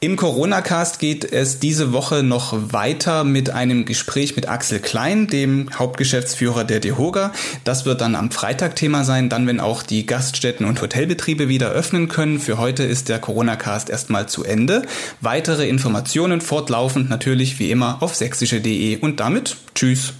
Im 0.00 0.14
Corona-Cast 0.14 1.00
geht 1.00 1.32
es 1.32 1.58
diese 1.58 1.92
Woche 1.92 2.22
noch 2.22 2.72
weiter 2.72 3.24
mit 3.24 3.50
einem 3.50 3.84
Gespräch 3.84 4.36
mit 4.36 4.48
Axel 4.48 4.78
Klein, 4.78 5.26
dem 5.26 5.70
Hauptgeschäftsführer 5.76 6.62
der 6.62 6.78
DEHOGA. 6.78 7.32
Das 7.64 7.84
wird 7.84 8.00
dann 8.00 8.14
am 8.14 8.30
Freitag 8.30 8.76
Thema 8.76 9.02
sein, 9.02 9.28
dann 9.28 9.48
wenn 9.48 9.58
auch 9.58 9.82
die 9.82 10.06
Gaststätten 10.06 10.66
und 10.66 10.80
Hotelbetriebe 10.80 11.48
wieder 11.48 11.70
öffnen 11.70 12.06
können. 12.06 12.38
Für 12.38 12.58
heute 12.58 12.84
ist 12.84 13.08
der 13.08 13.18
Corona-Cast 13.18 13.90
erstmal 13.90 14.28
zu 14.28 14.44
Ende. 14.44 14.82
Weitere 15.20 15.68
Informationen 15.68 16.42
fortlaufend 16.42 17.10
natürlich 17.10 17.58
wie 17.58 17.72
immer 17.72 18.00
auf 18.00 18.14
sächsische.de 18.14 18.98
und 18.98 19.18
damit 19.18 19.56
tschüss. 19.74 20.14